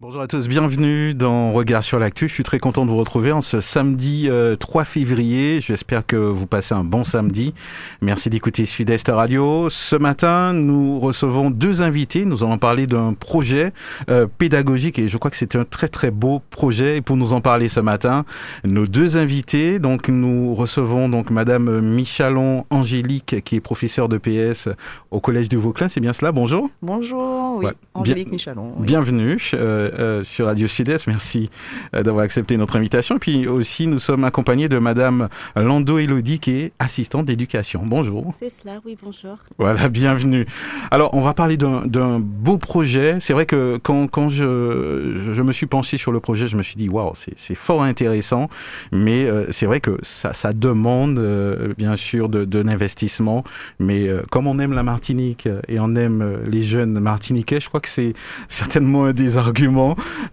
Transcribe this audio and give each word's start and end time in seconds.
Bonjour 0.00 0.22
à 0.22 0.28
tous, 0.28 0.46
bienvenue 0.46 1.12
dans 1.12 1.50
Regard 1.50 1.82
sur 1.82 1.98
l'actu. 1.98 2.28
Je 2.28 2.32
suis 2.32 2.44
très 2.44 2.60
content 2.60 2.84
de 2.86 2.90
vous 2.90 2.96
retrouver 2.96 3.32
en 3.32 3.40
ce 3.40 3.60
samedi 3.60 4.30
3 4.60 4.84
février. 4.84 5.58
J'espère 5.58 6.06
que 6.06 6.14
vous 6.14 6.46
passez 6.46 6.72
un 6.72 6.84
bon 6.84 7.02
samedi. 7.02 7.52
Merci 8.00 8.30
d'écouter 8.30 8.64
Sud-Est 8.64 9.08
Radio. 9.08 9.68
Ce 9.68 9.96
matin, 9.96 10.52
nous 10.52 11.00
recevons 11.00 11.50
deux 11.50 11.82
invités. 11.82 12.24
Nous 12.24 12.44
allons 12.44 12.58
parler 12.58 12.86
d'un 12.86 13.12
projet 13.12 13.72
euh, 14.08 14.28
pédagogique 14.38 15.00
et 15.00 15.08
je 15.08 15.18
crois 15.18 15.32
que 15.32 15.36
c'est 15.36 15.56
un 15.56 15.64
très 15.64 15.88
très 15.88 16.12
beau 16.12 16.42
projet. 16.50 16.98
Et 16.98 17.00
pour 17.00 17.16
nous 17.16 17.32
en 17.32 17.40
parler 17.40 17.68
ce 17.68 17.80
matin, 17.80 18.24
nos 18.62 18.86
deux 18.86 19.16
invités. 19.16 19.80
Donc 19.80 20.06
nous 20.08 20.54
recevons 20.54 21.08
donc 21.08 21.30
Madame 21.30 21.80
Michalon 21.80 22.66
Angélique 22.70 23.42
qui 23.44 23.56
est 23.56 23.60
professeure 23.60 24.08
de 24.08 24.18
PS 24.18 24.68
au 25.10 25.18
Collège 25.18 25.48
du 25.48 25.56
Vauclin. 25.56 25.88
C'est 25.88 25.98
bien 26.00 26.12
cela? 26.12 26.30
Bonjour. 26.30 26.70
Bonjour, 26.82 27.56
oui, 27.56 27.66
Ouais. 27.66 27.72
Angélique 27.94 28.30
Michalon. 28.30 28.74
oui. 28.78 28.86
Bienvenue 28.86 29.38
euh, 29.54 29.87
euh, 29.98 30.22
sur 30.22 30.46
Radio 30.46 30.66
Sud-Est. 30.66 31.06
Merci 31.06 31.50
euh, 31.94 32.02
d'avoir 32.02 32.24
accepté 32.24 32.56
notre 32.56 32.76
invitation. 32.76 33.16
Et 33.16 33.18
puis 33.18 33.46
aussi, 33.46 33.86
nous 33.86 33.98
sommes 33.98 34.24
accompagnés 34.24 34.68
de 34.68 34.78
Madame 34.78 35.28
Lando 35.56 35.98
Elodie, 35.98 36.38
qui 36.38 36.52
est 36.52 36.72
assistante 36.78 37.26
d'éducation. 37.26 37.82
Bonjour. 37.84 38.34
C'est 38.38 38.50
cela, 38.50 38.80
oui, 38.84 38.96
bonjour. 39.02 39.38
Voilà, 39.58 39.88
bienvenue. 39.90 40.46
Alors, 40.90 41.14
on 41.14 41.20
va 41.20 41.34
parler 41.34 41.56
d'un 41.56 42.18
beau 42.20 42.58
projet. 42.58 43.16
C'est 43.20 43.32
vrai 43.32 43.46
que 43.46 43.78
quand, 43.82 44.08
quand 44.08 44.28
je, 44.28 44.44
me 44.44 45.52
suis 45.52 45.66
penché 45.66 45.96
sur 45.96 46.12
le 46.12 46.20
projet, 46.20 46.46
je 46.46 46.56
me 46.56 46.62
suis 46.62 46.76
dit, 46.76 46.88
waouh, 46.88 47.12
c'est 47.14 47.54
fort 47.54 47.82
intéressant. 47.82 48.48
Mais 48.92 49.24
euh, 49.24 49.46
c'est 49.50 49.66
vrai 49.66 49.80
que 49.80 49.98
ça, 50.02 50.32
ça 50.32 50.52
demande, 50.52 51.18
euh, 51.18 51.74
bien 51.76 51.96
sûr, 51.96 52.28
de, 52.28 52.44
de 52.44 52.58
l'investissement. 52.58 53.44
Mais 53.78 54.08
comme 54.30 54.46
on 54.46 54.58
aime 54.58 54.72
la 54.72 54.82
Martinique 54.82 55.48
et 55.68 55.80
on 55.80 55.94
aime 55.96 56.38
les 56.46 56.62
jeunes 56.62 56.98
martiniquais, 57.00 57.60
je 57.60 57.68
crois 57.68 57.80
que 57.80 57.88
c'est 57.88 58.14
certainement 58.48 59.04
un 59.06 59.12
des 59.12 59.36
arguments. 59.36 59.77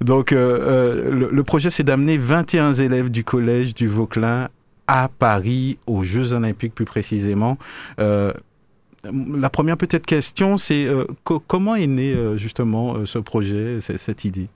Donc, 0.02 0.32
euh, 0.32 0.38
euh, 0.38 1.30
le, 1.32 1.44
projet, 1.44 1.70
c'est 1.70 1.84
d'amener 1.84 2.18
21 2.18 2.74
élèves 2.74 3.10
du 3.10 3.24
collège 3.24 3.74
du 3.74 3.88
Vauclin 3.88 4.50
à 4.88 5.10
Paris, 5.10 5.78
aux 5.88 6.04
Jeux 6.04 6.34
Olympiques 6.34 6.76
plus 6.76 6.86
précisément. 6.86 7.58
Euh, 8.00 8.32
la 9.04 9.50
première 9.50 9.78
peut-être 9.78 10.06
question, 10.06 10.58
c'est 10.58 10.88
co- 11.24 11.40
comment 11.46 11.76
est 11.76 11.88
né 11.88 12.16
justement 12.38 13.06
ce 13.06 13.20
projet, 13.20 13.78
cette 13.82 14.26
idée? 14.26 14.48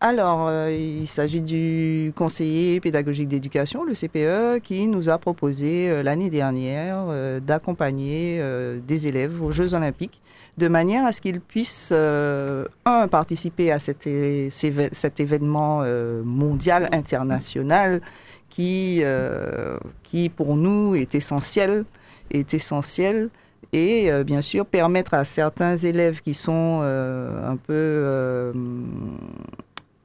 Alors, 0.00 0.48
il 0.70 1.08
s'agit 1.08 1.40
du 1.40 2.12
conseiller 2.14 2.78
pédagogique 2.78 3.26
d'éducation, 3.26 3.82
le 3.82 3.94
CPE, 3.94 4.62
qui 4.62 4.86
nous 4.86 5.08
a 5.08 5.18
proposé 5.18 6.04
l'année 6.04 6.30
dernière 6.30 7.06
d'accompagner 7.40 8.40
des 8.86 9.06
élèves 9.08 9.42
aux 9.42 9.50
Jeux 9.50 9.74
olympiques 9.74 10.20
de 10.58 10.68
manière 10.68 11.06
à 11.06 11.12
ce 11.12 11.20
qu'ils 11.20 11.40
puissent, 11.40 11.90
euh, 11.92 12.64
un, 12.84 13.06
participer 13.08 13.70
à 13.70 13.78
cet, 13.78 14.06
événement 14.06 15.80
euh, 15.82 16.22
mondial, 16.24 16.88
international, 16.92 18.00
qui, 18.50 19.00
euh, 19.02 19.78
qui 20.02 20.28
pour 20.28 20.56
nous 20.56 20.96
est 20.96 21.14
essentiel, 21.14 21.84
est 22.30 22.52
essentiel 22.54 23.30
et 23.72 24.10
bien 24.24 24.40
sûr 24.40 24.64
permettre 24.64 25.12
à 25.12 25.24
certains 25.24 25.76
élèves 25.76 26.22
qui 26.22 26.32
sont 26.32 26.80
un 26.80 27.56
peu 27.56 28.52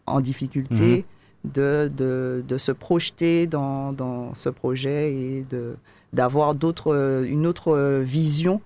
en 0.05 0.19
difficulté 0.19 1.05
de, 1.45 1.89
de, 1.95 2.43
de 2.45 2.57
se 2.57 2.73
projeter 2.73 3.47
dans, 3.47 3.93
dans 3.93 4.33
ce 4.35 4.49
projet 4.49 5.13
et 5.13 5.45
d'avoir 6.11 6.55
d'autres 6.55 7.23
une 7.25 7.47
autre 7.47 8.01
vision 8.01 8.59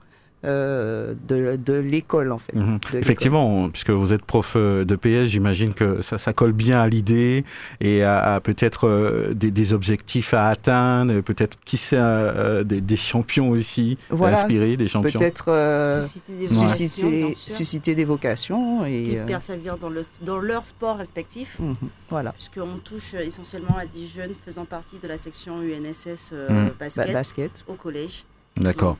euh, 0.47 1.13
de, 1.27 1.55
de 1.57 1.73
l'école 1.73 2.31
en 2.31 2.37
fait. 2.37 2.55
Mhm. 2.55 2.79
Effectivement, 2.93 3.69
puisque 3.69 3.89
vous 3.91 4.13
êtes 4.13 4.23
prof 4.23 4.53
euh, 4.55 4.85
de 4.85 4.95
PS, 4.95 5.25
j'imagine 5.29 5.73
que 5.73 6.01
ça, 6.01 6.17
ça 6.17 6.33
colle 6.33 6.53
bien 6.53 6.79
à 6.81 6.87
l'idée 6.87 7.43
et 7.81 8.03
à, 8.03 8.35
à 8.35 8.39
peut-être 8.39 8.87
euh, 8.87 9.33
des, 9.33 9.51
des 9.51 9.73
objectifs 9.73 10.33
à 10.33 10.47
atteindre, 10.49 11.19
peut-être 11.21 11.57
qui 11.65 11.77
sait 11.77 11.97
euh, 11.99 12.63
des, 12.63 12.81
des 12.81 12.95
champions 12.95 13.49
aussi, 13.49 13.97
Voilà, 14.09 14.39
inspirés 14.39 14.77
des 14.77 14.87
champions. 14.87 15.19
Peut-être 15.19 15.49
euh, 15.49 16.05
susciter 16.07 16.33
des 16.33 16.47
vocations, 16.47 17.33
susciter, 17.35 17.95
des 17.95 18.05
vocations 18.05 18.85
et 18.85 18.97
et 19.11 19.15
persévérer 19.27 19.77
dans, 19.79 19.89
le, 19.89 20.01
dans 20.21 20.37
leur 20.39 20.65
sport 20.65 20.97
respectif, 20.97 21.57
mhm, 21.59 21.75
voilà. 22.09 22.31
puisqu'on 22.31 22.77
touche 22.83 23.13
essentiellement 23.13 23.77
à 23.77 23.85
des 23.85 24.07
jeunes 24.07 24.31
faisant 24.45 24.65
partie 24.65 24.97
de 25.01 25.07
la 25.07 25.17
section 25.17 25.57
UNSS. 25.61 26.33
Ba- 26.49 26.71
basket 26.79 27.13
basket. 27.13 27.65
au 27.67 27.73
collège. 27.73 28.23
D'accord. 28.57 28.97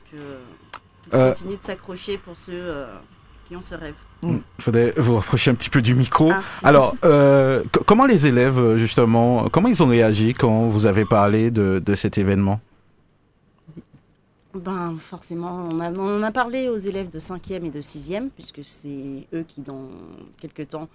Euh, 1.14 1.32
qui 1.32 1.42
continuent 1.42 1.58
de 1.58 1.62
s'accrocher 1.64 2.18
pour 2.18 2.36
ceux 2.36 2.52
euh, 2.54 2.86
qui 3.48 3.56
ont 3.56 3.62
ce 3.62 3.74
rêve. 3.74 3.94
Il 4.22 4.40
faudrait 4.58 4.92
vous 4.96 5.14
rapprocher 5.16 5.50
un 5.50 5.54
petit 5.54 5.70
peu 5.70 5.80
du 5.80 5.94
micro. 5.94 6.30
Ah, 6.32 6.42
Alors, 6.64 6.96
euh, 7.04 7.62
co- 7.72 7.84
comment 7.84 8.04
les 8.06 8.26
élèves, 8.26 8.76
justement, 8.76 9.48
comment 9.48 9.68
ils 9.68 9.82
ont 9.82 9.86
réagi 9.88 10.34
quand 10.34 10.66
vous 10.68 10.86
avez 10.86 11.04
parlé 11.04 11.50
de, 11.52 11.80
de 11.84 11.94
cet 11.94 12.18
événement? 12.18 12.60
Ben, 14.54 14.96
forcément, 14.98 15.68
on 15.70 15.78
a, 15.78 15.92
on 15.92 16.18
en 16.18 16.22
a 16.22 16.32
parlé 16.32 16.68
aux 16.68 16.76
élèves 16.78 17.10
de 17.10 17.20
5e 17.20 17.64
et 17.64 17.70
de 17.70 17.80
6e, 17.80 18.30
puisque 18.34 18.60
c'est 18.64 19.26
eux 19.32 19.44
qui, 19.46 19.60
dans 19.60 19.88
quelques 20.40 20.68
temps, 20.68 20.88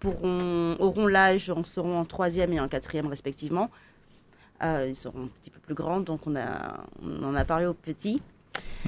pourront, 0.00 0.76
auront 0.78 1.06
l'âge, 1.06 1.48
en 1.48 1.64
seront 1.64 1.98
en 1.98 2.02
3e 2.04 2.52
et 2.52 2.60
en 2.60 2.66
4e 2.66 3.06
respectivement. 3.06 3.70
Euh, 4.62 4.86
ils 4.88 4.94
seront 4.94 5.24
un 5.24 5.28
petit 5.40 5.50
peu 5.50 5.60
plus 5.60 5.74
grands, 5.74 6.00
donc 6.00 6.26
on, 6.26 6.34
a, 6.36 6.76
on 7.02 7.24
en 7.24 7.34
a 7.34 7.44
parlé 7.44 7.64
aux 7.66 7.74
petits. 7.74 8.20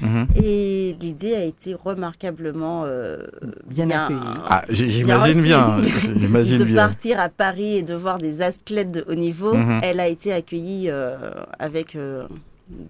Mhm. 0.01 0.27
Et 0.41 0.95
l'idée 1.01 1.35
a 1.35 1.43
été 1.43 1.73
remarquablement 1.73 2.83
euh, 2.85 3.17
Bien 3.67 3.89
accueilli. 3.89 4.19
Ah, 4.49 4.63
Bien 4.69 4.87
j'imagine 4.89 5.41
bien. 5.43 5.77
J'imagine 6.15 6.57
de 6.59 6.63
bien. 6.63 6.75
partir 6.75 7.19
à 7.19 7.29
Paris 7.29 7.77
et 7.77 7.81
de 7.81 7.93
voir 7.95 8.17
des 8.17 8.41
athlètes 8.41 8.91
de 8.91 9.03
haut 9.09 9.15
niveau. 9.15 9.53
Mhm. 9.53 9.81
Elle 9.83 9.99
a 9.99 10.07
été 10.07 10.31
accueillie 10.31 10.89
euh, 10.89 11.17
avec 11.59 11.95
euh, 11.95 12.23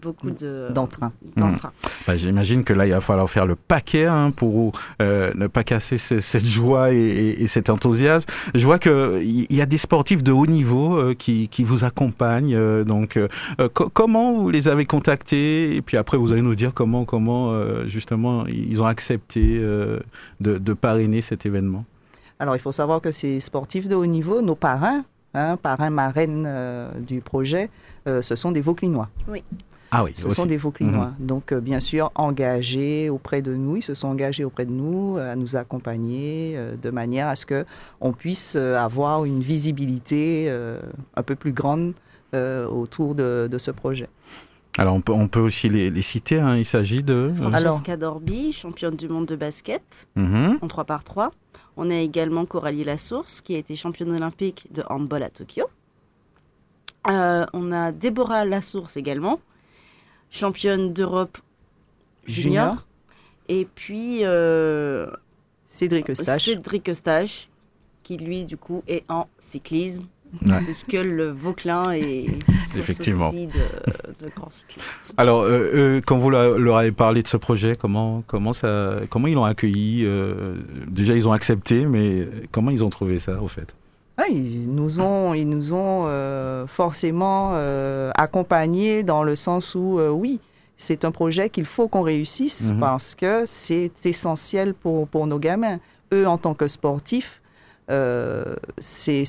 beaucoup 0.01 0.29
de 0.31 0.67
D'entrain. 0.73 1.11
d'entrain. 1.37 1.71
Bah, 2.05 2.15
J'imagine 2.15 2.63
que 2.63 2.73
là, 2.73 2.85
il 2.85 2.91
va 2.91 3.01
falloir 3.01 3.29
faire 3.29 3.45
le 3.45 3.55
paquet 3.55 4.05
hein, 4.05 4.31
pour 4.31 4.73
euh, 5.01 5.31
ne 5.35 5.47
pas 5.47 5.63
casser 5.63 5.97
ce- 5.97 6.19
cette 6.19 6.45
joie 6.45 6.91
et, 6.93 6.97
et- 6.97 7.43
et 7.43 7.47
cet 7.47 7.69
enthousiasme. 7.69 8.29
Je 8.53 8.65
vois 8.65 8.79
qu'il 8.79 9.47
y 9.49 9.61
a 9.61 9.65
des 9.65 9.77
sportifs 9.77 10.23
de 10.23 10.31
haut 10.31 10.45
niveau 10.45 10.97
euh, 10.97 11.13
qui, 11.13 11.47
qui 11.47 11.63
vous 11.63 11.83
accompagnent. 11.85 12.55
euh, 12.55 12.83
donc, 12.83 13.17
co- 13.73 13.89
comment 13.93 14.33
vous 14.33 14.49
les 14.49 14.67
avez 14.67 14.85
contactés? 14.85 15.75
Et 15.75 15.81
puis 15.81 15.97
après, 15.97 16.17
vous 16.17 16.31
allez 16.31 16.41
nous 16.41 16.55
dire 16.55 16.73
comment, 16.73 17.05
comment 17.05 17.51
euh, 17.51 17.85
justement, 17.87 18.45
ils 18.47 18.81
ont 18.81 18.85
accepté 18.85 19.57
euh, 19.59 19.99
de, 20.41 20.57
de 20.57 20.73
parrainer 20.73 21.21
cet 21.21 21.45
événement. 21.45 21.85
Alors, 22.39 22.55
il 22.55 22.59
faut 22.59 22.71
savoir 22.71 23.01
que 23.01 23.11
ces 23.11 23.39
sportifs 23.39 23.87
de 23.87 23.95
haut 23.95 24.05
niveau, 24.05 24.41
nos 24.41 24.55
parrains, 24.55 25.03
hein, 25.33 25.57
parrains, 25.57 25.89
marraines 25.89 26.45
euh, 26.47 26.89
du 26.99 27.19
projet, 27.21 27.69
euh, 28.07 28.21
ce 28.21 28.35
sont 28.37 28.51
des 28.53 28.61
Vauclinois. 28.61 29.09
Ah 29.91 30.03
oui, 30.03 30.11
Ce 30.13 30.27
aussi. 30.27 30.35
sont 30.35 30.45
des 30.45 30.57
Vauclinois. 30.57 31.13
Donc, 31.19 31.51
euh, 31.51 31.59
bien 31.59 31.79
sûr, 31.79 32.11
engagés 32.15 33.09
auprès 33.09 33.41
de 33.41 33.55
nous. 33.55 33.77
Ils 33.77 33.81
se 33.81 33.93
sont 33.95 34.07
engagés 34.07 34.43
auprès 34.43 34.65
de 34.65 34.71
nous 34.71 35.17
euh, 35.17 35.31
à 35.31 35.35
nous 35.35 35.55
accompagner 35.55 36.53
euh, 36.55 36.75
de 36.75 36.89
manière 36.91 37.27
à 37.27 37.35
ce 37.35 37.45
qu'on 37.47 38.11
puisse 38.13 38.53
euh, 38.55 38.77
avoir 38.77 39.25
une 39.25 39.39
visibilité 39.41 40.45
euh, 40.49 40.79
un 41.15 41.23
peu 41.23 41.35
plus 41.35 41.53
grande 41.53 41.93
euh, 42.35 42.67
autour 42.67 43.15
de, 43.15 43.47
de 43.51 43.57
ce 43.57 43.71
projet. 43.71 44.09
Alors, 44.77 44.93
on 44.93 45.01
peut, 45.01 45.11
on 45.11 45.27
peut 45.27 45.39
aussi 45.39 45.67
les, 45.69 45.89
les 45.89 46.01
citer. 46.03 46.39
hein, 46.39 46.55
il 46.55 46.65
s'agit 46.65 47.01
de. 47.01 47.33
Alors- 47.51 47.73
Francesca 47.73 47.97
Dorby, 47.97 48.53
championne 48.53 48.95
du 48.95 49.09
monde 49.09 49.25
de 49.25 49.35
basket 49.35 50.07
mhm. 50.15 50.59
en 50.61 50.67
3 50.67 50.83
par 50.85 51.03
3 51.03 51.31
On 51.77 51.89
a 51.89 51.95
également 51.95 52.45
Coralie 52.45 52.83
Lassource, 52.83 53.41
qui 53.41 53.55
a 53.55 53.57
été 53.57 53.75
championne 53.75 54.11
olympique 54.11 54.67
de 54.71 54.83
handball 54.87 55.23
à 55.23 55.31
Tokyo. 55.31 55.65
Euh, 57.09 57.45
on 57.53 57.71
a 57.71 57.91
Déborah 57.91 58.45
Lassource 58.45 58.95
également, 58.97 59.39
championne 60.31 60.93
d'Europe 60.93 61.37
junior. 62.25 62.45
Junior. 62.71 62.85
Et 63.47 63.67
puis 63.73 64.19
euh, 64.23 65.09
Cédric 65.65 66.09
Eustache. 66.09 66.45
Cédric 66.45 66.89
Eustache, 66.89 67.49
qui 68.03 68.17
lui, 68.17 68.45
du 68.45 68.57
coup, 68.57 68.83
est 68.87 69.03
en 69.09 69.27
cyclisme. 69.39 70.05
Ouais. 70.45 70.59
Puisque 70.63 70.93
le 70.93 71.31
Vauclin 71.31 71.91
est 71.93 72.27
Effectivement. 72.77 73.29
aussi 73.29 73.47
de, 73.47 74.25
de 74.25 74.29
grands 74.35 74.51
cyclistes. 74.51 75.15
Alors, 75.17 75.41
euh, 75.41 75.71
euh, 75.73 76.01
quand 76.05 76.17
vous 76.17 76.29
leur 76.29 76.77
avez 76.77 76.91
parlé 76.91 77.23
de 77.23 77.27
ce 77.27 77.37
projet, 77.37 77.73
comment, 77.75 78.23
comment, 78.27 78.53
ça, 78.53 78.99
comment 79.09 79.25
ils 79.27 79.33
l'ont 79.33 79.43
accueilli 79.45 80.03
euh, 80.05 80.55
Déjà, 80.87 81.15
ils 81.15 81.27
ont 81.27 81.31
accepté, 81.31 81.85
mais 81.87 82.27
comment 82.51 82.69
ils 82.69 82.83
ont 82.83 82.91
trouvé 82.91 83.17
ça, 83.17 83.41
au 83.41 83.47
fait? 83.47 83.75
Ouais, 84.19 84.31
ils 84.33 84.69
nous 84.69 84.99
ont, 84.99 85.33
ils 85.33 85.47
nous 85.47 85.71
ont 85.73 86.03
euh, 86.07 86.67
forcément 86.67 87.51
euh, 87.53 88.11
accompagnés 88.15 89.01
dans 89.03 89.23
le 89.23 89.35
sens 89.35 89.75
où, 89.75 89.97
euh, 89.99 90.09
oui, 90.09 90.39
c'est 90.77 91.05
un 91.05 91.11
projet 91.11 91.49
qu'il 91.49 91.65
faut 91.65 91.87
qu'on 91.87 92.01
réussisse 92.01 92.71
Mhm. 92.73 92.79
parce 92.79 93.15
que 93.15 93.43
c'est 93.45 93.91
essentiel 94.05 94.73
pour, 94.73 95.07
pour 95.07 95.25
nos 95.25 95.39
gamins. 95.39 95.79
Eux, 96.13 96.27
en 96.27 96.37
tant 96.37 96.53
que 96.53 96.67
sportifs, 96.67 97.41
euh, 97.91 98.55
c'est 98.79 99.23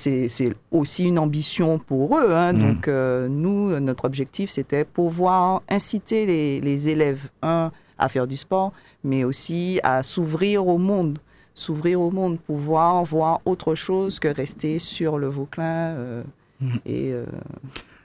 aussi 0.71 1.07
une 1.09 1.19
ambition 1.19 1.79
pour 1.79 2.19
eux. 2.19 2.33
hein. 2.33 2.53
Mhm. 2.53 2.61
Donc, 2.61 2.89
euh, 2.89 3.29
nous, 3.29 3.79
notre 3.81 4.05
objectif, 4.07 4.51
c'était 4.51 4.85
pouvoir 4.85 5.63
inciter 5.69 6.27
les, 6.27 6.61
les 6.61 6.89
élèves, 6.89 7.29
un, 7.43 7.71
à 7.99 8.09
faire 8.09 8.27
du 8.27 8.37
sport, 8.37 8.73
mais 9.05 9.25
aussi 9.25 9.79
à 9.83 10.03
s'ouvrir 10.03 10.67
au 10.67 10.79
monde. 10.79 11.19
S'ouvrir 11.55 12.01
au 12.01 12.11
monde, 12.11 12.39
pouvoir 12.41 13.03
voir 13.05 13.41
autre 13.45 13.75
chose 13.75 14.19
que 14.19 14.29
rester 14.29 14.79
sur 14.79 15.19
le 15.19 15.29
Vauclin. 15.29 15.65
euh, 15.97 16.23
Mhm. 16.61 16.71
et, 16.87 17.13
euh, 17.13 17.25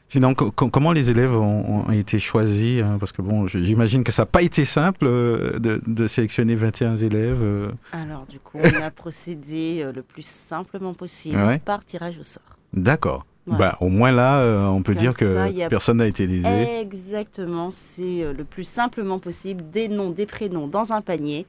Sinon, 0.07 0.33
co- 0.33 0.51
co- 0.51 0.69
comment 0.69 0.91
les 0.93 1.09
élèves 1.09 1.35
ont, 1.35 1.87
ont 1.87 1.91
été 1.91 2.19
choisis 2.19 2.81
hein? 2.81 2.97
Parce 2.99 3.11
que 3.11 3.21
bon, 3.21 3.47
je- 3.47 3.59
j'imagine 3.59 4.03
que 4.03 4.11
ça 4.11 4.21
n'a 4.21 4.25
pas 4.27 4.43
été 4.43 4.63
simple 4.63 5.05
euh, 5.07 5.59
de, 5.59 5.81
de 5.85 6.07
sélectionner 6.07 6.55
21 6.55 6.95
élèves. 6.95 7.43
Alors, 7.91 8.25
du 8.27 8.39
coup, 8.39 8.59
on 8.63 8.81
a 8.81 8.91
procédé 8.91 9.85
le 9.93 10.01
plus 10.03 10.25
simplement 10.25 10.93
possible 10.93 11.35
Ouais. 11.37 11.59
par 11.59 11.83
tirage 11.83 12.17
au 12.19 12.23
sort. 12.23 12.43
D'accord. 12.71 13.25
Voilà. 13.47 13.71
Bah, 13.71 13.77
au 13.81 13.89
moins 13.89 14.11
là, 14.11 14.37
euh, 14.39 14.65
on 14.67 14.81
peut 14.83 14.93
Comme 14.93 15.01
dire 15.01 15.17
que 15.17 15.33
ça, 15.33 15.43
a- 15.65 15.69
personne 15.69 15.97
n'a 15.97 16.07
été 16.07 16.25
lésé. 16.27 16.47
Exactement, 16.81 17.69
c'est 17.73 18.31
le 18.31 18.43
plus 18.43 18.63
simplement 18.63 19.19
possible. 19.19 19.63
Des 19.71 19.87
noms, 19.89 20.09
des 20.11 20.25
prénoms 20.25 20.67
dans 20.67 20.93
un 20.93 21.01
panier 21.01 21.45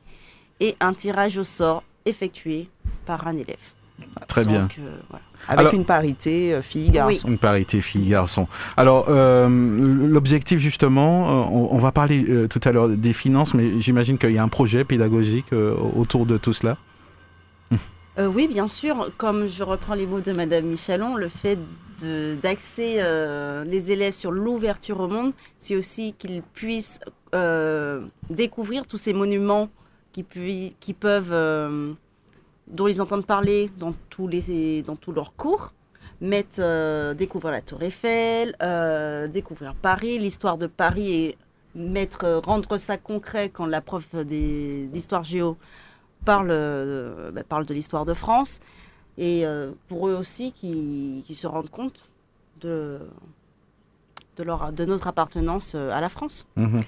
et 0.60 0.76
un 0.80 0.94
tirage 0.94 1.36
au 1.38 1.44
sort 1.44 1.82
effectué 2.04 2.68
par 3.04 3.26
un 3.26 3.36
élève. 3.36 3.56
Très 4.28 4.44
bien. 4.44 4.68
Euh, 4.78 4.90
voilà. 5.08 5.24
avec 5.48 5.60
Alors- 5.60 5.74
une 5.74 5.84
parité 5.86 6.52
euh, 6.54 6.60
filles-garçons. 6.62 7.28
Une 7.28 7.38
parité 7.38 7.80
filles-garçons. 7.80 8.46
Alors, 8.76 9.06
euh, 9.08 9.48
l'objectif 9.48 10.58
justement, 10.58 11.28
euh, 11.28 11.48
on, 11.50 11.68
on 11.74 11.78
va 11.78 11.92
parler 11.92 12.24
euh, 12.28 12.46
tout 12.46 12.60
à 12.64 12.72
l'heure 12.72 12.88
des 12.90 13.12
finances, 13.14 13.54
mais 13.54 13.80
j'imagine 13.80 14.18
qu'il 14.18 14.32
y 14.32 14.38
a 14.38 14.42
un 14.42 14.48
projet 14.48 14.84
pédagogique 14.84 15.46
euh, 15.52 15.74
autour 15.96 16.26
de 16.26 16.36
tout 16.36 16.52
cela. 16.52 16.76
Euh, 18.18 18.26
oui, 18.28 18.48
bien 18.48 18.66
sûr. 18.68 19.10
Comme 19.18 19.46
je 19.46 19.62
reprends 19.62 19.94
les 19.94 20.06
mots 20.06 20.20
de 20.20 20.32
Madame 20.32 20.64
Michalon, 20.64 21.16
le 21.16 21.28
fait 21.28 21.58
d'axer 22.42 22.96
euh, 22.98 23.64
les 23.64 23.92
élèves 23.92 24.14
sur 24.14 24.30
l'ouverture 24.30 25.00
au 25.00 25.08
monde, 25.08 25.32
c'est 25.58 25.76
aussi 25.76 26.14
qu'ils 26.18 26.42
puissent 26.42 26.98
euh, 27.34 28.00
découvrir 28.30 28.86
tous 28.86 28.96
ces 28.98 29.12
monuments 29.14 29.68
qui, 30.24 30.76
qui 30.78 30.92
peuvent, 30.92 31.32
euh, 31.32 31.92
dont 32.68 32.88
ils 32.88 33.02
entendent 33.02 33.26
parler 33.26 33.70
dans 33.78 33.94
tous, 34.10 34.28
les, 34.28 34.82
dans 34.82 34.96
tous 34.96 35.12
leurs 35.12 35.34
cours. 35.34 35.72
Mettre, 36.20 36.56
euh, 36.60 37.12
découvrir 37.12 37.52
la 37.52 37.60
Tour 37.60 37.82
Eiffel, 37.82 38.56
euh, 38.62 39.28
découvrir 39.28 39.74
Paris, 39.74 40.18
l'histoire 40.18 40.56
de 40.56 40.66
Paris 40.66 41.12
et 41.12 41.38
mettre, 41.74 42.40
rendre 42.42 42.78
ça 42.78 42.96
concret 42.96 43.50
quand 43.50 43.66
la 43.66 43.82
prof 43.82 44.14
d'histoire 44.14 45.24
géo 45.24 45.58
parle, 46.24 46.48
bah, 47.34 47.42
parle 47.46 47.66
de 47.66 47.74
l'histoire 47.74 48.06
de 48.06 48.14
France 48.14 48.60
et 49.18 49.44
pour 49.88 50.08
eux 50.08 50.14
aussi 50.14 50.52
qui 50.52 51.34
se 51.34 51.46
rendent 51.46 51.68
compte 51.68 52.08
de, 52.62 52.98
de, 54.36 54.44
leur, 54.44 54.72
de 54.72 54.84
notre 54.84 55.06
appartenance 55.06 55.72
euh, 55.74 55.96
à 55.96 56.00
la 56.00 56.08
France. 56.08 56.46
Mhm. 56.56 56.80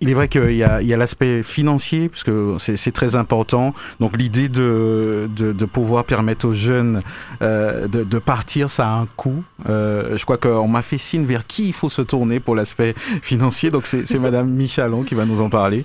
Il 0.00 0.08
est 0.08 0.14
vrai 0.14 0.28
qu'il 0.28 0.52
y 0.52 0.62
a, 0.64 0.96
l'aspect 0.96 1.42
financier, 1.42 2.08
parce 2.08 2.24
que 2.24 2.56
c'est 2.58 2.92
très 2.92 3.16
important. 3.16 3.74
Donc 4.00 4.16
l'idée 4.16 4.48
de, 4.48 5.28
de, 5.36 5.52
de 5.52 5.64
pouvoir 5.64 6.04
permettre 6.04 6.48
aux 6.48 6.52
jeunes 6.52 7.02
euh, 7.42 7.86
de, 7.86 8.02
de 8.02 8.18
partir, 8.18 8.70
ça 8.70 8.88
a 8.88 8.92
un 8.92 9.06
coût. 9.16 9.44
Euh, 9.68 10.16
je 10.16 10.24
crois 10.24 10.38
qu'on 10.38 10.68
m'a 10.68 10.82
fait 10.82 10.98
signe 10.98 11.24
vers 11.24 11.46
qui 11.46 11.68
il 11.68 11.72
faut 11.72 11.90
se 11.90 12.02
tourner 12.02 12.40
pour 12.40 12.54
l'aspect 12.54 12.94
financier. 13.22 13.70
Donc 13.70 13.86
c'est 13.86 14.18
Madame 14.18 14.50
Michalon 14.50 15.02
qui 15.02 15.14
va 15.14 15.24
nous 15.24 15.40
en 15.40 15.50
parler. 15.50 15.84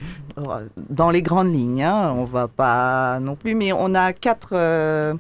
Dans 0.90 1.10
les 1.10 1.22
grandes 1.22 1.54
lignes, 1.54 1.84
hein, 1.84 2.14
on 2.16 2.26
va 2.26 2.48
pas 2.48 3.20
non 3.20 3.36
plus, 3.36 3.54
mais 3.54 3.74
on 3.74 3.94
a 3.96 4.14
quatre, 4.14 4.50
euh, 4.54 5.14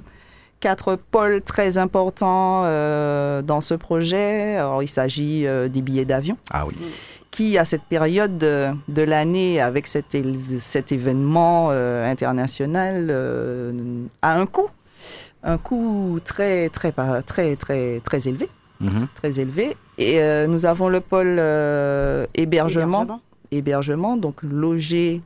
quatre 0.61 0.95
pôles 0.95 1.41
très 1.41 1.77
importants 1.77 2.61
euh, 2.63 3.41
dans 3.41 3.59
ce 3.59 3.73
projet. 3.73 4.55
Alors, 4.55 4.81
il 4.81 4.87
s'agit 4.87 5.45
euh, 5.45 5.67
des 5.67 5.81
billets 5.81 6.05
d'avion, 6.05 6.37
Ah 6.49 6.65
oui. 6.65 6.75
qui 7.31 7.57
à 7.57 7.65
cette 7.65 7.83
période 7.83 8.37
de, 8.37 8.69
de 8.87 9.01
l'année, 9.01 9.59
avec 9.59 9.87
cet, 9.87 10.15
événement 10.91 11.69
euh, 11.71 12.09
international, 12.09 13.07
euh, 13.09 13.73
a 14.21 14.35
un 14.39 14.45
coût, 14.45 14.69
un 15.43 15.57
coût 15.57 16.19
très 16.23 16.69
très 16.69 16.93
très 17.25 17.55
très 17.57 17.99
très 17.99 18.27
élevé, 18.29 18.47
Mhm. 18.79 19.07
très 19.15 19.39
élevé. 19.39 19.75
Et 19.97 20.21
euh, 20.21 20.47
nous 20.47 20.65
avons 20.65 20.87
le 20.89 21.01
pôle 21.01 21.37
euh, 21.39 22.25
hébergement 22.35 23.05
hébergement, 23.53 24.15
donc 24.15 24.35
loger 24.43 25.21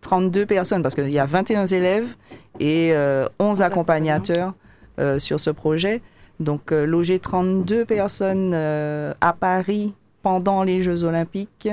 32 0.00 0.46
personnes, 0.46 0.82
parce 0.82 0.94
qu'il 0.94 1.10
y 1.10 1.18
a 1.18 1.26
21 1.26 1.66
élèves 1.66 2.06
et 2.60 2.92
euh, 2.92 3.26
11 3.38 3.62
accompagnateurs 3.62 4.54
euh, 4.98 5.18
sur 5.18 5.40
ce 5.40 5.50
projet. 5.50 6.02
Donc 6.40 6.70
euh, 6.72 6.86
loger 6.86 7.18
32 7.18 7.84
personnes 7.84 8.52
euh, 8.54 9.12
à 9.20 9.32
Paris 9.32 9.94
pendant 10.22 10.62
les 10.62 10.82
Jeux 10.82 11.04
Olympiques, 11.04 11.68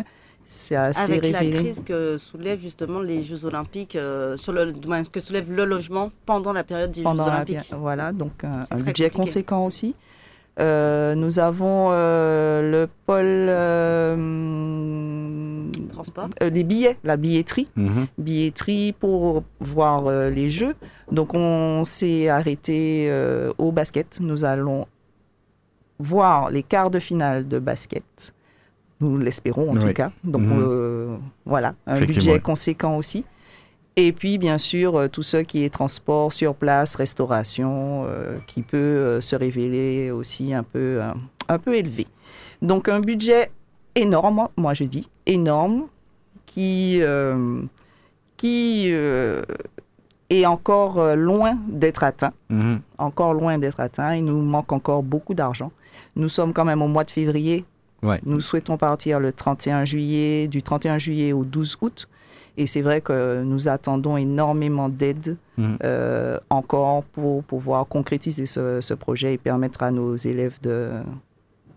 c'est 0.48 0.75
assez 0.75 1.00
Avec 1.13 1.31
la 1.31 1.39
crise 1.39 1.83
que 1.83 2.18
soulèvent 2.18 2.62
justement 2.62 3.00
les 3.00 3.24
Jeux 3.24 3.45
Olympiques, 3.45 3.95
euh, 3.95 4.38
sur 4.38 4.54
le, 4.54 4.74
que 5.12 5.19
soulève 5.19 5.51
le 5.51 5.66
logement 5.66 6.12
pendant 6.25 6.54
la 6.54 6.63
période 6.63 6.92
des 6.92 7.01
pendant 7.01 7.25
Jeux 7.25 7.31
Olympiques. 7.31 7.60
pi- 7.62 7.75
voilà, 7.78 8.12
donc 8.12 8.44
un, 8.44 8.66
budget 8.78 9.10
compliqué. 9.10 9.10
conséquent 9.10 9.66
aussi. 9.66 9.95
Euh, 10.57 11.16
nous 11.16 11.40
avons 11.40 11.90
euh, 11.92 12.72
le 12.72 12.88
pôle 13.06 13.25
euh, 13.50 14.16
Transport. 15.90 16.30
euh, 16.42 16.50
les 16.50 16.63
billets, 16.63 16.98
la 17.04 17.18
billetterie. 17.18 17.68
Mhm. 17.75 18.07
billetterie 18.18 18.94
pour 18.94 19.44
voir 19.60 20.07
euh, 20.07 20.30
les 20.30 20.50
jeux. 20.50 20.75
Donc 21.12 21.34
on 21.34 21.84
s'est 21.86 22.30
arrêté 22.30 23.07
euh, 23.10 23.52
au 23.57 23.72
basket. 23.72 24.19
Nous 24.22 24.46
allons 24.46 24.88
voir 26.00 26.50
les 26.52 26.63
quarts 26.63 26.92
de 26.92 27.00
finale 27.00 27.48
de 27.48 27.60
basket. 27.60 28.34
Nous 29.02 29.18
l'espérons 29.18 29.72
en 29.72 29.75
Oui. 29.75 29.81
tout 29.88 29.94
cas. 29.94 30.12
Donc 30.24 30.44
Mhm. 30.44 30.60
euh, 30.62 31.18
voilà, 31.46 31.75
un 31.86 32.00
budget 32.00 32.40
conséquent 32.40 32.96
aussi. 32.98 33.25
Et 33.97 34.12
puis 34.12 34.38
bien 34.38 34.57
sûr 34.57 34.97
euh, 34.97 35.07
tout 35.07 35.24
ce 35.24 35.38
qui 35.38 35.63
est 35.63 35.69
transport 35.69 36.33
sur 36.33 36.56
place, 36.56 36.95
restauration, 36.95 38.06
euh, 38.06 38.38
qui 38.47 38.62
peut 38.62 38.77
euh, 38.77 39.21
se 39.21 39.36
révéler 39.36 40.12
aussi 40.12 40.53
un 40.53 40.63
peu, 40.63 41.01
un 41.47 41.59
peu 41.59 41.75
élevé. 41.75 42.07
Donc 42.62 42.89
un 42.89 43.00
budget 43.00 43.51
énorme, 43.95 44.50
moi 44.57 44.74
je 44.74 44.83
dis 44.83 45.09
énorme, 45.25 45.88
qui, 46.45 47.00
euh, 47.01 47.62
qui 48.38 48.86
euh, 48.88 49.42
est 50.30 50.45
encore 50.45 51.16
loin 51.16 51.57
d'être 51.68 52.04
atteint. 52.04 52.33
Mhm. 52.49 52.81
Encore 52.97 53.33
loin 53.33 53.57
d'être 53.57 53.80
atteint. 53.80 54.16
Il 54.16 54.25
nous 54.25 54.42
manque 54.42 54.71
encore 54.71 55.04
beaucoup 55.04 55.33
d'argent. 55.33 55.71
Nous 56.16 56.30
sommes 56.30 56.54
quand 56.54 56.66
même 56.66 56.81
au 56.81 56.87
mois 56.87 57.04
de 57.04 57.11
février. 57.11 57.66
Ouais. 58.04 58.19
Nous 58.25 58.42
souhaitons 58.42 58.78
partir 58.78 59.19
le 59.19 59.31
31 59.31 59.85
juillet, 59.85 60.47
du 60.47 60.61
31 60.61 60.99
juillet 60.99 61.33
au 61.33 61.44
12 61.44 61.78
août. 61.81 62.07
Et 62.57 62.68
c'est 62.68 62.81
vrai 62.81 63.02
que 63.02 63.44
nous 63.44 63.68
attendons 63.68 64.16
énormément 64.18 64.90
d'aide 64.90 65.38
Mhm. 65.57 65.78
euh, 65.83 66.38
encore 66.50 67.04
pour 67.04 67.44
pouvoir 67.44 67.85
concrétiser 67.88 68.45
ce, 68.45 68.80
ce 68.81 68.94
projet 68.94 69.33
et 69.33 69.38
permettre 69.38 69.83
à 69.83 69.92
nos 69.92 70.16
élèves 70.16 70.57
de, 70.62 70.90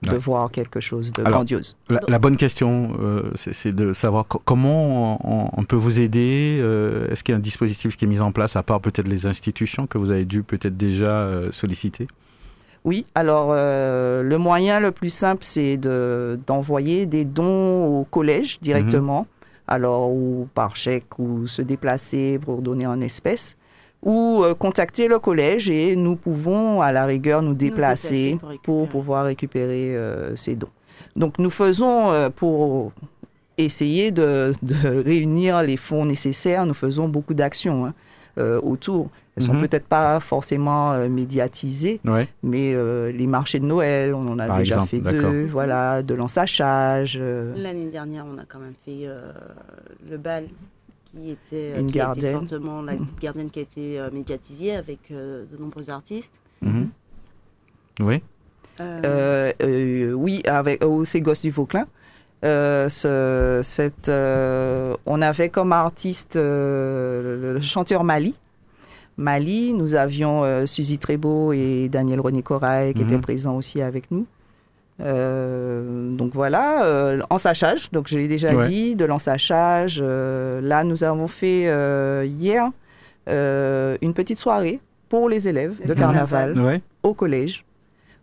de 0.02 0.10
Ouais. 0.12 0.18
voir 0.18 0.50
quelque 0.52 0.78
chose 0.80 1.12
de 1.12 1.22
Alors, 1.22 1.32
grandiose. 1.38 1.76
La, 1.88 2.00
la 2.06 2.18
bonne 2.20 2.36
question, 2.36 2.92
euh, 3.00 3.22
c'est 3.34 3.72
de 3.74 3.92
savoir 3.92 4.26
co- 4.28 4.40
comment 4.44 5.18
on, 5.24 5.50
on 5.60 5.64
peut 5.64 5.76
vous 5.76 5.98
aider. 6.00 6.58
euh, 6.60 7.08
Est-ce 7.10 7.24
qu'il 7.24 7.32
y 7.32 7.34
a 7.34 7.38
un 7.38 7.42
dispositif 7.42 7.96
qui 7.96 8.04
est 8.04 8.08
mis 8.08 8.20
en 8.20 8.30
place, 8.30 8.54
à 8.54 8.62
part 8.62 8.80
peut-être 8.80 9.08
les 9.08 9.26
institutions 9.26 9.86
que 9.88 9.98
vous 9.98 10.12
avez 10.12 10.24
dû 10.24 10.42
peut-être 10.44 10.76
déjà 10.76 11.28
solliciter? 11.50 12.06
Oui, 12.84 13.06
alors 13.16 13.48
euh, 13.50 14.22
le 14.22 14.38
moyen 14.38 14.78
le 14.78 14.92
plus 14.92 15.10
simple, 15.10 15.42
c'est 15.42 15.76
de- 15.76 16.38
d'envoyer 16.46 17.06
des 17.06 17.24
dons 17.24 18.00
au 18.00 18.04
collège 18.04 18.60
directement, 18.60 19.26
alors 19.68 20.10
ou 20.10 20.48
par 20.54 20.74
chèque 20.74 21.18
ou 21.18 21.46
se 21.46 21.62
déplacer 21.62 22.38
pour 22.38 22.62
donner 22.62 22.86
en 22.86 23.00
espèces, 23.00 23.56
ou 24.02 24.42
euh, 24.42 24.54
contacter 24.54 25.08
le 25.08 25.18
collège 25.18 25.68
et 25.68 25.96
nous 25.96 26.16
pouvons 26.16 26.80
à 26.80 26.92
la 26.92 27.04
rigueur 27.04 27.42
nous 27.42 27.54
déplacer, 27.54 28.32
déplacer 28.32 28.58
pour 28.62 28.88
pouvoir 28.88 29.26
récupérer 29.26 29.96
euh, 29.96 30.34
ces 30.36 30.56
dons. 30.56 30.70
Donc 31.16 31.38
nous 31.38 31.50
faisons 31.50 32.10
euh, 32.10 32.30
pour 32.30 32.92
essayer 33.56 34.10
de, 34.10 34.52
de 34.62 35.02
réunir 35.04 35.62
les 35.62 35.76
fonds 35.76 36.04
nécessaires, 36.04 36.64
nous 36.64 36.74
faisons 36.74 37.08
beaucoup 37.08 37.34
d'actions 37.34 37.86
hein, 37.86 37.94
autour. 38.62 39.08
Elles 39.38 39.44
sont 39.46 39.54
Mhm. 39.54 39.60
peut-être 39.68 39.86
pas 39.86 40.18
forcément 40.18 40.92
euh, 40.92 41.08
médiatisées, 41.08 42.00
Ouais. 42.04 42.26
mais 42.42 42.74
euh, 42.74 43.12
les 43.12 43.28
marchés 43.28 43.60
de 43.60 43.64
Noël, 43.66 44.12
on 44.14 44.26
en 44.26 44.38
a 44.40 44.46
Par 44.48 44.58
déjà 44.58 44.74
exemple, 44.82 44.90
fait 44.90 45.00
deux, 45.00 45.46
voilà, 45.46 46.02
de 46.02 46.12
l'ensachage, 46.14 47.16
euh, 47.20 47.54
L'année 47.56 47.86
dernière, 47.86 48.26
on 48.26 48.36
a 48.38 48.44
quand 48.48 48.58
même 48.58 48.74
fait 48.84 49.02
euh, 49.06 49.30
le 50.10 50.16
bal 50.18 50.46
qui 51.12 51.30
était, 51.30 51.78
Une 51.80 51.86
qui 51.86 51.92
gardienne. 51.94 52.34
fortement 52.34 52.82
la 52.82 52.94
petite 52.96 53.20
gardienne 53.20 53.48
qui 53.50 53.60
a 53.60 53.62
été 53.62 54.00
euh, 54.00 54.10
médiatisée 54.12 54.74
avec 54.74 54.98
euh, 55.12 55.44
de 55.50 55.56
nombreux 55.56 55.88
artistes. 55.88 56.40
Mhm. 56.62 56.88
Oui. 58.00 58.20
Euh, 58.80 59.00
euh, 59.06 59.52
euh, 59.62 60.12
oui, 60.14 60.42
avec 60.46 60.84
au 60.84 61.04
Ségos 61.04 61.32
du 61.42 61.50
Vauclin. 61.52 61.86
Euh, 62.44 62.88
ce- 62.88 63.60
cette, 63.64 64.08
euh, 64.08 64.94
on 65.06 65.20
avait 65.22 65.48
comme 65.48 65.72
artiste 65.72 66.36
euh, 66.36 67.36
le, 67.36 67.52
le 67.54 67.60
chanteur 67.60 68.04
Mali. 68.04 68.34
Mali, 69.18 69.74
nous 69.74 69.94
avions 69.96 70.44
euh, 70.44 70.64
Suzy 70.64 70.98
Trébeau 70.98 71.52
et 71.52 71.88
Daniel 71.90 72.20
René 72.20 72.42
Corail 72.42 72.94
qui 72.94 73.00
Mhm. 73.02 73.08
étaient 73.08 73.18
présents 73.20 73.56
aussi 73.56 73.82
avec 73.82 74.10
nous. 74.10 74.26
Euh, 75.00 76.10
donc 76.16 76.32
voilà, 76.34 76.84
euh, 76.84 77.20
ensachage, 77.30 77.90
donc 77.92 78.08
je 78.08 78.16
l'ai 78.18 78.28
déjà 78.28 78.54
Ouais. 78.54 78.66
dit, 78.66 78.96
de 78.96 79.04
l'ensachage. 79.04 80.00
euh, 80.02 80.60
là, 80.60 80.82
nous 80.84 81.04
avons 81.04 81.26
fait 81.28 81.62
hier 82.26 82.70
une 83.28 84.14
petite 84.14 84.38
soirée 84.38 84.80
pour 85.08 85.28
les 85.28 85.48
élèves 85.48 85.74
de 85.82 85.88
Le 85.88 85.94
carnaval. 85.94 86.58
Ouais. 86.60 86.80
au 87.02 87.12
collège 87.14 87.64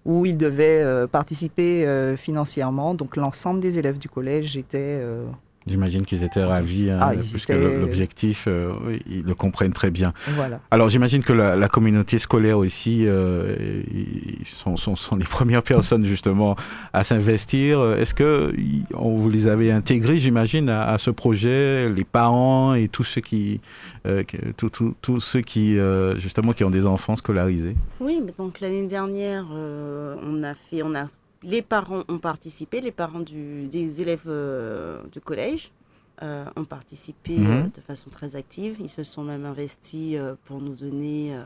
où 0.06 0.26
ils 0.26 0.38
devaient 0.38 0.84
participer 1.12 1.86
financièrement. 2.18 2.94
Donc 2.94 3.16
l'ensemble 3.18 3.60
des 3.60 3.78
élèves 3.80 3.98
du 3.98 4.08
collège 4.10 4.56
étaient... 4.58 5.02
J'imagine 5.68 6.06
qu'ils 6.06 6.24
étaient 6.24 6.44
ravis, 6.44 6.92
hein, 6.92 7.00
Ah, 7.02 7.12
puisque 7.16 7.50
étaient- 7.50 7.80
l'objectif, 7.80 8.46
euh, 8.48 8.72
oui, 8.86 9.02
ils 9.10 9.24
le 9.24 9.34
comprennent 9.34 9.74
très 9.74 9.90
bien. 9.90 10.14
voilà. 10.36 10.60
Alors 10.70 10.90
j'imagine 10.90 11.24
que 11.24 11.34
la, 11.34 11.56
la 11.56 11.68
communauté 11.68 12.20
scolaire 12.20 12.60
aussi 12.60 13.06
euh, 13.08 13.56
ils 13.92 14.46
sont, 14.46 14.78
sont, 14.78 14.96
sont 14.96 15.16
les 15.16 15.24
premières 15.38 15.64
personnes 15.64 16.06
justement 16.06 16.56
à 16.94 17.04
s'investir. 17.04 17.84
Est-ce 17.96 18.14
que 18.14 18.54
on 18.94 19.16
vous 19.16 19.30
les 19.30 19.48
avez 19.48 19.72
intégrés, 19.72 20.20
j'imagine, 20.20 20.70
à, 20.70 20.90
à 20.90 20.98
ce 21.00 21.10
projet, 21.10 21.90
les 21.90 22.04
parents 22.04 22.76
et 22.76 22.88
tous 22.88 23.04
ceux 23.04 23.22
qui, 23.22 23.60
euh, 24.06 24.24
tous- 24.58 24.70
tous- 24.70 24.94
tous 25.02 25.20
ceux 25.20 25.42
qui 25.42 25.80
euh, 25.80 26.16
justement 26.18 26.54
qui 26.54 26.64
ont 26.64 26.70
des 26.70 26.86
enfants 26.86 27.16
scolarisés? 27.16 27.76
Oui, 28.00 28.22
mais 28.24 28.34
donc 28.38 28.60
l'année 28.60 28.86
dernière, 28.86 29.46
euh, 29.52 30.16
on 30.24 30.44
a 30.44 30.54
fait, 30.54 30.84
on 30.84 30.94
a, 30.94 31.08
les 31.46 31.62
parents 31.62 32.04
ont 32.10 32.18
participé, 32.32 32.82
les 32.82 32.92
parents 32.92 33.20
du, 33.32 33.68
des 33.68 34.02
élèves 34.02 34.24
euh, 34.28 35.02
du 35.12 35.20
collège 35.22 35.72
euh, 36.22 36.46
ont 36.56 36.66
participé 36.66 37.38
Mhm. 37.38 37.52
euh, 37.52 37.62
de 37.78 37.82
façon 37.82 38.10
très 38.10 38.36
active. 38.36 38.74
Ils 38.80 38.90
se 38.90 39.04
sont 39.04 39.24
même 39.24 39.46
investis 39.46 40.16
euh, 40.16 40.36
pour 40.46 40.60
nous 40.62 40.76
donner, 40.76 41.36
euh, 41.36 41.44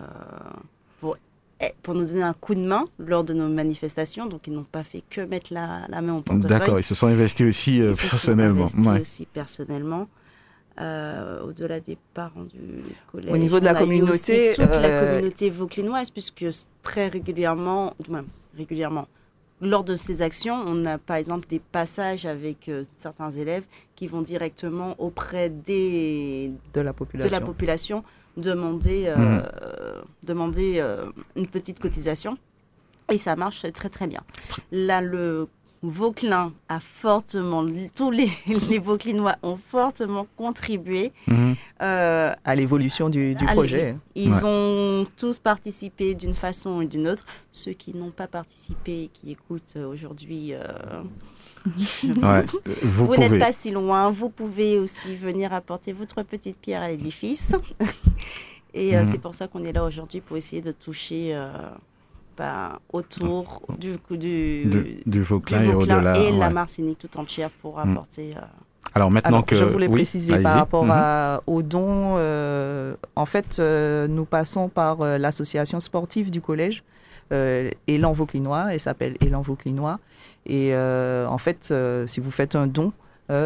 pour, 1.00 1.18
eh, 1.60 1.74
pour 1.84 1.96
nous 1.96 2.06
donner 2.06 2.22
un 2.24 2.34
coup 2.34 2.56
de 2.56 2.66
main 2.74 2.86
lors 3.00 3.24
de 3.24 3.34
nos 3.34 3.50
manifestations. 3.50 4.26
Donc 4.28 4.42
ils 4.48 4.54
n'ont 4.54 4.64
pas 4.78 4.84
fait 4.84 5.04
que 5.10 5.22
mettre 5.22 5.54
la, 5.54 5.86
la 5.90 6.02
main 6.02 6.16
au 6.18 6.22
portefeuille. 6.22 6.50
D'accord, 6.60 6.80
ils 6.80 6.84
se 6.84 6.96
sont 6.96 7.08
investis 7.08 7.46
aussi 7.48 7.82
euh, 7.82 7.90
Ils 7.90 7.96
se 7.96 8.02
sont 8.04 8.10
personnellement. 8.10 8.66
investis 8.66 8.88
Ouais. 8.88 9.02
aussi 9.02 9.26
personnellement. 9.26 10.08
Euh, 10.80 11.42
au-delà 11.44 11.82
des 11.82 11.98
parents 12.14 12.44
du 12.46 12.60
collège. 13.12 13.34
Au 13.34 13.38
niveau 13.38 13.60
de 13.60 13.66
la 13.66 13.74
communauté, 13.76 14.54
toute 14.56 14.66
la 14.66 14.76
euh, 14.86 15.16
communauté 15.16 15.50
vauclinoise, 15.50 16.10
puisque 16.10 16.46
très 16.84 17.10
régulièrement, 17.10 17.94
du 18.00 18.12
moins 18.12 18.24
régulièrement, 18.56 19.06
lors 19.62 19.84
de 19.84 19.96
ces 19.96 20.22
actions, 20.22 20.56
on 20.66 20.86
a 20.86 20.98
par 20.98 21.18
exemple 21.18 21.48
des 21.48 21.60
passages 21.60 22.26
avec 22.26 22.70
euh, 22.70 22.84
certains 22.98 23.32
élèves 23.32 23.66
qui 23.96 24.08
vont 24.08 24.22
directement 24.22 24.96
auprès 25.00 25.50
des, 25.50 26.52
De 26.74 26.82
la 26.82 26.92
de 26.92 26.98
population. 26.98 27.30
la 27.40 27.42
population 27.46 28.04
demander, 28.38 29.06
euh, 29.08 29.18
Mhm. 29.18 29.44
euh, 29.62 30.02
demander 30.24 30.76
euh, 30.78 31.06
une 31.36 31.48
petite 31.48 31.80
cotisation. 31.80 32.38
Et 33.12 33.18
ça 33.18 33.36
marche 33.36 33.66
très 33.74 33.90
très 33.90 34.08
bien. 34.08 34.22
Là, 34.72 35.02
le 35.02 35.48
Vauclin 35.82 36.52
a 36.68 36.80
fortement, 36.82 37.66
tous 37.96 38.12
les, 38.12 38.30
les 38.70 38.80
Vauclinois 38.80 39.36
ont 39.44 39.56
fortement 39.56 40.28
contribué. 40.36 41.12
Mhm. 41.28 41.56
euh, 41.82 42.34
À 42.44 42.56
l'évolution 42.56 43.10
du, 43.10 43.34
du 43.36 43.46
à 43.48 43.54
projet. 43.54 43.96
ils 44.16 44.30
Ouais. 44.32 44.42
ont 44.44 45.06
tous 45.16 45.40
participé 45.40 46.16
d'une 46.16 46.34
façon 46.34 46.72
ou 46.80 46.84
d'une 46.84 47.08
autre. 47.08 47.26
Ceux 47.52 47.72
qui 47.74 47.96
n'ont 47.96 48.12
pas 48.12 48.28
participé 48.28 49.04
et 49.04 49.08
qui 49.08 49.32
écoutent 49.32 49.74
euh, 49.78 49.88
aujourd'hui, 49.88 50.54
euh, 50.54 50.64
Ouais, 52.22 52.46
vous, 52.84 53.16
n'êtes 53.16 53.40
pas 53.40 53.54
si 53.54 53.72
loin. 53.72 54.10
Vous 54.12 54.30
pouvez 54.30 54.80
aussi 54.80 55.16
venir 55.16 55.54
apporter 55.54 55.94
votre 55.94 56.24
petite 56.24 56.58
pierre 56.58 56.82
à 56.82 56.90
l'édifice. 56.90 57.56
et 58.74 58.96
euh, 58.98 59.04
Mhm. 59.04 59.12
c'est 59.12 59.18
pour 59.18 59.34
ça 59.34 59.48
qu'on 59.48 59.64
est 59.64 59.72
là 59.74 59.84
aujourd'hui 59.86 60.22
pour 60.22 60.36
essayer 60.38 60.62
de 60.62 60.72
toucher 60.72 61.32
euh, 61.34 61.50
ben, 62.40 62.80
autour 62.94 63.62
du, 63.78 63.98
coup 63.98 64.16
du, 64.16 65.02
Du, 65.06 65.22
Vauclin 65.22 65.62
et 66.16 66.32
la. 66.32 66.50
Martinique 66.50 66.98
tout 67.00 67.20
entière 67.20 67.50
pour 67.62 67.78
Mhm. 67.80 67.92
apporter. 67.92 68.34
euh, 68.38 68.42
Alors 68.96 69.12
maintenant 69.12 69.30
Alors, 69.38 69.46
que 69.46 69.56
je 69.56 69.66
voulais 69.66 69.88
oui, 69.88 69.96
préciser 70.00 70.42
par 70.42 70.54
rapport 70.56 70.86
Mhm. 70.86 70.92
à, 70.94 71.42
aux 71.46 71.62
dons. 71.62 72.16
euh, 72.18 72.96
en 73.18 73.26
fait, 73.26 73.58
euh, 73.60 74.08
nous 74.08 74.24
passons 74.26 74.70
par 74.70 75.02
euh, 75.02 75.18
l'association 75.18 75.80
sportive 75.82 76.32
du 76.32 76.40
collège, 76.42 76.82
Élan 77.88 78.14
Vauclinois. 78.14 78.68
Elle 78.74 78.80
s'appelle 78.80 79.16
Élan 79.22 79.42
Vauclinois. 79.42 80.00
Et 80.48 80.74
en 80.76 81.38
fait, 81.38 81.74
si 82.08 82.20
vous 82.22 82.32
faites 82.32 82.56
un 82.56 82.66
don, 82.68 82.92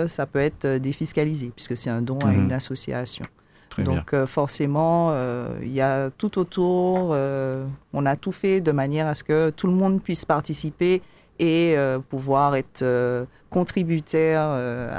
ça 0.07 0.25
peut 0.25 0.39
être 0.39 0.77
défiscalisé, 0.77 1.51
puisque 1.55 1.75
c'est 1.75 1.89
un 1.89 2.01
don 2.01 2.19
à 2.25 2.31
Mhm. 2.31 2.45
une 2.45 2.51
association. 2.53 3.25
Très. 3.74 3.84
Donc 3.84 4.13
euh, 4.13 4.27
forcément, 4.27 5.10
euh, 5.12 5.48
il 5.63 5.72
y 5.72 5.82
a 5.82 6.12
tout 6.12 6.38
autour, 6.38 7.10
euh, 7.12 7.65
on 7.92 8.06
a 8.06 8.15
tout 8.15 8.32
fait 8.32 8.62
de 8.62 8.72
manière 8.72 9.08
à 9.08 9.15
ce 9.15 9.24
que 9.24 9.50
tout 9.50 9.65
le 9.68 9.74
monde 9.74 10.01
puisse 10.01 10.25
participer 10.25 11.01
et 11.39 11.74
euh, 11.75 11.98
pouvoir 11.98 12.56
être 12.56 12.84
euh, 12.84 13.25
contributeur 13.50 14.50
euh, 14.53 14.92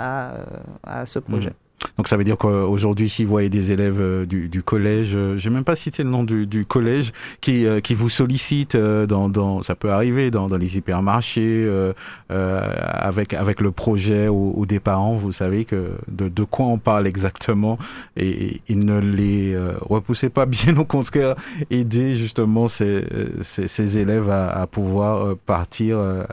à, 0.82 1.00
à 1.00 1.06
ce 1.06 1.20
projet. 1.20 1.52
Donc 1.96 2.08
ça 2.08 2.16
veut 2.16 2.24
dire 2.24 2.38
qu'aujourd'hui, 2.38 3.08
si 3.08 3.24
vous 3.24 3.30
voyez 3.30 3.48
des 3.48 3.72
élèves 3.72 4.00
euh, 4.00 4.26
du, 4.26 4.48
du 4.48 4.62
collège, 4.62 5.12
euh, 5.14 5.36
j'ai 5.36 5.50
même 5.50 5.64
pas 5.64 5.76
cité 5.76 6.02
le 6.02 6.10
nom 6.10 6.24
du, 6.24 6.46
du 6.46 6.64
collège, 6.64 7.12
qui, 7.40 7.66
euh, 7.66 7.80
qui 7.80 7.94
vous 7.94 8.08
sollicitent, 8.08 8.76
dans, 8.76 9.28
dans, 9.28 9.62
ça 9.62 9.74
peut 9.74 9.90
arriver 9.90 10.30
dans, 10.30 10.48
dans 10.48 10.56
les 10.56 10.76
hypermarchés, 10.76 11.64
euh, 11.66 11.92
euh, 12.30 12.60
avec, 12.78 13.34
avec 13.34 13.60
le 13.60 13.70
projet 13.70 14.28
ou, 14.28 14.52
ou 14.56 14.66
des 14.66 14.80
parents, 14.80 15.14
vous 15.14 15.32
savez 15.32 15.64
que 15.64 15.92
de, 16.08 16.28
de 16.28 16.44
quoi 16.44 16.66
on 16.66 16.78
parle 16.78 17.06
exactement, 17.06 17.78
et, 18.16 18.60
et, 18.68 18.74
ne 18.74 18.98
les 18.98 19.56
repoussez 19.80 20.28
pas, 20.28 20.46
bien 20.46 20.76
au 20.76 20.84
contraire, 20.84 21.34
aider 21.70 22.14
justement 22.14 22.68
ces, 22.68 23.04
ces, 23.40 23.68
ces 23.68 23.98
élèves 23.98 24.28
à, 24.30 24.50
à 24.50 24.66
pouvoir 24.66 25.36
partir 25.46 25.98
euh, 25.98 26.24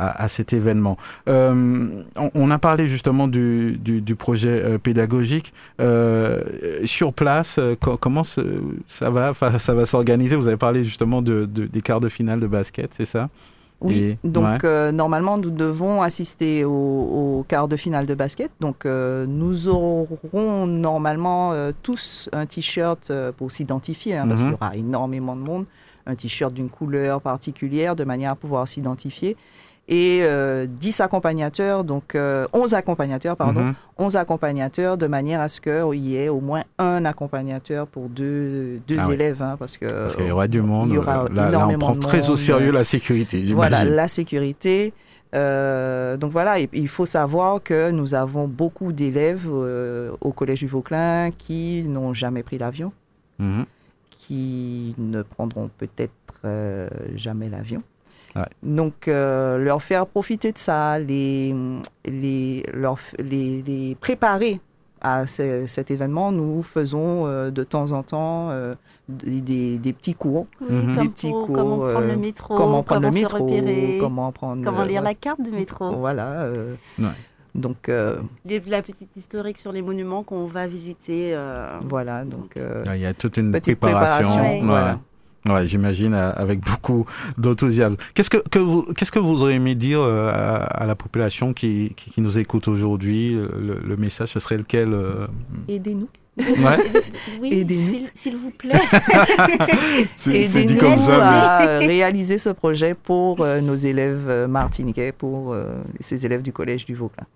à, 0.00 0.24
à 0.24 0.28
cet 0.28 0.52
événement. 0.52 0.96
Euh, 1.28 2.02
on, 2.16 2.30
on 2.34 2.50
a 2.50 2.58
parlé 2.58 2.86
justement 2.86 3.28
du, 3.28 3.76
du, 3.78 4.00
du 4.00 4.14
projet 4.16 4.48
euh, 4.64 4.78
pédagogique. 4.78 5.52
Euh, 5.80 6.42
sur 6.84 7.12
place, 7.12 7.60
co- 7.80 7.96
comment 7.96 8.24
ça 8.24 9.10
va, 9.10 9.32
ça 9.58 9.74
va 9.74 9.86
s'organiser? 9.86 10.36
Vous 10.36 10.48
avez 10.48 10.56
parlé 10.56 10.84
justement 10.84 11.20
de, 11.22 11.46
de- 11.46 11.66
des 11.66 11.80
quarts 11.82 12.00
de 12.00 12.08
finale 12.08 12.40
de 12.40 12.46
basket, 12.46 12.94
c'est 12.94 13.04
ça? 13.04 13.28
Oui, 13.82 13.98
Et- 13.98 14.18
donc 14.28 14.44
ouais. 14.62 14.68
euh, 14.68 14.92
normalement 14.92 15.38
nous 15.38 15.48
devons 15.50 16.02
assister 16.02 16.64
au, 16.66 16.70
au 16.70 17.46
quart 17.48 17.66
de 17.66 17.76
finale 17.76 18.04
de 18.06 18.14
basket. 18.14 18.50
Donc 18.60 18.84
euh, 18.84 19.24
nous 19.26 19.68
aurons 19.68 20.66
normalement 20.66 21.52
euh, 21.52 21.72
tous 21.82 22.28
un 22.32 22.44
t-shirt 22.44 23.10
pour 23.38 23.50
s'identifier, 23.50 24.16
hein, 24.18 24.26
parce 24.28 24.40
Mhm. 24.40 24.46
qu'il 24.46 24.52
y 24.52 24.58
aura 24.62 24.76
énormément 24.76 25.34
de 25.34 25.40
monde, 25.40 25.64
un 26.06 26.14
t-shirt 26.14 26.52
d'une 26.52 26.68
couleur 26.68 27.22
particulière 27.22 27.96
de 27.96 28.04
manière 28.04 28.32
à 28.32 28.36
pouvoir 28.36 28.68
s'identifier. 28.68 29.36
Et 29.92 30.20
euh, 30.22 30.66
10 30.68 31.00
accompagnateurs, 31.00 31.82
donc 31.82 32.14
euh, 32.14 32.46
11 32.52 32.74
accompagnateurs, 32.74 33.36
pardon, 33.36 33.60
Mhm. 33.60 33.74
11 33.98 34.14
accompagnateurs 34.16 34.96
de 34.96 35.08
manière 35.08 35.40
à 35.40 35.48
ce 35.48 35.60
qu'il 35.60 36.06
y 36.06 36.16
ait 36.16 36.28
au 36.28 36.40
moins 36.40 36.62
un 36.78 37.04
accompagnateur 37.04 37.88
pour 37.88 38.08
deux, 38.08 38.78
deux 38.86 38.98
Ah 39.00 39.12
élèves, 39.12 39.42
hein, 39.42 39.56
parce 39.58 39.76
que 39.76 39.86
Parce 39.86 40.14
qu'il 40.14 40.26
y 40.28 40.30
aura 40.30 40.46
du 40.46 40.62
monde. 40.62 40.90
il 40.90 40.94
y 40.94 40.98
aura 40.98 41.24
euh, 41.24 41.28
là, 41.34 41.50
là, 41.50 41.66
on 41.68 41.76
prend 41.78 41.96
très 41.96 42.30
au 42.30 42.36
sérieux 42.36 42.70
la 42.70 42.84
sécurité, 42.84 43.42
Voilà, 43.52 43.84
la 43.84 44.06
sécurité. 44.06 44.92
Euh, 45.34 46.16
donc 46.16 46.30
voilà, 46.30 46.56
il 46.60 46.88
faut 46.88 47.06
savoir 47.06 47.60
que 47.62 47.90
nous 47.90 48.14
avons 48.14 48.46
beaucoup 48.48 48.92
d'élèves 48.92 49.46
euh, 49.48 50.10
au 50.20 50.30
Collège 50.32 50.60
du 50.60 50.66
Vauclin 50.68 51.30
qui 51.36 51.82
n'ont 51.88 52.12
jamais 52.14 52.42
pris 52.44 52.58
l'avion, 52.58 52.92
Mhm. 53.40 53.64
qui 54.10 54.94
ne 54.98 55.22
prendront 55.22 55.68
peut-être 55.78 56.12
euh, 56.44 56.88
jamais 57.16 57.48
l'avion. 57.48 57.80
Ouais. 58.36 58.42
Donc 58.62 59.08
euh, 59.08 59.58
leur 59.58 59.82
faire 59.82 60.06
profiter 60.06 60.52
de 60.52 60.58
ça, 60.58 60.98
les, 60.98 61.54
les, 62.04 62.62
leur, 62.72 62.94
f- 62.96 63.20
les, 63.20 63.62
les 63.62 63.94
préparer 63.96 64.58
à 65.00 65.26
ce- 65.26 65.66
cet 65.66 65.90
événement, 65.90 66.30
nous 66.30 66.62
faisons 66.62 67.26
euh, 67.26 67.50
de 67.50 67.64
temps 67.64 67.90
en 67.92 68.02
temps 68.02 68.50
euh, 68.50 68.74
des, 69.08 69.40
des- 69.40 69.78
des 69.78 69.92
petits 69.92 70.14
cours. 70.14 70.46
oui, 70.60 70.68
Des 71.00 71.08
petits 71.08 71.30
pour- 71.30 71.46
cours, 71.46 71.56
comment 71.56 71.76
prendre 71.78 72.06
le 72.06 72.16
métro, 72.16 72.54
comment 72.56 72.82
prendre 72.82 73.06
le 73.06 73.12
se 73.12 73.26
repérer, 73.26 73.96
comment 74.00 74.30
prendre 74.32 74.62
comment 74.62 74.80
euh, 74.82 74.84
lire 74.86 75.02
la 75.02 75.14
carte 75.14 75.42
du 75.42 75.50
métro. 75.50 75.90
Voilà. 75.96 76.42
euh, 76.42 76.74
Ouais. 76.98 77.06
Donc 77.56 77.88
euh, 77.88 78.18
la 78.68 78.80
petite 78.80 79.16
historique 79.16 79.58
sur 79.58 79.72
les 79.72 79.82
monuments 79.82 80.22
qu'on 80.22 80.46
va 80.46 80.68
visiter. 80.68 81.34
euh, 81.34 81.66
voilà. 81.82 82.24
Donc 82.24 82.56
euh, 82.56 82.84
Ah, 82.86 82.94
Il 82.96 83.02
y 83.02 83.06
a 83.06 83.12
toute 83.12 83.38
une 83.38 83.50
petite 83.50 83.80
préparation. 83.80 84.36
préparation. 84.36 84.60
Ouais. 84.60 84.64
Voilà. 84.64 85.00
Ouais, 85.48 85.66
j'imagine 85.66 86.12
euh, 86.12 86.32
avec 86.34 86.60
beaucoup 86.60 87.06
d'enthousiasme. 87.38 87.96
Qu'est-ce 88.14 88.28
que, 88.28 88.36
que 88.50 88.58
vous 88.58 88.82
qu'est-ce 88.94 89.10
que 89.12 89.18
vous 89.18 89.42
auriez 89.42 89.56
aimé 89.56 89.74
dire 89.74 90.00
euh, 90.02 90.28
à, 90.28 90.56
à 90.64 90.86
la 90.86 90.94
population 90.94 91.52
qui, 91.54 91.92
qui, 91.96 92.10
qui 92.10 92.20
nous 92.20 92.38
écoute 92.38 92.68
aujourd'hui? 92.68 93.32
Le, 93.34 93.80
le 93.82 93.96
message, 93.96 94.28
ce 94.28 94.40
serait 94.40 94.58
lequel 94.58 94.92
euh, 94.92 95.26
Aidez-nous. 95.68 96.08
Ouais. 96.38 96.46
Oui, 97.40 97.52
Aidez-nous. 97.60 97.80
s'il 97.80 98.10
s'il 98.14 98.36
vous 98.36 98.50
plaît. 98.50 98.70
C'est 100.16 100.46
c'est 100.46 100.64
dit 100.64 100.74
Aidez-nous 100.74 100.80
comme 100.80 100.98
ça, 100.98 101.16
mais- 101.18 101.22
à 101.22 101.62
euh, 101.68 101.78
réaliser 101.80 102.38
ce 102.38 102.50
projet 102.50 102.94
pour 102.94 103.40
euh, 103.40 103.60
nos 103.60 103.74
élèves 103.74 104.26
euh, 104.28 104.48
martiniquais, 104.48 105.12
pour 105.12 105.52
euh, 105.52 105.64
ces 106.00 106.24
élèves 106.26 106.42
du 106.42 106.52
collège 106.52 106.84
du 106.84 106.94
Vauclin. 106.94 107.26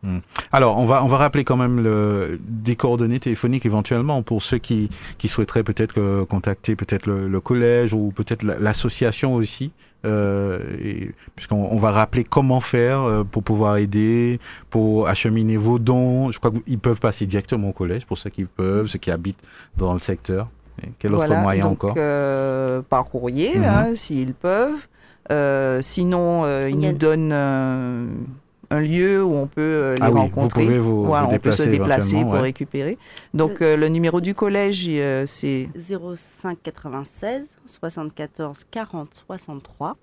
Alors, 0.52 0.78
on 0.78 0.84
va, 0.86 1.02
on 1.04 1.08
va 1.08 1.16
rappeler 1.16 1.44
quand 1.44 1.56
même 1.56 1.82
le, 1.82 2.38
des 2.46 2.76
coordonnées 2.76 3.20
téléphoniques 3.20 3.66
éventuellement 3.66 4.22
pour 4.22 4.42
ceux 4.42 4.58
qui, 4.58 4.90
qui 5.18 5.28
souhaiteraient 5.28 5.64
peut-être 5.64 5.98
euh, 5.98 6.24
contacter 6.24 6.76
peut-être 6.76 7.06
le, 7.06 7.28
le 7.28 7.40
collège 7.40 7.92
ou 7.94 8.12
peut-être 8.14 8.42
la- 8.42 8.58
l'association 8.58 9.34
aussi. 9.34 9.72
Euh, 10.04 10.58
Puisqu'on 11.36 11.68
on 11.70 11.76
va 11.76 11.90
rappeler 11.90 12.24
comment 12.24 12.60
faire 12.60 13.00
euh, 13.00 13.24
pour 13.24 13.42
pouvoir 13.42 13.76
aider, 13.78 14.38
pour 14.70 15.08
acheminer 15.08 15.56
vos 15.56 15.78
dons. 15.78 16.30
Je 16.30 16.38
crois 16.38 16.52
qu'ils 16.52 16.78
peuvent 16.78 17.00
passer 17.00 17.26
directement 17.26 17.70
au 17.70 17.72
collège 17.72 18.04
pour 18.06 18.18
ceux 18.18 18.30
qui 18.30 18.44
peuvent, 18.44 18.86
ceux 18.86 18.98
qui 18.98 19.10
habitent 19.10 19.42
dans 19.76 19.92
le 19.92 19.98
secteur. 19.98 20.48
Et 20.82 20.88
quel 20.98 21.14
autre 21.14 21.26
Voilà, 21.26 21.40
moyen 21.42 21.64
donc, 21.64 21.84
encore? 21.84 21.94
euh, 21.96 22.82
Par 22.82 23.04
courrier, 23.06 23.58
Mhm. 23.58 23.64
hein, 23.64 23.94
s'ils 23.94 24.34
peuvent. 24.34 24.86
Euh, 25.32 25.80
sinon, 25.80 26.42
euh, 26.44 26.68
ils 26.70 26.78
nous 26.78 26.92
donnent 26.92 27.30
euh, 27.32 28.06
un 28.74 28.80
lieu 28.80 29.22
où 29.24 29.34
on 29.34 29.46
peut 29.46 29.60
euh, 29.60 29.94
les 29.94 30.02
Ah 30.02 30.06
oui, 30.08 30.12
vous 30.14 30.18
rencontrer. 30.20 30.64
pouvez 30.64 30.78
vous, 30.78 31.04
Voilà, 31.04 31.26
vous 31.28 31.34
on 31.34 31.38
peut 31.38 31.52
se 31.52 31.62
déplacer 31.62 32.20
pour 32.22 32.32
ouais. 32.32 32.40
récupérer. 32.40 32.98
Donc, 33.32 33.62
euh, 33.62 33.76
le 33.76 33.88
numéro 33.88 34.20
du 34.20 34.34
collège, 34.34 34.84
euh, 34.88 35.24
c'est 35.26 35.68
05 35.76 36.58
96 36.62 37.56
74 37.66 38.64
40 38.70 39.08
63. 39.26 39.96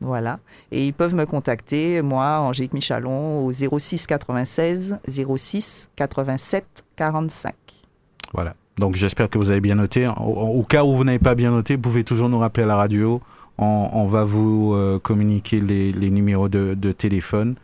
Voilà. 0.00 0.38
Et 0.70 0.86
ils 0.86 0.92
peuvent 0.92 1.14
me 1.14 1.24
contacter, 1.24 2.02
moi, 2.02 2.38
Angélique 2.40 2.74
Michalon, 2.74 3.44
au 3.46 3.52
06 3.52 4.06
96 4.06 4.98
06 5.08 5.88
87 5.96 6.64
45. 6.96 7.54
Voilà. 8.32 8.54
Donc 8.76 8.96
j'espère 8.96 9.30
que 9.30 9.38
vous 9.38 9.50
avez 9.50 9.60
bien 9.60 9.76
noté. 9.76 10.06
Au, 10.08 10.12
au 10.58 10.62
cas 10.64 10.84
où 10.84 10.96
vous 10.96 11.04
n'avez 11.04 11.20
pas 11.20 11.34
bien 11.36 11.52
noté, 11.52 11.76
vous 11.76 11.82
pouvez 11.82 12.04
toujours 12.04 12.28
nous 12.28 12.38
rappeler 12.40 12.64
à 12.64 12.66
la 12.66 12.76
radio. 12.76 13.20
On, 13.56 13.88
on 13.92 14.04
va 14.04 14.24
vous 14.24 14.74
euh, 14.74 14.98
communiquer 14.98 15.60
les, 15.60 15.92
les 15.92 16.10
numéros 16.10 16.48
de, 16.48 16.74
de 16.74 16.90
téléphone 16.90 17.54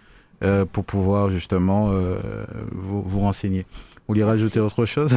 euh, 0.43 0.65
pour 0.65 0.85
pouvoir 0.85 1.31
justement 1.31 1.91
euh, 1.91 2.19
vous, 2.73 3.03
vous 3.03 3.21
renseigner. 3.21 3.67
Vous 3.73 4.15
voulez 4.15 4.25
rajouter 4.25 4.61
autre 4.61 4.85
chose? 4.85 5.17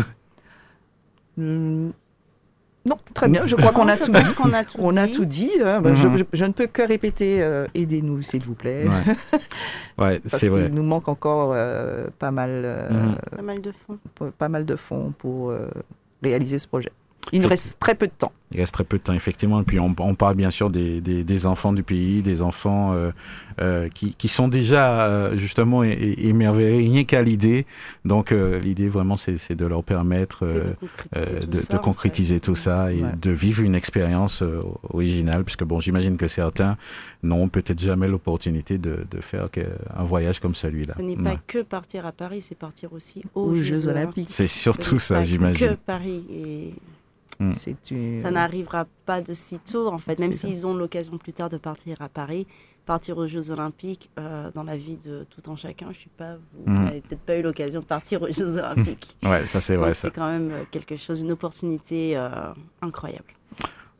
Hmm, 1.37 1.89
Non, 2.85 2.97
très 3.13 3.29
bien. 3.29 3.47
Je 3.47 3.55
crois 3.55 3.71
qu'on 3.71 3.87
a 3.87 3.95
tout 3.97 4.11
a 4.13 4.63
On 4.77 4.97
a 4.97 5.07
tout 5.07 5.23
dit. 5.25 5.49
hein. 5.63 5.81
Je, 5.85 6.07
Mhm. 6.07 6.17
je- 6.17 6.23
je 6.33 6.45
ne 6.45 6.51
peux 6.51 6.67
que 6.67 6.81
répéter 6.81 7.41
euh, 7.41 7.65
aidez-nous, 7.73 8.21
s'il 8.23 8.43
vous 8.43 8.55
plaît. 8.55 8.87
Ouais, 9.97 10.19
c'est 10.25 10.49
vrai. 10.49 10.63
qu'il 10.65 10.73
nous 10.73 10.83
manque 10.83 11.07
encore 11.07 11.53
euh, 11.55 12.07
pas, 12.19 12.31
mal, 12.31 12.49
euh, 12.65 12.89
Mhm. 12.91 13.15
Pas 13.37 13.41
mal 13.41 13.61
de 13.61 13.71
fonds. 13.71 14.31
pas 14.37 14.49
mal 14.49 14.65
de 14.65 14.75
fonds 14.75 15.13
pour 15.17 15.51
euh, 15.51 15.69
réaliser 16.21 16.59
ce 16.59 16.67
projet. 16.67 16.91
Il 17.31 17.41
nous 17.41 17.47
reste 17.47 17.77
très 17.79 17.95
peu 17.95 18.05
de 18.07 18.11
temps. 18.17 18.31
Il 18.51 18.59
reste 18.59 18.75
très 18.75 18.83
peu 18.83 18.99
de 18.99 19.03
temps, 19.03 19.13
effectivement. 19.13 19.61
Et 19.61 19.63
puis, 19.63 19.79
on, 19.79 19.95
on 19.97 20.13
parle 20.13 20.35
bien 20.35 20.51
sûr 20.51 20.69
des, 20.69 21.01
des, 21.01 21.23
des 21.23 21.45
enfants 21.47 21.73
du 21.73 21.81
pays, 21.81 22.21
des 22.21 22.43
enfants 22.43 22.93
euh, 22.93 23.09
euh, 23.59 23.89
qui, 23.89 24.13
qui 24.13 24.27
sont 24.27 24.47
déjà 24.47 25.07
euh, 25.07 25.35
justement 25.37 25.83
émerveillés 25.83 26.89
rien 26.89 27.03
qu'à 27.03 27.23
l'idée. 27.23 27.65
Donc, 28.05 28.31
euh, 28.31 28.59
l'idée 28.59 28.89
vraiment, 28.89 29.17
c'est 29.17 29.55
de 29.55 29.65
leur 29.65 29.83
permettre 29.83 30.45
euh, 30.45 30.73
de 30.73 30.75
concrétiser 30.75 31.15
euh, 31.15 31.39
tout 31.39 31.47
de, 31.47 31.57
ça, 31.57 31.73
de 31.73 31.77
en 31.79 31.81
concrétiser 31.81 32.33
fait. 32.35 32.39
tout 32.41 32.55
ça 32.55 32.93
et 32.93 33.01
Ouais. 33.01 33.09
de 33.19 33.31
vivre 33.31 33.63
une 33.63 33.73
expérience 33.75 34.43
euh, 34.43 34.59
originale, 34.89 35.43
puisque 35.43 35.63
bon, 35.63 35.79
j'imagine 35.79 36.17
que 36.17 36.27
certains 36.27 36.77
n'ont 37.23 37.47
peut-être 37.47 37.79
jamais 37.81 38.07
l'opportunité 38.07 38.77
de, 38.77 39.05
de 39.09 39.21
faire 39.21 39.47
un 39.97 40.03
voyage 40.03 40.39
comme 40.39 40.53
celui-là. 40.53 40.93
Ce 40.97 41.01
n'est 41.01 41.15
Ouais. 41.17 41.23
pas 41.23 41.37
que 41.47 41.63
partir 41.63 42.05
à 42.05 42.11
Paris, 42.11 42.41
c'est 42.43 42.55
partir 42.55 42.93
aussi 42.93 43.23
aux, 43.33 43.45
Aux 43.45 43.55
Jeux, 43.55 43.63
Jeux 43.63 43.87
Olympiques. 43.87 44.27
C'est 44.29 44.45
Ce 44.47 44.59
surtout 44.59 44.99
ça, 44.99 45.15
pas 45.15 45.21
Que 45.21 45.27
j'imagine. 45.27 45.77
Paris 45.85 46.23
et 46.31 46.69
Mm. 47.39 47.51
Une... 47.91 48.19
ça 48.21 48.31
n'arrivera 48.31 48.85
pas 49.05 49.21
de 49.21 49.33
sitôt 49.33 49.87
en 49.87 49.97
fait. 49.97 50.19
Même 50.19 50.33
s'ils 50.33 50.65
ont 50.67 50.73
l'occasion 50.75 51.17
plus 51.17 51.33
tard 51.33 51.49
de 51.49 51.57
partir 51.57 52.01
à 52.01 52.09
Paris, 52.09 52.45
partir 52.85 53.17
aux 53.17 53.27
Jeux 53.27 53.49
Olympiques 53.49 54.09
euh, 54.19 54.51
dans 54.53 54.63
la 54.63 54.75
vie 54.77 54.97
de 54.97 55.25
tout 55.29 55.49
un 55.51 55.55
chacun. 55.55 55.87
Je 55.91 55.99
sais 55.99 56.09
pas, 56.17 56.35
vous 56.53 56.71
Mm. 56.71 56.83
n'avez 56.85 57.01
peut-être 57.01 57.21
pas 57.21 57.37
eu 57.37 57.41
l'occasion 57.41 57.79
de 57.79 57.85
partir 57.85 58.21
aux 58.21 58.31
Jeux 58.31 58.57
Olympiques. 58.57 59.17
Ouais, 59.23 59.45
ça 59.47 59.61
c'est 59.61 59.75
vrai. 59.77 59.93
C'est 59.93 60.11
quand 60.11 60.29
même 60.29 60.51
euh, 60.51 60.63
quelque 60.69 60.95
chose, 60.95 61.21
une 61.21 61.31
opportunité 61.31 62.17
euh, 62.17 62.29
incroyable. 62.81 63.25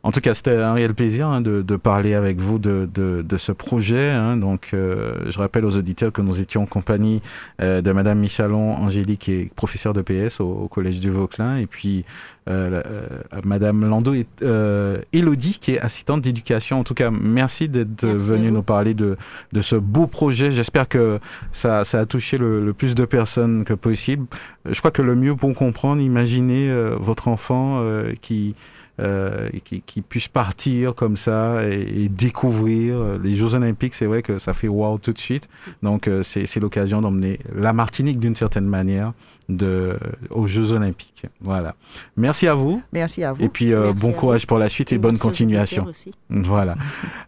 En 0.05 0.11
tout 0.11 0.19
cas, 0.19 0.33
c'était 0.33 0.57
un 0.57 0.73
réel 0.73 0.93
plaisir 0.93 1.27
hein, 1.27 1.39
de, 1.39 1.61
de 1.61 1.75
parler 1.77 2.13
avec 2.13 2.37
vous 2.37 2.59
de, 2.59 2.89
de, 2.93 3.21
de 3.21 3.37
ce 3.37 3.53
projet. 3.53 4.09
hein. 4.11 4.35
Donc, 4.35 4.71
euh, 4.73 5.15
je 5.29 5.37
rappelle 5.39 5.63
aux 5.63 5.77
auditeurs 5.77 6.11
que 6.11 6.21
nous 6.21 6.41
étions 6.41 6.63
en 6.63 6.65
compagnie 6.65 7.21
euh, 7.61 7.81
de 7.81 7.91
Madame 7.93 8.19
Michalon, 8.19 8.73
Angélique, 8.75 9.21
qui 9.21 9.31
est 9.31 9.53
professeure 9.55 9.93
de 9.93 10.01
PS 10.01 10.41
au, 10.41 10.45
au 10.49 10.67
Collège 10.67 10.99
du 10.99 11.09
Vauclin, 11.09 11.55
et 11.57 11.67
puis 11.67 12.03
euh, 12.49 12.81
euh, 12.85 13.07
Madame 13.45 13.85
Lando 13.85 14.13
et 14.13 14.27
euh, 14.41 14.97
Elodie, 15.13 15.57
qui 15.61 15.71
est 15.75 15.79
assistante 15.79 16.19
d'éducation. 16.19 16.81
En 16.81 16.83
tout 16.83 16.95
cas, 16.95 17.09
merci 17.09 17.69
d'être 17.69 18.05
venue 18.05 18.51
nous 18.51 18.61
parler 18.63 18.93
de, 18.93 19.15
de 19.53 19.61
ce 19.61 19.77
beau 19.77 20.07
projet. 20.07 20.51
J'espère 20.51 20.89
que 20.89 21.19
ça, 21.53 21.85
ça 21.85 22.01
a 22.01 22.05
touché 22.05 22.37
le, 22.37 22.65
le 22.65 22.73
plus 22.73 22.95
de 22.95 23.05
personnes 23.05 23.63
que 23.63 23.73
possible. 23.73 24.25
Je 24.69 24.77
crois 24.79 24.91
que 24.91 25.01
le 25.01 25.15
mieux 25.15 25.37
pour 25.37 25.53
comprendre, 25.53 26.01
imaginez 26.01 26.69
euh, 26.69 26.97
votre 26.99 27.29
enfant 27.29 27.79
euh, 27.79 28.11
qui 28.21 28.53
euh, 28.99 29.49
et 29.53 29.59
qui, 29.61 29.81
qui 29.81 30.01
puisse 30.01 30.27
partir 30.27 30.93
comme 30.93 31.17
ça 31.17 31.67
et, 31.67 32.03
et 32.03 32.09
découvrir 32.09 32.95
euh, 32.95 33.19
les 33.21 33.33
Jeux 33.33 33.55
Olympiques. 33.55 33.95
C'est 33.95 34.05
vrai 34.05 34.21
que 34.21 34.37
ça 34.39 34.53
fait 34.53 34.67
wow 34.67 34.97
tout 34.97 35.13
de 35.13 35.19
suite. 35.19 35.49
Donc 35.81 36.07
euh, 36.07 36.21
c'est 36.23 36.45
c'est 36.45 36.59
l'occasion 36.59 37.01
d'emmener 37.01 37.39
la 37.55 37.73
Martinique 37.73 38.19
d'une 38.19 38.35
certaine 38.35 38.65
manière 38.67 39.13
de, 39.49 39.97
aux 40.29 40.47
Jeux 40.47 40.71
Olympiques. 40.71 41.25
Voilà. 41.41 41.75
Merci 42.17 42.47
à 42.47 42.55
vous 42.55 42.81
Merci 42.91 43.23
à 43.23 43.33
vous. 43.33 43.43
et 43.43 43.49
puis 43.49 43.73
euh, 43.73 43.93
bon 43.93 44.09
vous. 44.09 44.11
courage 44.11 44.47
pour 44.47 44.57
la 44.57 44.69
suite 44.69 44.91
et, 44.93 44.97
bonne 44.97 45.17
continuation. 45.17 45.85
aussi. 45.85 46.11
Voilà. 46.29 46.75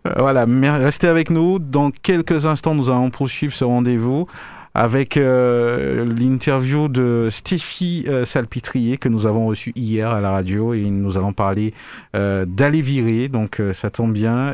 Euh, 0.07 0.13
voilà. 0.17 0.45
Restez 0.77 1.07
avec 1.07 1.29
nous. 1.29 1.59
Dans 1.59 1.91
quelques 1.91 2.45
instants, 2.45 2.75
nous 2.75 2.89
allons 2.89 3.09
poursuivre 3.09 3.53
ce 3.53 3.63
rendez-vous 3.63 4.27
avec 4.75 5.15
euh, 5.15 6.05
l'interview 6.05 6.89
de 6.89 7.29
Stéphie 7.31 8.03
euh, 8.07 8.25
Salpitrier 8.25 8.97
que 8.97 9.07
nous 9.07 9.25
avons 9.25 9.47
reçue 9.47 9.71
hier 9.75 10.11
à 10.11 10.19
la 10.19 10.31
radio 10.31 10.73
et 10.73 10.83
nous 10.83 11.17
allons 11.17 11.31
parler 11.31 11.73
euh, 12.15 12.45
d'aller 12.45 12.81
virer. 12.81 13.29
Donc 13.29 13.61
ça 13.71 13.89
tombe 13.89 14.11
bien 14.13 14.53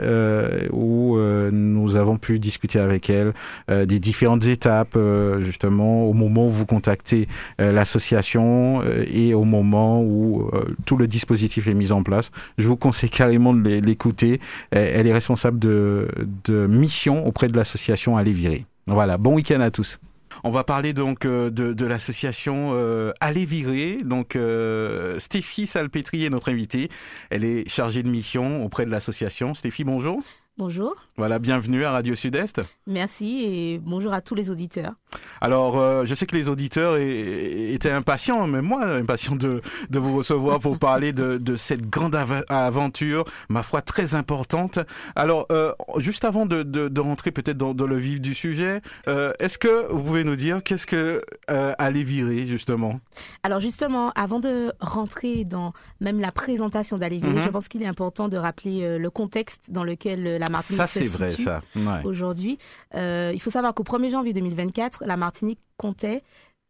où 0.72 1.18
nous 1.52 1.96
avons 1.96 2.18
pu 2.18 2.38
discuter 2.40 2.80
avec 2.80 3.10
elle 3.10 3.34
des 3.70 4.00
différentes 4.00 4.46
étapes 4.46 4.98
justement 5.40 6.06
au 6.06 6.14
moment 6.14 6.48
où 6.48 6.50
vous 6.50 6.66
contactez 6.66 7.28
l'association 7.58 8.84
et 9.12 9.34
au 9.34 9.44
moment 9.44 10.04
où 10.04 10.50
tout 10.86 10.98
le 10.98 11.08
dispositif 11.08 11.68
est 11.68 11.74
mis 11.74 11.92
en 11.92 12.04
place. 12.04 12.32
Je 12.60 12.68
vous 12.68 12.78
conseille 12.78 13.10
carrément 13.10 13.54
de 13.54 13.62
l'é- 13.68 13.82
l'écouter. 13.82 14.40
Elle 14.70 15.08
est 15.08 15.14
responsable 15.14 15.58
de, 15.58 16.08
de 16.46 16.68
mission 16.68 17.26
auprès 17.26 17.48
de 17.48 17.58
l'association 17.58 18.18
Aller 18.18 18.34
Virer. 18.34 18.66
Voilà, 18.88 19.18
bon 19.18 19.34
week-end 19.36 19.62
à 19.62 19.72
tous. 19.72 20.00
On 20.44 20.50
va 20.50 20.64
parler 20.64 20.94
donc 20.94 21.26
euh, 21.26 21.50
de, 21.50 21.74
de 21.74 21.86
l'association 21.86 22.72
euh, 22.74 23.12
Aller 23.20 23.46
Virer. 23.46 24.00
Donc 24.04 24.36
euh, 24.36 25.20
Stéphie 25.20 25.68
Salpêtri 25.68 26.26
est 26.26 26.30
notre 26.30 26.50
invitée. 26.52 26.90
Elle 27.30 27.44
est 27.44 27.70
chargée 27.70 28.02
de 28.04 28.10
mission 28.10 28.64
auprès 28.66 28.86
de 28.86 28.92
l'association. 28.92 29.54
Stéphie, 29.54 29.84
bonjour. 29.84 30.22
Bonjour, 30.58 30.94
Voilà, 31.18 31.40
bienvenue 31.40 31.86
à 31.86 31.92
Radio 31.92 32.14
Sud-Est. 32.14 32.62
merci 32.86 33.44
et 33.46 33.80
bonjour 33.80 34.14
à 34.14 34.22
tous 34.22 34.36
les 34.36 34.50
auditeurs. 34.52 34.94
Alors, 35.42 35.78
euh, 35.80 36.06
je 36.06 36.14
sais 36.14 36.26
que 36.26 36.36
les 36.36 36.48
auditeurs 36.50 36.98
étaient 36.98 37.92
impatients, 37.92 38.46
même 38.48 38.66
moi, 38.66 38.84
impatient 38.86 39.36
de, 39.36 39.62
de 39.90 40.00
vous 40.00 40.16
recevoir 40.18 40.60
pour 40.60 40.78
parler 40.92 41.14
de, 41.14 41.38
de 41.38 41.56
cette 41.56 41.90
grande 41.90 42.16
aventure, 42.50 43.26
ma 43.50 43.64
foi, 43.64 43.82
très 43.82 44.16
importante. 44.16 44.80
Alors, 45.16 45.48
euh, 45.52 45.74
juste 45.98 46.26
avant 46.26 46.46
de, 46.46 47.00
rentrer 47.02 47.32
peut-être 47.32 47.58
dans, 47.58 47.74
dans 47.74 47.88
le 47.88 47.98
vif 47.98 48.22
du 48.22 48.36
sujet, 48.36 48.82
euh, 49.08 49.34
est-ce 49.40 49.58
que 49.58 49.92
vous 49.92 50.04
pouvez 50.04 50.24
nous 50.24 50.36
dire 50.36 50.62
qu'est-ce 50.64 50.86
que 50.86 51.24
aller 51.48 52.04
virer, 52.04 52.46
justement? 52.46 53.00
Alors 53.44 53.60
justement, 53.60 54.12
avant 54.12 54.40
de 54.40 54.72
rentrer 54.80 55.44
dans 55.44 55.74
même 56.00 56.20
la 56.20 56.32
présentation 56.32 56.98
d'Alévier, 56.98 57.30
Mhm. 57.32 57.44
je 57.46 57.50
pense 57.50 57.68
qu'il 57.68 57.82
est 57.84 57.88
important 57.88 58.28
de 58.28 58.38
rappeler 58.38 58.98
le 59.00 59.10
contexte 59.10 59.70
dans 59.72 59.84
lequel 59.84 60.24
la 60.38 60.46
Martinique 60.50 60.78
Ça, 60.78 60.88
se 60.88 61.00
c'est 61.00 61.08
vrai, 61.08 61.30
situe 61.30 61.44
ça. 61.44 61.62
Ouais. 61.76 62.04
aujourd'hui. 62.04 62.58
Il 62.96 63.40
faut 63.42 63.50
savoir 63.50 63.74
qu'au 63.74 63.84
1er 63.84 64.12
janvier 64.12 64.34
2024, 64.34 65.01
la 65.06 65.18
Martinique 65.18 65.60
comptait 65.78 66.24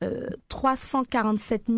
euh, 0.04 0.30
347 0.50 1.70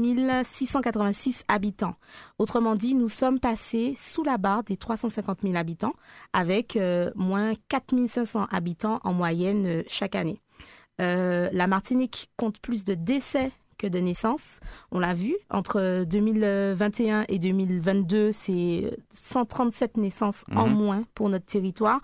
686 0.45 1.43
habitants. 1.47 1.95
Autrement 2.39 2.75
dit, 2.75 2.95
nous 2.95 3.09
sommes 3.09 3.39
passés 3.39 3.95
sous 3.97 4.23
la 4.23 4.37
barre 4.37 4.63
des 4.63 4.77
350 4.77 5.39
000 5.43 5.55
habitants, 5.55 5.93
avec 6.31 6.77
euh, 6.77 7.11
moins 7.15 7.53
4 7.67 7.93
500 8.07 8.47
habitants 8.51 8.99
en 9.03 9.13
moyenne 9.13 9.65
euh, 9.67 9.83
chaque 9.87 10.15
année. 10.15 10.39
Euh, 11.01 11.49
la 11.51 11.67
Martinique 11.67 12.29
compte 12.37 12.59
plus 12.59 12.85
de 12.85 12.93
décès 12.93 13.51
que 13.77 13.87
de 13.87 13.99
naissances. 13.99 14.59
On 14.91 14.99
l'a 14.99 15.13
vu, 15.13 15.35
entre 15.49 16.05
2021 16.05 17.25
et 17.27 17.39
2022, 17.39 18.31
c'est 18.31 18.97
137 19.13 19.97
naissances 19.97 20.45
en 20.55 20.67
Mhm. 20.67 20.73
moins 20.75 21.03
pour 21.15 21.29
notre 21.29 21.45
territoire. 21.45 21.99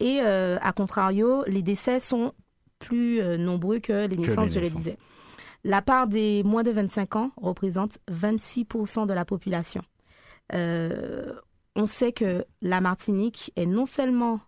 Et 0.00 0.20
euh, 0.20 0.58
à 0.60 0.72
contrario, 0.72 1.44
les 1.46 1.62
décès 1.62 2.00
sont 2.00 2.32
plus 2.82 3.20
euh, 3.20 3.36
nombreux 3.36 3.78
que 3.78 3.92
les 3.92 4.08
les 4.08 4.16
naissances, 4.16 4.52
je 4.52 4.60
le 4.60 4.68
disais. 4.68 4.98
La 5.64 5.80
part 5.80 6.08
des 6.08 6.42
moins 6.42 6.64
de 6.64 6.72
25 6.72 7.16
ans 7.16 7.30
représente 7.36 7.98
26% 8.10 9.06
de 9.06 9.14
la 9.14 9.24
population. 9.24 9.82
Euh, 10.52 11.32
on 11.76 11.86
sait 11.86 12.12
que 12.12 12.44
la 12.60 12.80
Martinique 12.80 13.52
est 13.56 13.66
non 13.66 13.86
seulement 13.86 14.40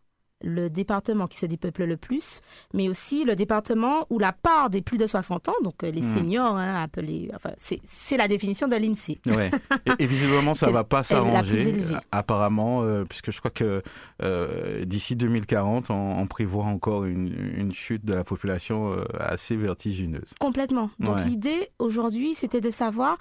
le 0.44 0.68
département 0.70 1.26
qui 1.26 1.38
se 1.38 1.46
dépeuple 1.46 1.84
le 1.84 1.96
plus, 1.96 2.40
mais 2.74 2.88
aussi 2.88 3.24
le 3.24 3.34
département 3.34 4.06
où 4.10 4.18
la 4.18 4.32
part 4.32 4.70
des 4.70 4.82
plus 4.82 4.98
de 4.98 5.06
60 5.06 5.48
ans, 5.48 5.54
donc 5.62 5.82
euh, 5.82 5.90
les 5.90 6.02
Hmm. 6.02 6.16
seniors, 6.18 6.56
hein, 6.56 6.82
appelés, 6.82 7.30
enfin, 7.34 7.50
c'est 7.56 7.80
c'est 7.84 8.16
la 8.16 8.28
définition 8.28 8.68
de 8.68 8.76
l'INSEE. 8.76 9.18
Ouais. 9.26 9.50
Et, 9.86 10.04
et 10.04 10.06
visiblement, 10.06 10.54
ça 10.54 10.66
Quelle 10.66 10.74
va 10.80 10.84
pas 10.84 11.02
s'arranger, 11.02 11.68
élevée 11.70 11.96
apparemment, 12.12 12.82
euh, 12.82 13.04
puisque 13.08 13.30
je 13.32 13.38
crois 13.38 13.50
que 13.50 13.82
euh, 14.22 14.84
d'ici 14.84 15.16
2040, 15.16 15.90
on, 15.90 15.94
on 16.18 16.26
prévoit 16.26 16.64
encore 16.64 17.04
une, 17.04 17.32
une 17.56 17.72
chute 17.72 18.04
de 18.04 18.12
la 18.14 18.24
population 18.24 18.92
euh, 18.92 19.04
assez 19.18 19.56
vertigineuse. 19.56 20.34
Complètement. 20.38 20.90
Donc 21.00 21.16
Ouais. 21.16 21.24
l'idée 21.24 21.70
aujourd'hui, 21.78 22.34
c'était 22.34 22.60
de 22.60 22.70
savoir 22.70 23.16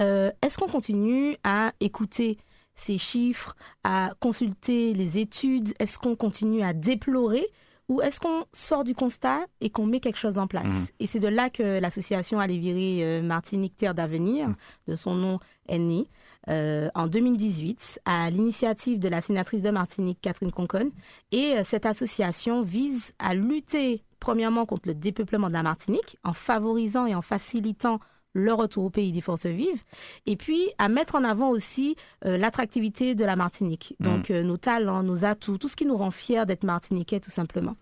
euh, 0.00 0.30
est-ce 0.42 0.58
qu'on 0.58 0.68
continue 0.68 1.36
à 1.44 1.72
écouter 1.80 2.38
ces 2.78 2.98
chiffres, 2.98 3.56
à 3.84 4.12
consulter 4.20 4.94
les 4.94 5.18
études, 5.18 5.74
est-ce 5.78 5.98
qu'on 5.98 6.16
continue 6.16 6.62
à 6.62 6.72
déplorer 6.72 7.46
ou 7.88 8.02
est-ce 8.02 8.20
qu'on 8.20 8.44
sort 8.52 8.84
du 8.84 8.94
constat 8.94 9.40
et 9.60 9.70
qu'on 9.70 9.86
met 9.86 10.00
quelque 10.00 10.18
chose 10.18 10.36
en 10.38 10.46
place? 10.46 10.66
Mhm. 10.66 10.86
Et 11.00 11.06
c'est 11.06 11.20
de 11.20 11.28
là 11.28 11.48
que 11.48 11.80
l'association 11.80 12.38
Allez 12.38 12.58
virer 12.58 13.02
euh, 13.02 13.22
Martinique 13.22 13.76
Terre 13.76 13.94
d'avenir, 13.94 14.54
de 14.86 14.94
son 14.94 15.14
nom, 15.14 15.38
est 15.68 15.78
née. 15.78 16.08
euh, 16.48 16.88
en 16.94 17.08
2018 17.08 18.00
à 18.04 18.30
l'initiative 18.30 19.00
de 19.00 19.08
la 19.08 19.20
sénatrice 19.20 19.60
de 19.62 19.70
Martinique 19.70 20.20
Catherine 20.22 20.52
Conconne 20.52 20.90
et 21.30 21.56
euh, 21.56 21.62
cette 21.64 21.84
association 21.84 22.62
vise 22.62 23.12
à 23.18 23.34
lutter 23.34 24.02
premièrement 24.18 24.64
contre 24.64 24.88
le 24.88 24.94
dépeuplement 24.94 25.48
de 25.48 25.52
la 25.52 25.62
Martinique 25.62 26.16
en 26.24 26.32
favorisant 26.32 27.06
et 27.06 27.14
en 27.14 27.22
facilitant 27.22 28.00
le 28.32 28.52
retour 28.52 28.84
au 28.84 28.90
pays 28.90 29.12
des 29.12 29.20
forces 29.20 29.46
vives, 29.46 29.82
et 30.26 30.36
puis 30.36 30.70
à 30.78 30.88
mettre 30.88 31.14
en 31.14 31.24
avant 31.24 31.50
aussi 31.50 31.96
euh, 32.24 32.36
l'attractivité 32.36 33.14
de 33.14 33.24
la 33.24 33.36
Martinique. 33.36 33.94
Donc 34.00 34.30
euh, 34.30 34.42
nos 34.42 34.56
talents, 34.56 35.02
nos 35.02 35.24
atouts, 35.24 35.58
tout 35.58 35.68
ce 35.68 35.76
qui 35.76 35.86
nous 35.86 35.96
rend 35.96 36.10
fiers 36.10 36.46
d'être 36.46 36.64
martiniquais 36.64 37.20
tout 37.20 37.30
simplement. 37.30 37.76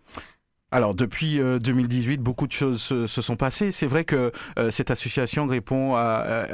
Alors 0.77 0.95
depuis 0.95 1.41
euh, 1.41 1.59
2018, 1.59 2.21
beaucoup 2.21 2.47
de 2.47 2.53
choses 2.53 2.83
se, 2.83 3.07
sont 3.07 3.37
passées. 3.37 3.73
C'est 3.73 3.87
vrai 3.87 4.05
que 4.05 4.31
euh, 4.59 4.71
cette 4.71 4.91
association 4.91 5.47
répond 5.47 5.95
à, 5.95 6.45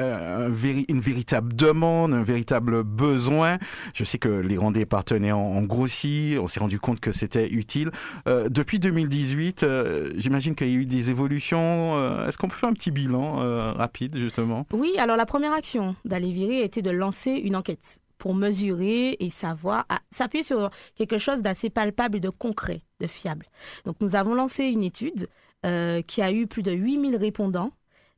une 0.46 1.00
véritable 1.00 1.56
demande, 1.56 2.14
un 2.14 2.22
véritable 2.22 2.84
besoin. 2.84 3.58
Je 3.94 4.04
sais 4.04 4.18
que 4.18 4.28
les 4.28 4.56
rendez 4.56 4.86
partenaires 4.86 5.40
ont, 5.40 5.62
grossi, 5.62 6.36
on 6.40 6.46
s'est 6.46 6.60
rendu 6.60 6.78
compte 6.78 7.00
que 7.00 7.10
c'était 7.10 7.48
utile. 7.48 7.90
Euh, 8.28 8.48
depuis 8.48 8.78
2018, 8.78 9.64
euh, 9.64 10.12
j'imagine 10.14 10.54
qu'il 10.54 10.68
y 10.68 10.72
a 10.72 10.74
eu 10.74 10.86
des 10.86 11.10
évolutions. 11.10 11.96
Euh, 11.96 12.28
Est-ce 12.28 12.38
qu'on 12.38 12.46
peut 12.46 12.54
faire 12.54 12.68
un 12.68 12.74
petit 12.74 12.92
bilan 12.92 13.42
euh, 13.42 13.72
rapide 13.72 14.16
justement? 14.16 14.68
Oui, 14.72 14.92
alors 15.00 15.16
la 15.16 15.26
première 15.26 15.52
action 15.52 15.96
d'aller 16.04 16.30
virer 16.30 16.62
était 16.62 16.82
de 16.82 16.92
lancer 16.92 17.32
une 17.32 17.56
enquête 17.56 17.98
pour 18.22 18.34
mesurer 18.36 19.16
et 19.18 19.30
savoir, 19.30 19.84
s'appuyer 20.12 20.44
sur 20.44 20.70
quelque 20.94 21.18
chose 21.18 21.42
d'assez 21.42 21.70
palpable 21.70 22.18
et 22.18 22.20
de 22.20 22.28
concret, 22.28 22.82
de 23.00 23.08
fiable. 23.08 23.46
Donc 23.84 23.96
nous 24.00 24.14
avons 24.14 24.34
lancé 24.34 24.66
une 24.66 24.84
étude 24.84 25.28
euh, 25.66 26.02
qui 26.02 26.22
a 26.22 26.30
eu 26.30 26.46
plus 26.46 26.62
de 26.62 26.70
8000 26.70 27.16
répondants. 27.16 27.72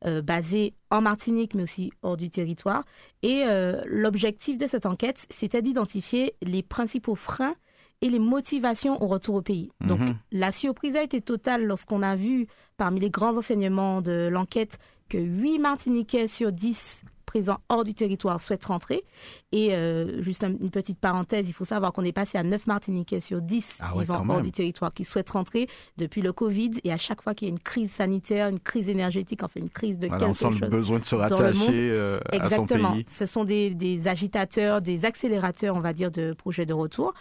euh, 0.07 0.21
basés 0.21 0.75
en 0.91 1.01
Martinique 1.01 1.55
mais 1.55 1.63
aussi 1.63 1.91
hors 2.03 2.19
du 2.19 2.29
territoire. 2.29 2.85
Et 3.23 3.45
euh, 3.47 3.81
l'objectif 3.87 4.59
de 4.59 4.67
cette 4.67 4.85
enquête, 4.85 5.25
c'était 5.31 5.63
d'identifier 5.63 6.35
les 6.43 6.63
principaux 6.63 7.15
freins 7.15 7.55
et 8.03 8.11
les 8.11 8.19
motivations 8.19 9.03
au 9.03 9.07
retour 9.07 9.37
au 9.37 9.41
pays. 9.41 9.71
Donc 9.81 10.01
Mhm. 10.01 10.15
la 10.33 10.53
surprise 10.53 10.95
a 10.97 11.03
été 11.03 11.23
totale 11.23 11.65
lorsqu'on 11.65 12.03
a 12.03 12.17
vu 12.17 12.49
parmi 12.77 13.01
les 13.01 13.09
grands 13.09 13.39
enseignements 13.39 14.03
de 14.03 14.29
l'enquête 14.31 14.77
que 15.09 15.17
8 15.17 15.59
Martiniquais 15.59 16.29
sur 16.29 16.53
10 16.53 17.01
présents 17.35 17.59
hors 17.69 17.83
du 17.83 17.95
territoire 17.95 18.41
souhaitent 18.41 18.65
rentrer. 18.67 19.03
Et 19.51 19.75
euh, 19.75 20.23
juste 20.23 20.45
un- 20.45 20.51
une 20.61 20.71
petite 20.71 21.01
parenthèse, 21.01 21.49
il 21.49 21.53
faut 21.53 21.65
savoir 21.65 21.93
qu'on 21.93 22.05
est 22.05 22.13
passé 22.13 22.39
à 22.39 22.45
9 22.45 22.69
Martiniquais 22.69 23.19
sur 23.19 23.43
10 23.43 23.79
Ah 23.81 23.93
ouais, 23.97 24.03
vivant 24.03 24.25
hors 24.29 24.41
du 24.41 24.53
territoire 24.53 24.95
qui 24.95 25.03
souhaitent 25.03 25.31
rentrer 25.31 25.67
depuis 25.97 26.23
le 26.23 26.33
Covid. 26.33 26.71
Et 26.85 26.93
à 26.93 26.97
chaque 26.97 27.23
fois 27.23 27.35
qu'il 27.35 27.49
y 27.49 27.51
a 27.51 27.53
une 27.53 27.59
crise 27.59 27.91
sanitaire, 27.91 28.49
une 28.49 28.61
crise 28.61 28.89
énergétique, 28.89 29.43
enfin 29.43 29.59
une 29.59 29.69
crise 29.69 29.99
de 29.99 30.07
Voilà, 30.07 30.29
On 30.29 30.33
sent 30.35 30.47
le 30.61 30.69
besoin 30.69 31.01
de 31.01 31.05
se 31.05 31.17
rattacher 31.17 31.91
euh, 31.91 32.21
à 32.31 32.37
son 32.39 32.45
Exactement. 32.63 32.93
pays. 32.93 33.05
Ce 33.09 33.27
sont 33.27 33.43
des, 33.45 33.71
des 33.71 34.07
agitateurs, 34.07 34.81
des 34.81 35.05
accélérateurs, 35.05 35.75
on 35.75 35.81
va 35.81 35.93
dire, 35.93 36.13
de 36.13 36.35
projets 36.35 36.67
de 36.67 36.73
retour. 36.75 37.15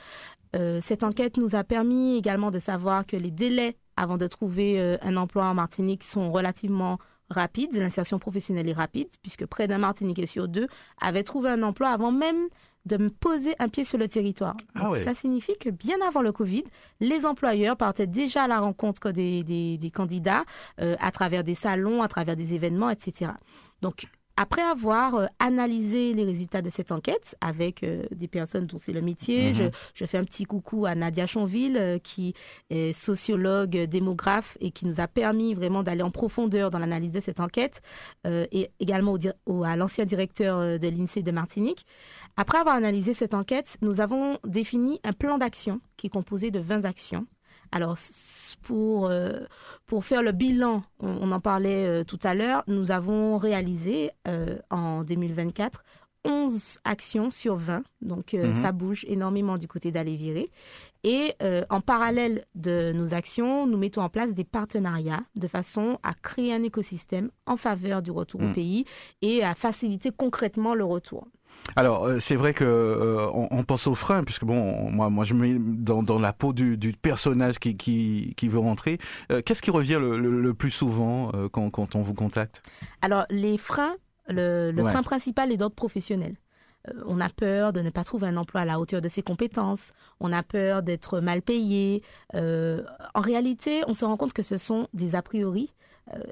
Euh, 0.55 0.77
cette 0.79 1.01
enquête 1.03 1.37
nous 1.37 1.55
a 1.55 1.63
permis 1.63 2.17
également 2.17 2.51
de 2.51 2.59
savoir 2.59 3.07
que 3.07 3.15
les 3.17 3.31
délais 3.31 3.75
avant 3.97 4.17
de 4.17 4.27
trouver 4.27 4.79
euh, 4.79 4.97
un 5.01 5.17
emploi 5.17 5.45
en 5.45 5.55
Martinique 5.55 6.03
sont 6.03 6.31
relativement 6.31 6.99
rapides. 7.33 7.73
L'insertion 7.73 8.19
professionnelle 8.19 8.69
est 8.69 8.73
rapide, 8.73 9.09
puisque 9.21 9.45
près 9.45 9.67
d'un 9.67 9.77
Martiniquais 9.77 10.25
sur 10.25 10.47
deux 10.47 10.67
avait 11.01 11.23
trouvé 11.23 11.49
un 11.49 11.63
emploi 11.63 11.89
avant 11.89 12.11
même 12.11 12.47
de 12.85 12.97
me 12.97 13.09
poser 13.09 13.55
un 13.59 13.69
pied 13.69 13.83
sur 13.83 13.97
le 13.97 14.07
territoire. 14.07 14.55
Ah 14.75 14.89
ouais. 14.89 15.03
Ça 15.03 15.13
signifie 15.13 15.57
que 15.57 15.69
bien 15.69 15.95
avant 16.05 16.21
le 16.21 16.31
Covid, 16.31 16.63
les 16.99 17.25
employeurs 17.25 17.77
partaient 17.77 18.07
déjà 18.07 18.43
à 18.43 18.47
la 18.47 18.59
rencontre 18.59 19.11
des, 19.11 19.43
des, 19.43 19.77
des 19.77 19.89
candidats 19.89 20.43
euh, 20.81 20.95
à 20.99 21.11
travers 21.11 21.43
des 21.43 21.55
salons, 21.55 22.01
à 22.01 22.07
travers 22.07 22.35
des 22.35 22.53
événements, 22.53 22.89
etc. 22.89 23.31
Donc, 23.81 24.05
après 24.35 24.61
avoir 24.63 25.15
euh, 25.15 25.25
analysé 25.39 26.13
les 26.13 26.25
résultats 26.25 26.61
de 26.61 26.69
cette 26.69 26.91
enquête 26.91 27.35
avec 27.41 27.83
euh, 27.83 28.03
des 28.11 28.27
personnes 28.27 28.65
dont 28.65 28.77
c'est 28.77 28.91
le 28.93 29.01
métier, 29.01 29.49
Mhm. 29.49 29.53
je, 29.53 29.63
je 29.93 30.05
fais 30.05 30.17
un 30.17 30.23
petit 30.23 30.45
coucou 30.45 30.85
à 30.85 30.95
Nadia 30.95 31.27
Chonville, 31.27 31.77
euh, 31.77 31.99
qui 31.99 32.33
est 32.69 32.93
sociologue, 32.93 33.77
démographe 33.85 34.57
et 34.59 34.71
qui 34.71 34.85
nous 34.85 34.99
a 34.99 35.07
permis 35.07 35.53
vraiment 35.53 35.83
d'aller 35.83 36.01
en 36.01 36.11
profondeur 36.11 36.69
dans 36.71 36.79
l'analyse 36.79 37.11
de 37.11 37.19
cette 37.19 37.39
enquête, 37.39 37.81
euh, 38.25 38.45
et 38.51 38.71
également 38.79 39.17
au, 39.45 39.63
à 39.63 39.75
l'ancien 39.75 40.05
directeur 40.05 40.79
de 40.79 40.87
l'INSEE 40.87 41.21
de 41.21 41.31
Martinique. 41.31 41.85
Après 42.35 42.57
avoir 42.57 42.75
analysé 42.75 43.13
cette 43.13 43.33
enquête, 43.35 43.77
nous 43.81 44.01
avons 44.01 44.39
défini 44.45 44.99
un 45.03 45.13
plan 45.13 45.37
d'action 45.37 45.79
qui 45.97 46.07
est 46.07 46.09
composé 46.09 46.49
de 46.49 46.59
20 46.59 46.85
actions. 46.85 47.27
Alors, 47.75 47.97
pour, 48.61 49.07
euh, 49.07 49.39
pour 49.87 50.05
faire 50.05 50.21
le 50.21 50.31
bilan, 50.31 50.83
on, 50.99 51.07
on 51.21 51.31
en 51.31 51.39
parlait 51.39 51.87
euh, 51.87 52.03
tout 52.03 52.19
à 52.21 52.35
l'heure, 52.35 52.63
nous 52.67 52.91
avons 52.91 53.37
réalisé 53.37 54.11
euh, 54.27 54.57
en 54.69 55.03
2024 55.03 55.83
11 56.25 56.79
actions 56.85 57.31
sur 57.31 57.55
20. 57.57 57.83
Donc, 58.01 58.33
Mhm. 58.33 58.53
ça 58.53 58.71
bouge 58.71 59.03
énormément 59.09 59.57
du 59.57 59.67
côté 59.67 59.91
d'aller 59.91 60.15
virer. 60.15 60.49
Et 61.03 61.33
en 61.69 61.81
parallèle 61.81 62.45
de 62.55 62.93
nos 62.95 63.13
actions, 63.13 63.67
nous 63.67 63.77
mettons 63.77 64.01
en 64.03 64.07
place 64.07 64.33
des 64.33 64.45
partenariats 64.45 65.19
de 65.35 65.49
façon 65.49 65.99
à 66.01 66.13
créer 66.13 66.53
un 66.53 66.63
écosystème 66.63 67.29
en 67.45 67.57
faveur 67.57 68.01
du 68.01 68.09
retour 68.11 68.39
au 68.41 68.53
pays 68.53 68.85
et 69.21 69.43
à 69.43 69.53
faciliter 69.53 70.11
concrètement 70.15 70.75
le 70.75 70.85
retour. 70.85 71.27
Alors 71.75 72.05
euh, 72.05 72.19
c'est 72.19 72.35
vrai 72.35 72.53
que 72.53 72.63
euh, 72.65 73.27
on, 73.33 73.47
on 73.51 73.63
pense 73.63 73.87
aux 73.87 73.95
freins 73.95 74.23
puisque 74.23 74.43
bon 74.43 74.91
moi 74.91 75.09
moi 75.09 75.23
je 75.23 75.33
me 75.33 75.47
mets 75.47 75.55
dans, 75.59 76.03
dans 76.03 76.19
la 76.19 76.33
peau 76.33 76.53
du, 76.53 76.77
du 76.77 76.91
personnage 76.91 77.57
qui, 77.57 77.75
qui, 77.77 78.33
qui 78.37 78.47
veut 78.47 78.59
rentrer. 78.59 78.99
Euh, 79.31 79.41
Qu'est-ce 79.43 79.61
qui 79.61 79.71
revient 79.71 79.97
le, 79.99 80.19
le, 80.19 80.41
le 80.41 80.53
plus 80.53 80.71
souvent 80.71 81.31
euh, 81.33 81.49
quand, 81.49 81.69
quand 81.69 81.95
on 81.95 82.01
vous 82.01 82.13
contacte? 82.13 82.61
Alors, 83.01 83.25
les 83.29 83.57
freins, 83.57 83.95
le, 84.27 84.71
le 84.71 84.83
Ouais. 84.83 84.91
frein 84.91 85.03
principal 85.03 85.51
est 85.51 85.57
d'ordre 85.57 85.75
professionnel. 85.75 86.35
On 87.05 87.21
a 87.21 87.29
peur 87.29 87.71
de 87.71 87.79
ne 87.79 87.89
pas 87.89 88.03
trouver 88.03 88.27
un 88.27 88.35
emploi 88.35 88.61
à 88.61 88.65
la 88.65 88.77
hauteur 88.77 89.01
de 89.01 89.07
ses 89.07 89.21
compétences. 89.23 89.91
On 90.19 90.33
a 90.33 90.43
peur 90.43 90.83
d'être 90.83 91.21
mal 91.21 91.41
payé. 91.41 92.01
En 92.33 93.21
réalité, 93.21 93.83
on 93.87 93.93
se 93.93 94.03
rend 94.03 94.17
compte 94.17 94.33
que 94.33 94.43
ce 94.43 94.57
sont 94.57 94.87
des 94.93 95.15
a 95.15 95.21
priori. 95.21 95.73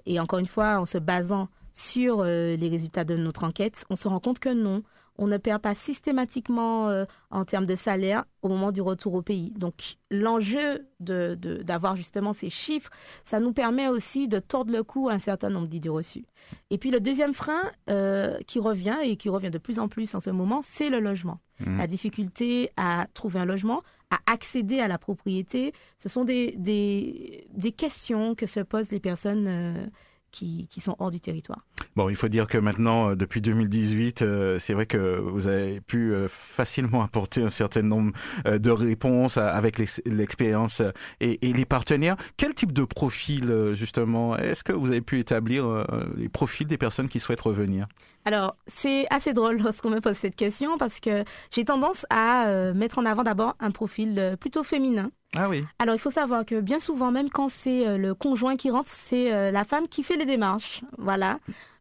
Et 0.06 0.20
encore 0.20 0.39
une 0.39 0.48
fois, 0.48 0.82
en 0.82 0.86
se 0.86 0.98
basant 0.98 1.48
sur 1.72 2.26
les 2.26 2.67
résultats 2.70 3.06
de 3.06 3.15
notre 3.15 3.46
enquête, 3.46 3.86
on 3.89 3.96
se 3.96 4.10
rend 4.10 4.20
compte 4.20 4.39
que 4.39 4.50
non, 4.54 4.84
on 5.22 5.28
ne 5.28 5.38
perd 5.38 5.62
pas 5.62 5.76
systématiquement 5.76 6.90
euh, 6.90 7.06
en 7.30 7.46
termes 7.46 7.68
de 7.68 7.76
salaire 7.76 8.26
au 8.42 8.50
moment 8.50 8.72
du 8.72 8.82
retour 8.82 9.14
au 9.14 9.22
pays. 9.22 9.52
Donc 9.56 9.76
l'enjeu 10.10 10.88
de- 11.00 11.36
de- 11.40 11.62
d'avoir 11.62 11.96
justement 11.96 12.34
ces 12.34 12.50
chiffres, 12.50 12.90
ça 13.24 13.40
nous 13.40 13.54
permet 13.54 13.88
aussi 13.88 14.28
de 14.28 14.40
tordre 14.40 14.74
le 14.74 14.84
cou 14.84 15.10
à 15.10 15.14
un 15.14 15.20
certain 15.20 15.50
nombre 15.50 15.68
d'idées 15.68 15.90
reçues. 15.90 16.26
Et 16.72 16.78
puis 16.78 16.90
le 16.92 17.00
deuxième 17.00 17.34
frein 17.36 17.62
euh, 17.90 18.38
qui 18.48 18.60
revient 18.60 18.98
et 19.04 19.16
qui 19.16 19.30
revient 19.30 19.52
de 19.52 19.60
plus 19.60 19.78
en 19.80 19.88
plus 19.88 20.16
en 20.16 20.20
ce 20.20 20.32
moment, 20.32 20.62
c'est 20.64 20.90
le 20.90 21.00
logement. 21.00 21.40
Mhm. 21.60 21.78
La 21.78 21.86
difficulté 21.88 22.72
à 22.76 23.06
trouver 23.14 23.40
un 23.40 23.46
logement, 23.46 23.84
à 24.10 24.18
accéder 24.26 24.80
à 24.80 24.88
la 24.88 24.98
propriété, 24.98 25.74
ce 26.00 26.10
sont 26.10 26.26
des, 26.26 26.56
des, 26.58 27.46
des 27.54 27.72
questions 27.72 28.34
que 28.34 28.48
se 28.48 28.60
posent 28.60 28.92
les 28.92 29.00
personnes 29.00 29.46
euh, 29.48 29.86
qui, 30.32 30.67
qui 30.70 30.82
sont 30.82 30.96
hors 31.00 31.12
du 31.12 31.20
territoire. 31.20 31.60
Bon, 31.96 32.10
il 32.10 32.15
faut 32.15 32.28
dire 32.30 32.48
que 32.48 32.58
maintenant, 32.58 33.10
euh, 33.12 33.15
depuis 33.15 33.41
2018, 33.41 34.22
euh, 34.22 34.60
c'est 34.60 34.74
vrai 34.74 34.86
que 34.86 35.20
vous 35.20 35.48
avez 35.48 35.82
pu 35.82 36.13
euh, 36.13 36.28
facilement 36.28 37.02
apporter 37.04 37.41
un 37.44 37.50
certain 37.50 37.82
nombre 37.82 38.13
euh, 38.48 38.60
de 38.60 38.72
réponses 38.72 39.38
avec 39.38 39.78
l'ex- 39.78 40.02
l'expérience 40.06 40.82
et, 41.20 41.48
et 41.48 41.54
les 41.54 41.65
partenaires. 41.65 42.15
Quel 42.38 42.54
type 42.54 42.72
de 42.72 42.84
profil, 42.84 43.72
justement, 43.74 44.38
est-ce 44.38 44.63
que 44.63 44.72
vous 44.74 44.88
avez 44.88 45.02
pu 45.02 45.20
établir 45.20 45.86
les 46.15 46.30
profils 46.30 46.67
des 46.67 46.78
personnes 46.78 47.10
qui 47.10 47.20
souhaitent 47.20 47.41
revenir? 47.41 47.88
Alors, 48.26 48.56
c'est 48.67 49.08
assez 49.10 49.34
drôle 49.34 49.58
lorsqu'on 49.63 49.89
me 49.89 50.00
pose 50.00 50.15
cette 50.15 50.36
question 50.36 50.78
parce 50.78 51.00
que 51.00 51.24
j'ai 51.52 51.65
tendance 51.65 52.06
à 52.10 52.74
mettre 52.74 53.00
en 53.00 53.06
avant 53.06 53.24
d'abord 53.24 53.56
un 53.60 53.72
profil 53.72 54.38
plutôt 54.39 54.63
féminin 54.63 55.12
Ah 55.36 55.48
oui. 55.50 55.63
Alors, 55.80 55.96
il 55.96 56.00
faut 56.00 56.12
savoir 56.12 56.46
que 56.46 56.60
bien 56.60 56.80
souvent, 56.80 57.10
même 57.12 57.30
quand 57.30 57.50
c'est 57.50 57.88
euh, 57.88 57.98
le 57.98 58.13
conjoint 58.13 58.58
qui 58.58 58.70
rentre, 58.70 58.89
c'est 58.89 59.32
euh, 59.34 59.50
la 59.52 59.63
femme 59.63 59.88
qui 59.88 60.04
fait 60.04 60.17
les 60.17 60.26
démarches. 60.26 60.82
Voilà. 60.98 61.39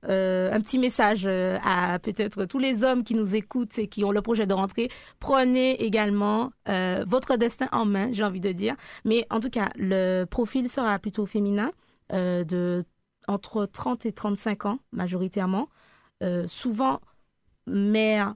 Euh, 0.08 0.50
un 0.52 0.60
petit 0.60 0.78
message 0.78 1.26
à 1.26 1.98
peut-être 1.98 2.44
tous 2.46 2.58
les 2.58 2.84
hommes 2.84 3.02
qui 3.04 3.14
nous 3.14 3.34
écoutent 3.34 3.76
et 3.78 3.86
qui 3.88 4.02
ont 4.04 4.12
le 4.12 4.22
projet 4.22 4.46
de 4.46 4.54
rentrer. 4.54 4.88
Prenez 5.18 5.82
également 5.84 6.52
euh, 6.68 7.04
votre 7.06 7.36
destin 7.36 7.68
en 7.72 7.84
main, 7.84 8.10
j'ai 8.12 8.24
envie 8.24 8.40
de 8.40 8.52
dire. 8.52 8.76
Mais 9.04 9.26
en 9.30 9.40
tout 9.40 9.50
cas, 9.50 9.68
le 9.76 10.24
profil 10.24 10.68
sera 10.68 10.98
plutôt 10.98 11.26
féminin, 11.26 11.72
euh, 12.12 12.44
de 12.44 12.84
entre 13.28 13.66
30 13.66 14.06
et 14.06 14.12
35 14.12 14.66
ans 14.66 14.78
majoritairement. 14.92 15.68
Souvent 16.46 17.00
mère 17.66 18.34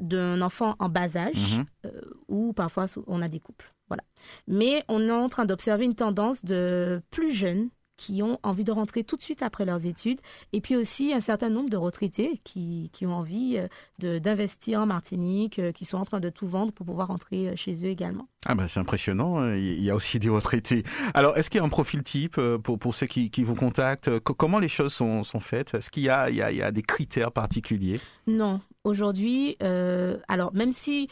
d'un 0.00 0.40
enfant 0.42 0.76
en 0.78 0.88
bas 0.88 1.16
âge 1.16 1.56
Mhm. 1.58 1.64
euh, 1.86 2.00
ou 2.28 2.52
parfois 2.52 2.86
on 3.06 3.22
a 3.22 3.28
des 3.28 3.40
couples. 3.40 3.71
Voilà. 3.92 4.04
Mais 4.46 4.82
on 4.88 5.00
est 5.02 5.10
en 5.10 5.28
train 5.28 5.44
d'observer 5.44 5.84
une 5.84 5.94
tendance 5.94 6.44
de 6.44 7.02
plus 7.10 7.30
jeunes 7.32 7.68
qui 7.98 8.22
ont 8.22 8.38
envie 8.42 8.64
de 8.64 8.72
rentrer 8.72 9.04
tout 9.04 9.16
de 9.16 9.22
suite 9.22 9.42
après 9.42 9.64
leurs 9.64 9.84
études 9.86 10.18
et 10.52 10.60
puis 10.60 10.74
aussi 10.76 11.12
un 11.12 11.20
certain 11.20 11.50
nombre 11.50 11.68
de 11.70 11.76
retraités 11.76 12.40
qui, 12.42 12.90
qui 12.92 13.06
ont 13.06 13.12
envie 13.14 13.58
euh, 14.02 14.18
d'investir 14.18 14.80
en 14.80 14.86
Martinique, 14.86 15.58
euh, 15.60 15.70
qui 15.72 15.84
sont 15.84 15.98
en 15.98 16.04
train 16.04 16.18
de 16.18 16.30
tout 16.30 16.48
vendre 16.48 16.72
pour 16.72 16.86
pouvoir 16.86 17.08
rentrer 17.08 17.50
euh, 17.50 17.52
chez 17.54 17.74
eux 17.86 17.90
également. 17.90 18.26
Ah 18.46 18.54
ben 18.56 18.66
c'est 18.66 18.80
impressionnant, 18.80 19.40
euh, 19.42 19.56
il 19.58 19.82
y 19.82 19.90
a 19.90 19.94
aussi 19.94 20.18
des 20.18 20.30
retraités. 20.30 20.82
Alors 21.14 21.36
est-ce 21.36 21.48
qu'il 21.50 21.58
y 21.58 21.62
a 21.62 21.66
un 21.66 21.68
profil 21.68 22.02
type 22.02 22.40
pour, 22.64 22.78
pour 22.78 22.94
ceux 22.94 23.06
qui, 23.06 23.30
qui 23.30 23.44
vous 23.44 23.54
contactent 23.54 24.18
co- 24.20 24.34
Comment 24.34 24.58
les 24.58 24.68
choses 24.68 24.94
sont, 24.94 25.22
sont 25.22 25.38
faites? 25.40 25.74
Est-ce 25.74 25.90
qu'il 25.90 26.02
y 26.04 26.06
y, 26.06 26.56
y 26.56 26.62
a 26.62 26.72
des 26.72 26.82
critères 26.82 27.30
particuliers? 27.30 28.00
Non, 28.26 28.60
aujourd'hui, 28.82 29.56
euh, 29.62 30.16
alors 30.26 30.52
même 30.54 30.72
si 30.72 31.08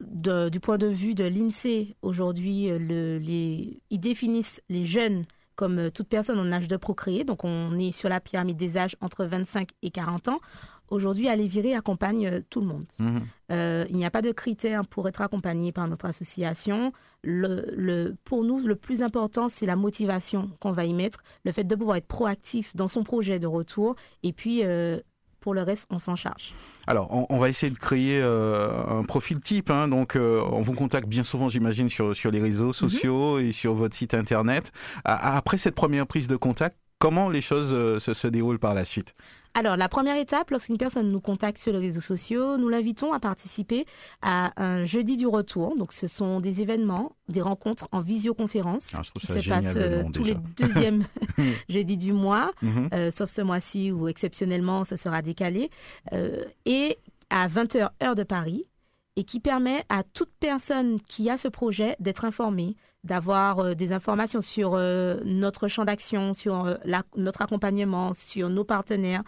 de- 0.00 0.48
du 0.48 0.60
point 0.60 0.78
de 0.78 0.86
vue 0.86 1.14
de 1.14 1.24
l'INSEE, 1.24 1.96
aujourd'hui, 2.02 2.70
euh, 2.70 2.78
le- 2.78 3.18
les, 3.18 3.80
ils 3.90 4.00
définissent 4.00 4.60
les 4.68 4.84
jeunes 4.84 5.24
comme 5.56 5.78
euh, 5.78 5.90
toute 5.90 6.08
personne 6.08 6.38
en 6.38 6.52
âge 6.52 6.68
de 6.68 6.76
procréer, 6.76 7.24
donc 7.24 7.42
on 7.44 7.76
est 7.78 7.90
sur 7.92 8.08
la 8.08 8.20
pyramide 8.20 8.56
des 8.56 8.76
âges 8.76 8.96
entre 9.00 9.24
25 9.24 9.70
et 9.82 9.90
40 9.90 10.28
ans. 10.28 10.38
Aujourd'hui, 10.90 11.28
Aller 11.28 11.46
Virer 11.48 11.74
accompagne 11.74 12.26
euh, 12.28 12.40
tout 12.48 12.60
le 12.60 12.66
monde. 12.66 12.84
Mhm. 12.98 13.20
Euh, 13.50 13.84
il 13.90 13.96
n'y 13.96 14.06
a 14.06 14.10
pas 14.10 14.22
de 14.22 14.30
critères 14.32 14.86
pour 14.86 15.06
être 15.08 15.20
accompagné 15.20 15.70
par 15.72 15.86
notre 15.88 16.06
association. 16.06 16.92
Le, 17.24 17.66
le- 17.76 18.16
pour 18.24 18.44
nous, 18.44 18.58
le 18.66 18.76
plus 18.76 19.02
important, 19.02 19.48
c'est 19.48 19.66
la 19.66 19.76
motivation 19.76 20.50
qu'on 20.60 20.70
va 20.72 20.84
y 20.84 20.94
mettre, 20.94 21.18
le 21.44 21.50
fait 21.52 21.64
de 21.64 21.74
pouvoir 21.74 21.96
être 21.96 22.06
proactif 22.06 22.74
dans 22.76 22.88
son 22.88 23.02
projet 23.02 23.38
de 23.40 23.46
retour, 23.48 23.96
et 24.22 24.32
puis 24.32 24.60
euh, 24.64 24.98
pour 25.40 25.54
le 25.54 25.62
reste, 25.62 25.86
on 25.90 25.98
s'en 25.98 26.16
charge. 26.16 26.52
Alors, 26.86 27.08
on, 27.14 27.26
on 27.28 27.38
va 27.38 27.48
essayer 27.48 27.70
de 27.72 27.78
créer 27.78 28.20
euh, 28.22 28.82
un 28.86 29.04
profil 29.04 29.40
type. 29.40 29.70
Hein, 29.70 29.88
donc, 29.88 30.16
euh, 30.16 30.42
on 30.50 30.60
vous 30.60 30.72
contacte 30.72 31.08
bien 31.08 31.22
souvent, 31.22 31.48
j'imagine, 31.48 31.88
sur, 31.88 32.14
sur 32.14 32.30
les 32.30 32.40
réseaux 32.40 32.72
sociaux 32.72 33.38
et 33.38 33.52
sur 33.52 33.74
votre 33.74 33.94
site 33.94 34.14
internet. 34.14 34.72
Après 35.04 35.58
cette 35.58 35.74
première 35.74 36.06
prise 36.06 36.28
de 36.28 36.36
contact, 36.36 36.76
comment 36.98 37.28
les 37.28 37.40
choses 37.40 37.72
euh, 37.72 37.98
se, 37.98 38.14
se 38.14 38.28
déroulent 38.28 38.58
par 38.58 38.74
la 38.74 38.84
suite? 38.84 39.14
Alors, 39.54 39.76
la 39.76 39.88
première 39.88 40.16
étape, 40.16 40.50
lorsqu'une 40.50 40.78
personne 40.78 41.10
nous 41.10 41.20
contacte 41.20 41.58
sur 41.58 41.72
les 41.72 41.78
réseaux 41.80 42.00
sociaux, 42.00 42.56
nous 42.58 42.68
l'invitons 42.68 43.12
à 43.12 43.18
participer 43.18 43.86
à 44.22 44.52
un 44.62 44.84
jeudi 44.84 45.16
du 45.16 45.26
retour. 45.26 45.76
Donc, 45.76 45.92
ce 45.92 46.06
sont 46.06 46.40
des 46.40 46.60
événements, 46.62 47.12
des 47.28 47.42
rencontres 47.42 47.88
en 47.90 48.00
visioconférence 48.00 48.88
Ah, 48.94 49.00
qui 49.18 49.26
se 49.26 49.48
passent 49.48 49.74
euh, 49.76 50.02
tous 50.12 50.22
déjà. 50.22 50.34
les 50.34 50.66
deuxièmes 50.66 51.04
jeudis 51.68 51.96
du 51.96 52.12
mois, 52.12 52.52
Mhm. 52.62 52.88
euh, 52.92 53.10
sauf 53.10 53.30
ce 53.30 53.40
mois-ci 53.42 53.90
où 53.90 54.06
exceptionnellement 54.08 54.84
ça 54.84 54.96
sera 54.96 55.22
décalé, 55.22 55.70
euh, 56.12 56.44
et 56.64 56.98
à 57.30 57.48
20h 57.48 57.90
heure 58.02 58.14
de 58.14 58.22
Paris, 58.22 58.64
et 59.16 59.24
qui 59.24 59.40
permet 59.40 59.82
à 59.88 60.04
toute 60.04 60.30
personne 60.38 61.00
qui 61.08 61.28
a 61.30 61.36
ce 61.36 61.48
projet 61.48 61.96
d'être 61.98 62.24
informée, 62.24 62.76
d'avoir 63.04 63.60
euh, 63.60 63.74
des 63.74 63.92
informations 63.92 64.40
sur 64.40 64.74
euh, 64.74 65.20
notre 65.24 65.68
champ 65.68 65.84
d'action, 65.84 66.34
sur 66.34 66.66
euh, 66.66 66.74
notre 67.16 67.42
accompagnement, 67.42 68.12
sur 68.12 68.48
nos 68.48 68.64
partenaires. 68.64 69.22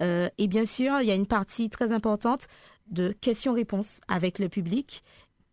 Et 0.00 0.46
bien 0.46 0.66
sûr, 0.66 1.00
il 1.00 1.06
y 1.06 1.10
a 1.10 1.14
une 1.14 1.26
partie 1.26 1.70
très 1.70 1.90
importante 1.92 2.48
de 2.90 3.12
questions-réponses 3.12 4.00
avec 4.08 4.38
le 4.38 4.50
public. 4.50 5.02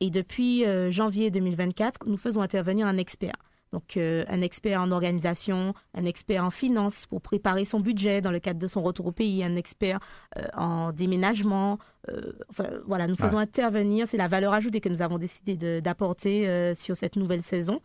Et 0.01 0.09
depuis 0.09 0.65
janvier 0.89 1.31
2024, 1.31 2.07
nous 2.07 2.17
faisons 2.17 2.41
intervenir 2.41 2.86
un 2.86 2.97
expert. 2.97 3.38
Donc, 3.73 3.97
euh, 3.97 4.23
un 4.29 4.41
expert 4.41 4.79
en 4.79 4.91
organisation, 4.91 5.73
un 5.95 6.05
expert 6.05 6.45
en 6.45 6.51
finance 6.51 7.07
pour 7.07 7.21
préparer 7.21 7.65
son 7.65 7.79
budget 7.79 8.21
dans 8.21 8.31
le 8.31 8.39
cadre 8.39 8.59
de 8.59 8.67
son 8.67 8.83
retour 8.83 9.07
au 9.07 9.12
pays, 9.12 9.43
un 9.43 9.55
expert 9.55 9.99
euh, 10.38 10.45
en 10.55 10.91
déménagement. 10.93 11.79
euh, 12.09 12.33
enfin, 12.51 12.69
voilà, 12.86 13.07
nous 13.07 13.15
faisons 13.15 13.39
intervenir, 13.39 14.07
c'est 14.07 14.17
la 14.17 14.27
valeur 14.27 14.53
ajoutée 14.53 14.79
que 14.79 14.89
nous 14.89 15.01
avons 15.01 15.17
décidé 15.17 15.81
d'apporter 15.81 16.73
sur 16.75 16.95
cette 16.95 17.15
nouvelle 17.15 17.41
saison. 17.41 17.81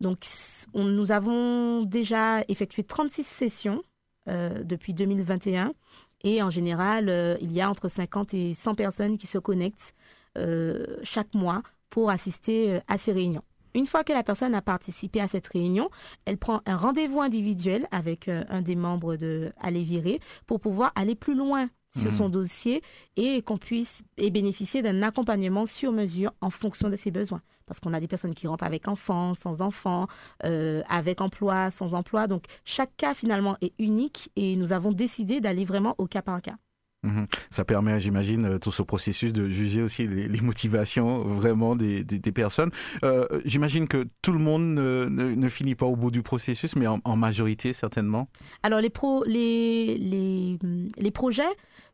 Donc, 0.00 0.18
on- 0.72 0.84
nous 0.84 1.10
avons 1.10 1.82
déjà 1.82 2.42
effectué 2.48 2.84
36 2.84 3.24
sessions 3.26 3.82
depuis 4.26 4.94
2021. 4.94 5.72
Et 6.22 6.42
en 6.42 6.48
général, 6.50 7.36
il 7.40 7.52
y 7.52 7.60
a 7.60 7.68
entre 7.68 7.88
50 7.88 8.34
et 8.34 8.54
100 8.54 8.74
personnes 8.76 9.18
qui 9.18 9.26
se 9.26 9.38
connectent 9.38 9.94
chaque 11.02 11.34
mois 11.34 11.62
pour 11.90 12.10
assister 12.10 12.80
à 12.88 12.96
ces 12.98 13.12
réunions. 13.12 13.42
Une 13.74 13.86
fois 13.86 14.04
que 14.04 14.12
la 14.12 14.22
personne 14.22 14.54
a 14.54 14.62
participé 14.62 15.20
à 15.20 15.28
cette 15.28 15.48
réunion, 15.48 15.90
elle 16.26 16.38
prend 16.38 16.60
un 16.64 16.76
rendez-vous 16.76 17.20
individuel 17.20 17.88
avec 17.90 18.28
euh, 18.28 18.44
un 18.48 18.62
des 18.62 18.76
membres 18.76 19.16
de 19.16 19.52
Aller 19.60 19.82
Virer 19.82 20.20
pour 20.46 20.60
pouvoir 20.60 20.92
aller 20.94 21.16
plus 21.16 21.34
loin 21.34 21.68
sur 21.96 22.12
son 22.12 22.28
dossier 22.28 22.82
et 23.16 23.42
qu'on 23.42 23.56
puisse 23.56 24.02
et 24.16 24.30
bénéficier 24.30 24.82
d'un 24.82 25.02
accompagnement 25.02 25.64
sur 25.64 25.92
mesure 25.92 26.32
en 26.40 26.50
fonction 26.50 26.88
de 26.88 26.96
ses 26.96 27.10
besoins. 27.10 27.40
Parce 27.66 27.80
qu'on 27.80 27.94
a 27.94 28.00
des 28.00 28.08
personnes 28.08 28.34
qui 28.34 28.46
rentrent 28.46 28.64
avec 28.64 28.88
enfants, 28.88 29.32
sans 29.34 29.62
enfants, 29.62 30.06
euh, 30.44 30.82
avec 30.88 31.20
emploi, 31.20 31.70
sans 31.70 31.94
emploi. 31.94 32.26
Donc 32.26 32.44
chaque 32.64 32.96
cas 32.96 33.14
finalement 33.14 33.56
est 33.60 33.74
unique 33.78 34.30
et 34.36 34.56
nous 34.56 34.72
avons 34.72 34.92
décidé 34.92 35.40
d'aller 35.40 35.64
vraiment 35.64 35.94
au 35.98 36.06
cas 36.06 36.22
par 36.22 36.42
cas. 36.42 36.56
Mhm. 37.04 37.26
Ça 37.50 37.64
permet, 37.64 38.00
j'imagine, 38.00 38.44
euh, 38.46 38.58
tout 38.58 38.72
ce 38.72 38.82
processus 38.82 39.32
de 39.32 39.48
juger 39.48 39.82
aussi 39.82 40.06
les, 40.08 40.26
les 40.26 40.40
motivations 40.40 41.22
vraiment 41.22 41.76
des, 41.76 42.02
des, 42.02 42.18
des 42.18 42.32
personnes. 42.32 42.70
Euh, 43.04 43.26
j'imagine 43.44 43.86
que 43.86 44.06
tout 44.22 44.32
le 44.32 44.38
monde 44.38 44.62
ne, 44.74 45.06
ne, 45.10 45.34
ne 45.34 45.48
finit 45.48 45.74
pas 45.74 45.86
au 45.86 45.96
bout 45.96 46.10
du 46.10 46.22
processus, 46.22 46.74
mais 46.76 46.86
en, 46.86 47.00
en 47.04 47.16
majorité 47.16 47.72
certainement. 47.72 48.28
Alors 48.62 48.80
les, 48.80 48.90
pro, 48.90 49.22
les, 49.24 49.98
les, 49.98 50.58
les 50.98 51.10
projets 51.10 51.42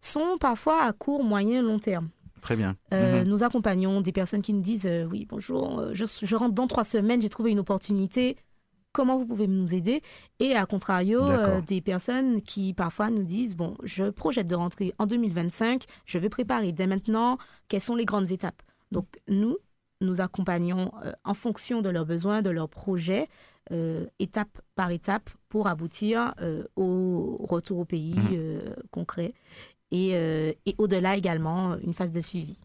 sont 0.01 0.39
parfois 0.39 0.85
à 0.85 0.93
court, 0.93 1.25
moyen, 1.25 1.61
long 1.63 1.79
terme. 1.79 2.09
Très 2.41 2.57
bien. 2.57 2.77
Euh, 2.95 3.23
Mhm. 3.23 3.29
Nous 3.29 3.43
accompagnons 3.43 4.01
des 4.01 4.13
personnes 4.13 4.41
qui 4.41 4.55
nous 4.55 4.63
disent 4.63 4.87
euh, 4.87 5.05
oui 5.05 5.27
bonjour, 5.29 5.85
je, 5.93 6.05
je 6.23 6.37
rentre 6.37 6.55
dans 6.55 6.67
trois 6.67 6.85
semaines, 6.85 7.21
j'ai 7.21 7.29
trouvé 7.29 7.51
une 7.51 7.59
opportunité. 7.59 8.37
Comment 8.93 9.19
vous 9.19 9.27
pouvez 9.27 9.47
nous 9.47 9.73
aider. 9.73 10.03
Et 10.41 10.57
à 10.57 10.67
contrario, 10.67 11.23
euh, 11.23 11.61
des 11.61 11.81
personnes 11.81 12.43
qui 12.43 12.75
parfois 12.75 13.11
nous 13.11 13.23
disent 13.23 13.57
bon, 13.57 13.77
je 13.85 14.11
projette 14.11 14.49
de 14.49 14.57
rentrer 14.57 14.95
en 14.99 15.07
2025, 15.07 15.85
je 16.07 16.19
vais 16.19 16.29
préparer 16.29 16.73
dès 16.73 16.87
maintenant. 16.87 17.39
Quelles 17.69 17.81
sont 17.81 17.95
les 17.95 18.05
grandes 18.05 18.31
étapes? 18.33 18.63
Donc 18.91 19.07
nous, 19.29 19.57
nous 20.01 20.21
accompagnons 20.21 20.93
euh, 21.05 21.13
en 21.25 21.35
fonction 21.35 21.83
de 21.83 21.89
leurs 21.89 22.07
besoins, 22.07 22.43
de 22.43 22.51
leurs 22.51 22.69
projets, 22.69 23.29
euh, 23.73 24.07
étape 24.19 24.61
par 24.75 24.91
étape, 24.91 25.31
pour 25.49 25.67
aboutir 25.67 26.35
au 26.77 27.45
retour 27.49 27.81
au 27.81 27.85
pays 27.85 28.15
euh, 28.33 28.75
concret 28.93 29.35
et, 29.93 30.11
euh, 30.15 30.53
et 30.67 30.75
au-delà 30.79 31.17
également 31.17 31.77
une 31.85 31.95
phase 31.95 32.13
de 32.13 32.21
suivi. 32.21 32.57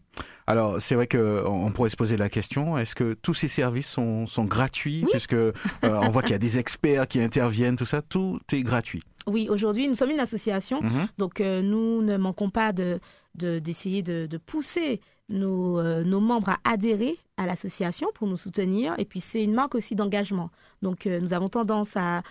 Alors, 0.46 0.80
c'est 0.80 0.94
vrai 0.94 1.06
que 1.06 1.42
on 1.46 1.70
pourrait 1.72 1.90
se 1.90 1.96
poser 1.96 2.16
la 2.16 2.28
question 2.28 2.78
est-ce 2.78 2.94
que 2.94 3.14
tous 3.20 3.34
ces 3.34 3.48
services 3.48 3.88
sont, 3.90 4.26
sont 4.26 4.44
gratuits? 4.44 5.02
Oui. 5.04 5.10
Puisque 5.10 5.32
euh, 5.34 5.52
on 5.82 6.08
voit 6.08 6.22
qu'il 6.22 6.32
y 6.32 6.34
a 6.34 6.38
des 6.38 6.58
experts 6.58 7.06
qui 7.08 7.20
interviennent, 7.20 7.76
tout 7.76 7.84
ça, 7.86 8.00
tout 8.00 8.38
est 8.52 8.62
gratuit. 8.62 9.02
Oui, 9.26 9.48
aujourd'hui, 9.50 9.88
nous 9.88 9.96
sommes 9.96 10.12
une 10.12 10.20
association, 10.20 10.80
Mhm. 10.82 11.08
donc 11.18 11.40
euh, 11.40 11.60
nous 11.62 12.00
ne 12.02 12.16
manquons 12.16 12.50
pas 12.50 12.72
de 12.72 13.00
de- 13.34 13.58
d'essayer 13.58 14.02
de, 14.02 14.24
de 14.26 14.38
pousser 14.38 15.02
nos, 15.28 15.78
euh, 15.78 16.02
nos 16.04 16.20
membres 16.20 16.48
à 16.48 16.58
adhérer 16.64 17.18
à 17.36 17.44
l'association 17.44 18.08
pour 18.14 18.26
nous 18.28 18.38
soutenir. 18.38 18.94
Et 18.96 19.04
puis, 19.04 19.20
c'est 19.20 19.44
une 19.44 19.52
marque 19.52 19.74
aussi 19.74 19.94
d'engagement. 19.94 20.48
Donc, 20.80 21.06
euh, 21.06 21.20
nous 21.20 21.34
avons 21.34 21.50
tendance 21.50 21.98
à 21.98 22.22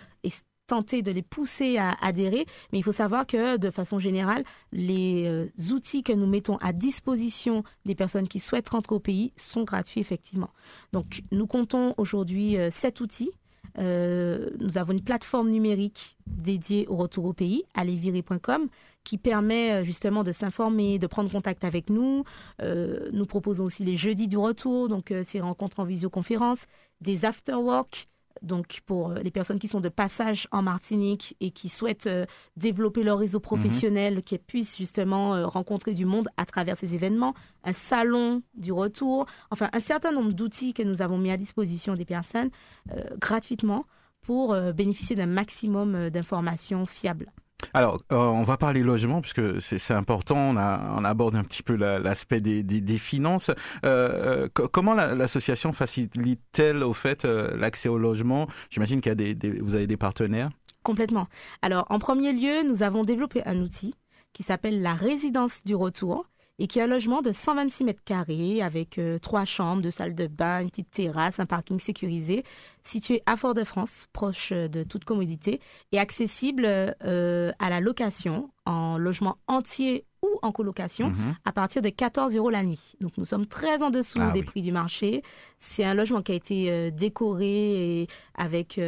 tenter 0.66 1.02
de 1.02 1.10
les 1.10 1.22
pousser 1.22 1.78
à 1.78 1.96
adhérer, 2.02 2.46
mais 2.72 2.78
il 2.78 2.82
faut 2.82 2.92
savoir 2.92 3.26
que 3.26 3.56
de 3.56 3.70
façon 3.70 3.98
générale, 3.98 4.44
les 4.72 5.24
euh, 5.26 5.46
outils 5.72 6.02
que 6.02 6.12
nous 6.12 6.26
mettons 6.26 6.56
à 6.58 6.72
disposition 6.72 7.62
des 7.84 7.94
personnes 7.94 8.28
qui 8.28 8.40
souhaitent 8.40 8.68
rentrer 8.68 8.94
au 8.94 9.00
pays 9.00 9.32
sont 9.36 9.64
gratuits 9.64 10.00
effectivement. 10.00 10.50
Donc 10.92 11.22
nous 11.30 11.46
comptons 11.46 11.94
aujourd'hui 11.96 12.58
euh, 12.58 12.70
sept 12.70 13.00
outils. 13.00 13.30
Euh, 13.78 14.50
nous 14.58 14.78
avons 14.78 14.92
une 14.92 15.02
plateforme 15.02 15.50
numérique 15.50 16.16
dédiée 16.26 16.86
au 16.88 16.96
retour 16.96 17.26
au 17.26 17.32
pays, 17.32 17.64
allezvirer.com, 17.74 18.68
qui 19.04 19.18
permet 19.18 19.84
justement 19.84 20.24
de 20.24 20.32
s'informer, 20.32 20.98
de 20.98 21.06
prendre 21.06 21.30
contact 21.30 21.62
avec 21.62 21.90
nous. 21.90 22.24
Nous 22.60 23.26
proposons 23.26 23.64
aussi 23.64 23.84
les 23.84 23.94
jeudis 23.94 24.26
du 24.26 24.36
retour, 24.38 24.88
donc 24.88 25.14
ces 25.22 25.40
rencontres 25.40 25.78
en 25.78 25.84
visioconférence, 25.84 26.66
des 27.02 27.24
after-work 27.24 28.08
donc 28.42 28.80
pour 28.86 29.12
les 29.12 29.30
personnes 29.30 29.58
qui 29.58 29.68
sont 29.68 29.80
de 29.80 29.88
passage 29.88 30.48
en 30.52 30.62
Martinique 30.62 31.36
et 31.40 31.50
qui 31.50 31.68
souhaitent 31.68 32.06
euh, 32.06 32.26
développer 32.56 33.02
leur 33.02 33.18
réseau 33.18 33.40
professionnel, 33.40 34.22
qui 34.22 34.38
puissent 34.38 34.76
justement 34.76 35.34
euh, 35.34 35.46
rencontrer 35.46 35.94
du 35.94 36.04
monde 36.04 36.28
à 36.36 36.46
travers 36.46 36.76
ces 36.76 36.94
événements, 36.94 37.34
un 37.64 37.72
salon 37.72 38.42
du 38.54 38.72
retour, 38.72 39.26
enfin 39.50 39.68
un 39.72 39.80
certain 39.80 40.12
nombre 40.12 40.32
d'outils 40.32 40.74
que 40.74 40.82
nous 40.82 41.02
avons 41.02 41.18
mis 41.18 41.30
à 41.30 41.36
disposition 41.36 41.94
des 41.94 42.04
personnes 42.04 42.50
euh, 42.92 43.02
gratuitement 43.20 43.84
pour 44.26 44.52
euh, 44.52 44.72
bénéficier 44.72 45.14
d'un 45.16 45.26
maximum 45.26 45.94
euh, 45.94 46.10
d'informations 46.10 46.84
fiables. 46.84 47.32
Alors, 47.72 48.00
euh, 48.12 48.16
on 48.16 48.42
va 48.42 48.56
parler 48.56 48.82
logement 48.82 49.20
puisque 49.20 49.60
c'est 49.60 49.94
important. 49.94 50.36
On, 50.36 50.56
aborde 51.04 51.36
un 51.36 51.42
petit 51.42 51.62
peu 51.62 51.74
la- 51.74 51.98
l'aspect 51.98 52.40
des, 52.40 52.62
finances. 52.98 53.50
Euh, 53.84 54.44
euh, 54.44 54.48
co- 54.52 54.68
comment 54.68 54.94
la- 54.94 55.14
l'association 55.14 55.72
facilite-t-elle 55.72 56.82
au 56.82 56.92
fait 56.92 57.24
l'accès 57.24 57.88
au 57.88 57.98
logement? 57.98 58.46
J'imagine 58.70 59.00
qu'il 59.00 59.10
y 59.10 59.12
a 59.12 59.34
des- 59.34 59.34
vous 59.60 59.74
avez 59.74 59.86
des 59.86 59.96
partenaires. 59.96 60.50
Complètement. 60.82 61.26
Alors, 61.62 61.86
en 61.90 61.98
premier 61.98 62.32
lieu, 62.32 62.62
nous 62.68 62.82
avons 62.82 63.04
développé 63.04 63.42
un 63.46 63.60
outil 63.60 63.94
qui 64.32 64.42
s'appelle 64.42 64.82
la 64.82 64.94
résidence 64.94 65.64
du 65.64 65.74
retour 65.74 66.26
et 66.58 66.66
qui 66.68 66.78
est 66.78 66.82
un 66.82 66.86
logement 66.86 67.20
de 67.20 67.32
126 67.32 67.84
mètres 67.84 68.02
carrés 68.04 68.62
avec 68.62 68.98
euh, 68.98 69.18
trois 69.18 69.44
chambres, 69.44 69.82
deux 69.82 69.90
salles 69.90 70.14
de 70.14 70.26
bain, 70.26 70.60
une 70.60 70.70
petite 70.70 70.90
terrasse, 70.90 71.38
un 71.38 71.44
parking 71.46 71.78
sécurisé, 71.78 72.44
situé 72.82 73.22
à 73.26 73.36
Fort-de-France, 73.36 74.06
proche 74.12 74.52
euh, 74.52 74.66
de 74.68 74.82
toute 74.82 75.04
commodité 75.04 75.60
et 75.92 75.98
accessible 75.98 76.64
euh, 76.66 77.52
à 77.58 77.68
la 77.68 77.80
location 77.80 78.50
en 78.64 78.96
logement 78.96 79.36
entier 79.48 80.06
ou 80.22 80.28
en 80.42 80.50
colocation 80.50 81.10
Mhm. 81.10 81.36
à 81.44 81.52
partir 81.52 81.82
de 81.82 81.90
14 81.90 82.34
euros 82.36 82.48
la 82.50 82.62
nuit. 82.64 82.94
Donc 83.02 83.12
nous 83.18 83.26
sommes 83.26 83.46
très 83.46 83.82
en 83.82 83.90
dessous 83.90 84.18
Ah 84.22 84.30
des 84.30 84.40
oui. 84.40 84.46
prix 84.46 84.62
du 84.62 84.72
marché. 84.72 85.22
C'est 85.58 85.84
un 85.84 85.92
logement 85.94 86.22
qui 86.22 86.32
a 86.32 86.36
été 86.36 86.70
euh, 86.70 86.90
décoré 86.90 88.00
et 88.02 88.08
avec 88.34 88.80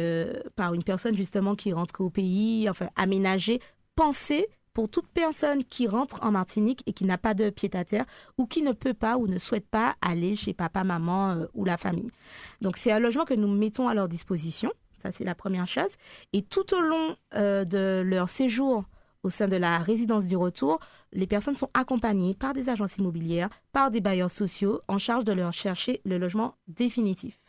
par 0.55 0.73
une 0.73 0.83
personne 0.83 1.15
justement 1.15 1.55
qui 1.55 1.71
rentre 1.71 2.01
au 2.01 2.09
pays, 2.09 2.67
enfin 2.69 2.87
aménagé, 2.95 3.61
pensé 3.95 4.47
pour 4.73 4.89
toute 4.89 5.07
personne 5.07 5.63
qui 5.63 5.87
rentre 5.87 6.23
en 6.23 6.31
Martinique 6.31 6.83
et 6.85 6.93
qui 6.93 7.05
n'a 7.05 7.17
pas 7.17 7.33
de 7.33 7.49
pied 7.49 7.69
à 7.73 7.83
terre 7.83 8.05
ou 8.37 8.45
qui 8.45 8.61
ne 8.61 8.71
peut 8.71 8.93
pas 8.93 9.17
ou 9.17 9.27
ne 9.27 9.37
souhaite 9.37 9.67
pas 9.67 9.95
aller 10.01 10.35
chez 10.35 10.53
papa, 10.53 10.83
maman 10.83 11.31
euh, 11.31 11.45
ou 11.53 11.65
la 11.65 11.77
famille. 11.77 12.09
Donc 12.61 12.77
c'est 12.77 12.91
un 12.91 12.99
logement 12.99 13.25
que 13.25 13.33
nous 13.33 13.47
mettons 13.47 13.87
à 13.87 13.93
leur 13.93 14.07
disposition. 14.07 14.71
Ça 14.95 15.11
c'est 15.11 15.23
la 15.23 15.35
première 15.35 15.67
chose. 15.67 15.91
Et 16.33 16.41
tout 16.41 16.73
au 16.73 16.81
long 16.81 17.15
euh, 17.35 17.65
de 17.65 18.01
leur 18.05 18.29
séjour 18.29 18.85
au 19.23 19.29
sein 19.29 19.47
de 19.47 19.57
la 19.57 19.79
résidence 19.79 20.25
du 20.25 20.37
retour, 20.37 20.79
les 21.11 21.27
personnes 21.27 21.55
sont 21.55 21.69
accompagnées 21.73 22.33
par 22.33 22.53
des 22.53 22.69
agences 22.69 22.97
immobilières, 22.97 23.49
par 23.73 23.91
des 23.91 24.01
bailleurs 24.01 24.31
sociaux 24.31 24.81
en 24.87 24.97
charge 24.97 25.25
de 25.25 25.33
leur 25.33 25.51
chercher 25.51 25.99
le 26.05 26.17
logement 26.17 26.55
définitif. 26.67 27.39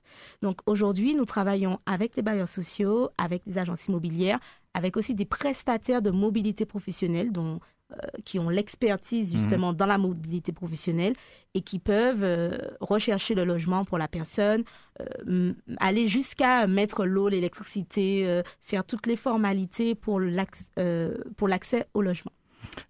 Donc 0.43 0.59
aujourd'hui, 0.67 1.15
nous 1.15 1.25
travaillons 1.25 1.79
avec 1.87 2.17
les 2.17 2.23
bailleurs 2.23 2.49
sociaux, 2.49 3.11
avec 3.19 3.43
des 3.47 3.59
agences 3.59 3.87
immobilières, 3.87 4.41
avec 4.75 4.97
aussi 4.97 5.15
des 5.15 5.25
prestataires 5.25 6.03
de 6.03 6.11
mobilité 6.11 6.65
professionnelle 6.65 7.33
dont, 7.33 7.61
euh, 7.93 7.97
qui 8.25 8.39
ont 8.39 8.49
l'expertise 8.49 9.33
justement 9.33 9.73
dans 9.73 9.87
la 9.87 9.99
mobilité 9.99 10.53
professionnelle 10.53 11.15
et 11.55 11.61
qui 11.61 11.81
peuvent 11.81 12.23
euh, 12.23 12.57
rechercher 12.81 13.35
le 13.35 13.45
logement 13.45 13.85
pour 13.85 13.99
la 13.99 14.07
personne, 14.07 14.63
euh, 15.01 15.53
aller 15.79 16.07
jusqu'à 16.07 16.69
mettre 16.69 17.05
l'eau, 17.05 17.29
l'électricité, 17.29 18.43
faire 18.63 18.85
toutes 18.85 19.07
les 19.07 19.17
formalités 19.17 19.97
pour 19.97 20.21
l'accès 20.21 21.87
au 21.95 22.03
logement. 22.03 22.33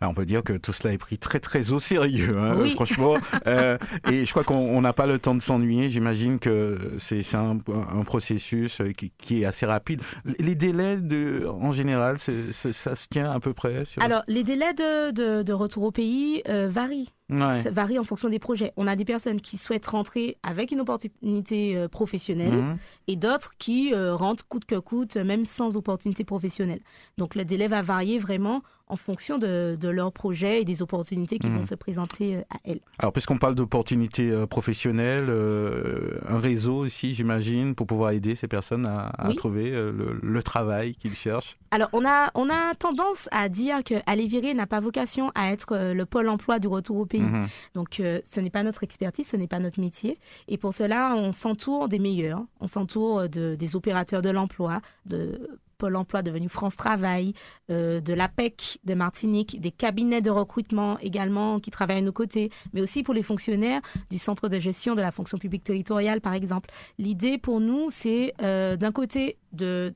Alors, 0.01 0.13
on 0.13 0.15
peut 0.15 0.27
dire 0.27 0.43
que 0.43 0.53
tout 0.55 0.73
cela 0.73 0.93
est 0.95 0.99
pris 0.99 1.19
très 1.19 1.41
très 1.41 1.73
au 1.73 1.81
sérieux, 1.81 2.37
hein, 2.39 2.57
Oui. 2.59 2.71
franchement. 2.73 3.15
Euh, 3.47 3.79
et 4.11 4.25
je 4.27 4.31
crois 4.31 4.45
qu'on 4.45 4.55
on 4.57 4.81
n'a 4.83 4.93
pas 4.93 5.07
le 5.07 5.19
temps 5.19 5.35
de 5.35 5.41
s'ennuyer. 5.41 5.89
J'imagine 5.89 6.39
que 6.39 6.79
c'est 6.99 7.23
un, 7.35 7.57
un 7.69 8.03
processus 8.03 8.81
euh, 8.81 8.93
qui, 8.93 9.13
qui 9.19 9.43
est 9.43 9.45
assez 9.45 9.65
rapide. 9.67 10.03
Les 10.39 10.55
délais 10.55 10.97
de, 10.99 11.47
en 11.49 11.73
général, 11.73 12.19
ça 12.19 12.95
se 12.95 13.09
tient 13.09 13.31
à 13.33 13.41
peu 13.41 13.53
près 13.55 13.85
sur. 13.87 14.03
Alors, 14.03 14.23
les 14.29 14.45
délais 14.45 14.75
de, 14.75 15.11
de, 15.11 15.43
de 15.43 15.53
retour 15.53 15.85
au 15.85 15.91
pays 15.91 16.43
euh, 16.49 16.69
varient. 16.71 17.13
Ouais. 17.31 17.63
Ça 17.63 17.71
varie 17.71 17.99
en 17.99 18.05
fonction 18.05 18.29
des 18.29 18.39
projets. 18.41 18.73
On 18.77 18.87
a 18.87 18.97
des 18.97 19.05
personnes 19.05 19.41
qui 19.41 19.57
souhaitent 19.57 19.87
rentrer 19.87 20.37
avec 20.43 20.71
une 20.73 20.81
opportunité 20.81 21.87
professionnelle 21.91 22.51
Mhm. 22.53 22.77
et 23.09 23.17
d'autres 23.17 23.53
qui 23.59 23.95
euh, 23.95 24.15
rentrent 24.15 24.47
coûte 24.49 24.65
que 24.65 24.77
coûte, 24.79 25.17
même 25.17 25.45
sans 25.45 25.77
opportunité 25.77 26.25
professionnelle. 26.25 26.81
Donc 27.19 27.35
le 27.37 27.45
délai 27.45 27.69
va 27.69 27.83
varier 27.83 28.19
vraiment 28.19 28.63
en 28.91 28.97
fonction 28.97 29.39
de, 29.39 29.77
de 29.81 29.89
leur 29.89 30.13
projet 30.13 30.61
et 30.61 30.65
des 30.65 30.83
opportunités 30.83 31.39
qui 31.39 31.47
Mhm. 31.49 31.57
vont 31.59 31.63
se 31.63 31.75
présenter 31.75 32.37
euh, 32.37 32.41
à 32.51 32.59
elles. 32.65 32.81
Alors, 32.99 33.13
puisqu'on 33.13 33.39
parle 33.39 33.55
d'opportunités 33.55 34.31
euh, 34.31 34.47
professionnelles, 34.47 35.27
euh, 35.31 36.19
un 36.29 36.39
réseau 36.39 36.85
ici, 36.85 37.15
j'imagine, 37.15 37.75
pour 37.75 37.87
pouvoir 37.87 38.11
aider 38.11 38.35
ces 38.37 38.49
personnes 38.49 38.87
à, 38.87 39.07
à 39.09 39.29
Oui. 39.29 39.37
trouver 39.37 39.71
le, 39.71 40.19
le 40.23 40.43
travail 40.43 40.95
qu'ils 40.95 41.15
cherchent. 41.15 41.57
Alors 41.71 41.89
on 41.93 42.05
a, 42.05 42.31
on 42.35 42.49
a 42.51 42.75
tendance 42.75 43.29
à 43.33 43.49
dire 43.49 43.83
que 43.85 43.95
Virer 44.31 44.55
n'a 44.55 44.67
pas 44.67 44.81
vocation 44.81 45.33
à 45.35 45.51
être 45.51 45.77
le 45.93 46.05
pôle 46.07 46.29
emploi 46.29 46.59
du 46.59 46.69
retour 46.69 46.99
au 46.99 47.07
pays. 47.07 47.21
Mhm. 47.23 47.47
Donc, 47.75 48.01
euh, 48.01 48.21
ce 48.25 48.39
n'est 48.41 48.51
pas 48.51 48.63
notre 48.63 48.85
expertise, 48.85 49.27
ce 49.29 49.37
n'est 49.37 49.47
pas 49.49 49.59
notre 49.59 49.81
métier. 49.81 50.19
Et 50.47 50.59
pour 50.59 50.75
cela, 50.75 51.15
on 51.17 51.33
s'entoure 51.33 51.89
des 51.89 51.99
meilleurs. 51.99 52.43
On 52.61 52.67
s'entoure 52.67 53.29
de, 53.29 53.55
des 53.55 53.77
opérateurs 53.77 54.23
de 54.23 54.31
l'emploi, 54.31 54.81
de 55.07 55.59
Pôle 55.81 55.97
emploi 55.97 56.23
devenu 56.23 56.49
France 56.51 56.77
Travail, 56.77 57.33
euh, 57.71 58.01
de 58.01 58.13
l'APEC 58.13 58.79
de 58.85 58.95
Martinique, 58.95 59.61
des 59.61 59.71
cabinets 59.71 60.21
de 60.21 60.31
recrutement 60.31 60.99
également 60.99 61.59
qui 61.59 61.71
travaillent 61.71 61.99
à 61.99 62.03
nos 62.03 62.13
côtés, 62.13 62.51
mais 62.75 62.83
aussi 62.83 63.03
pour 63.03 63.15
les 63.15 63.23
fonctionnaires 63.23 63.81
du 64.11 64.19
centre 64.19 64.49
de 64.49 64.59
gestion 64.59 64.95
de 64.95 65.01
la 65.01 65.11
fonction 65.11 65.39
publique 65.39 65.65
territoriale, 65.65 66.21
par 66.21 66.35
exemple. 66.35 66.69
L'idée 66.99 67.39
pour 67.39 67.61
nous, 67.61 67.89
c'est 67.89 68.35
euh, 68.43 68.77
d'un 68.77 68.93
côté 68.93 69.39
de 69.53 69.95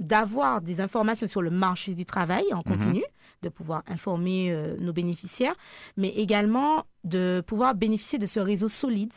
d'avoir 0.00 0.62
des 0.62 0.80
informations 0.80 1.26
sur 1.26 1.42
le 1.42 1.50
marché 1.50 1.94
du 1.94 2.06
travail 2.06 2.44
en 2.54 2.62
continu, 2.62 3.02
de 3.42 3.50
pouvoir 3.50 3.82
informer 3.86 4.50
euh, 4.50 4.74
nos 4.80 4.94
bénéficiaires, 4.94 5.54
mais 5.98 6.08
également 6.08 6.84
de 7.04 7.42
pouvoir 7.46 7.74
bénéficier 7.74 8.18
de 8.18 8.24
ce 8.26 8.40
réseau 8.40 8.68
solide 8.68 9.12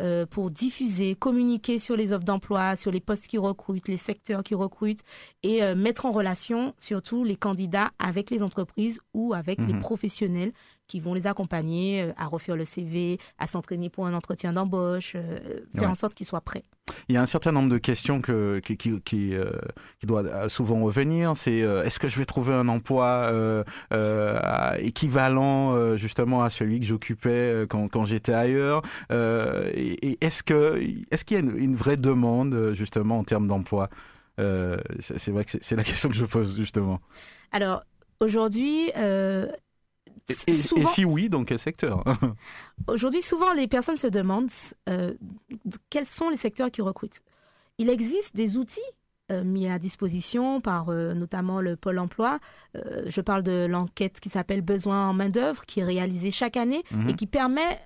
euh, 0.00 0.26
pour 0.26 0.50
diffuser, 0.50 1.14
communiquer 1.14 1.78
sur 1.78 1.96
les 1.96 2.12
offres 2.12 2.24
d'emploi, 2.24 2.76
sur 2.76 2.90
les 2.92 3.00
postes 3.00 3.26
qui 3.26 3.38
recrutent, 3.38 3.88
les 3.88 3.96
secteurs 3.96 4.42
qui 4.42 4.54
recrutent 4.54 5.02
et 5.42 5.62
euh, 5.62 5.74
mettre 5.74 6.06
en 6.06 6.12
relation 6.12 6.74
surtout 6.78 7.24
les 7.24 7.36
candidats 7.36 7.90
avec 7.98 8.30
les 8.30 8.42
entreprises 8.42 9.00
ou 9.14 9.34
avec 9.34 9.58
les 9.60 9.72
Mhm. 9.72 9.80
professionnels 9.80 10.52
qui 10.86 11.00
vont 11.00 11.14
les 11.14 11.26
accompagner 11.26 12.02
euh, 12.02 12.12
à 12.16 12.26
refaire 12.26 12.56
le 12.56 12.64
CV, 12.64 13.18
à 13.38 13.46
s'entraîner 13.46 13.90
pour 13.90 14.06
un 14.06 14.14
entretien 14.14 14.52
d'embauche, 14.52 15.12
faire 15.12 15.22
Ouais. 15.74 15.86
en 15.86 15.94
sorte 15.94 16.14
qu'ils 16.14 16.26
soient 16.26 16.40
prêts. 16.40 16.62
Il 17.08 17.14
y 17.14 17.18
a 17.18 17.22
un 17.22 17.26
certain 17.26 17.52
nombre 17.52 17.68
de 17.68 17.78
questions 17.78 18.20
euh, 18.28 18.60
qui 18.60 19.34
doivent 20.04 20.48
souvent 20.48 20.80
revenir. 20.82 21.32
C'est 21.36 21.62
euh, 21.62 21.84
est-ce 21.84 21.98
que 21.98 22.08
je 22.08 22.18
vais 22.18 22.24
trouver 22.24 22.54
un 22.54 22.68
emploi 22.68 23.06
euh, 23.32 23.64
euh, 23.92 24.74
équivalent 24.78 25.74
euh, 25.74 25.96
justement 25.96 26.42
à 26.42 26.50
celui 26.50 26.80
que 26.80 26.86
j'occupais 26.86 27.30
euh, 27.30 27.66
quand, 27.66 28.04
j'étais 28.04 28.32
ailleurs 28.32 28.82
Euh, 29.10 29.70
Et, 29.74 30.18
est-ce 30.20 30.42
que 30.42 30.80
est-ce 31.10 31.24
qu'il 31.24 31.36
y 31.36 31.40
a 31.40 31.42
une, 31.42 31.74
vraie 31.74 31.96
demande 31.96 32.54
euh, 32.54 32.74
justement 32.74 33.18
en 33.18 33.24
termes 33.24 33.48
d'emploi 33.48 33.88
Euh, 34.40 34.76
c'est 35.00 35.30
vrai 35.32 35.44
que 35.44 35.50
c'est- 35.60 35.76
la 35.76 35.82
question 35.90 36.08
que 36.08 36.14
je 36.14 36.24
pose 36.24 36.56
justement. 36.56 37.00
Alors 37.52 37.82
aujourd'hui, 38.20 38.90
euh, 38.96 39.46
Et, 40.28 40.52
si 40.52 41.04
oui, 41.04 41.28
dans 41.28 41.44
quel 41.44 41.58
secteur 41.58 42.04
Aujourd'hui, 42.86 43.22
souvent, 43.22 43.52
les 43.54 43.66
personnes 43.68 43.96
se 43.98 44.06
demandent 44.06 44.50
euh, 44.88 45.14
quels 45.90 46.06
sont 46.06 46.28
les 46.30 46.36
secteurs 46.36 46.70
qui 46.70 46.82
recrutent. 46.82 47.22
Il 47.78 47.88
existe 47.88 48.34
des 48.36 48.58
outils 48.58 48.80
euh, 49.30 49.44
mis 49.44 49.68
à 49.68 49.78
disposition 49.78 50.60
par 50.60 50.88
euh, 50.88 51.14
notamment 51.14 51.60
le 51.60 51.76
Pôle 51.76 51.98
emploi. 51.98 52.38
Je 53.06 53.20
parle 53.20 53.42
de 53.42 53.66
l'enquête 53.68 54.20
qui 54.20 54.28
s'appelle 54.28 54.62
Besoin 54.62 55.08
en 55.08 55.12
main-d'œuvre, 55.14 55.64
qui 55.66 55.80
est 55.80 55.84
réalisée 55.84 56.30
chaque 56.30 56.56
année 56.56 56.82
Mhm. 56.90 57.08
et 57.08 57.14
qui 57.14 57.26
permet 57.26 57.80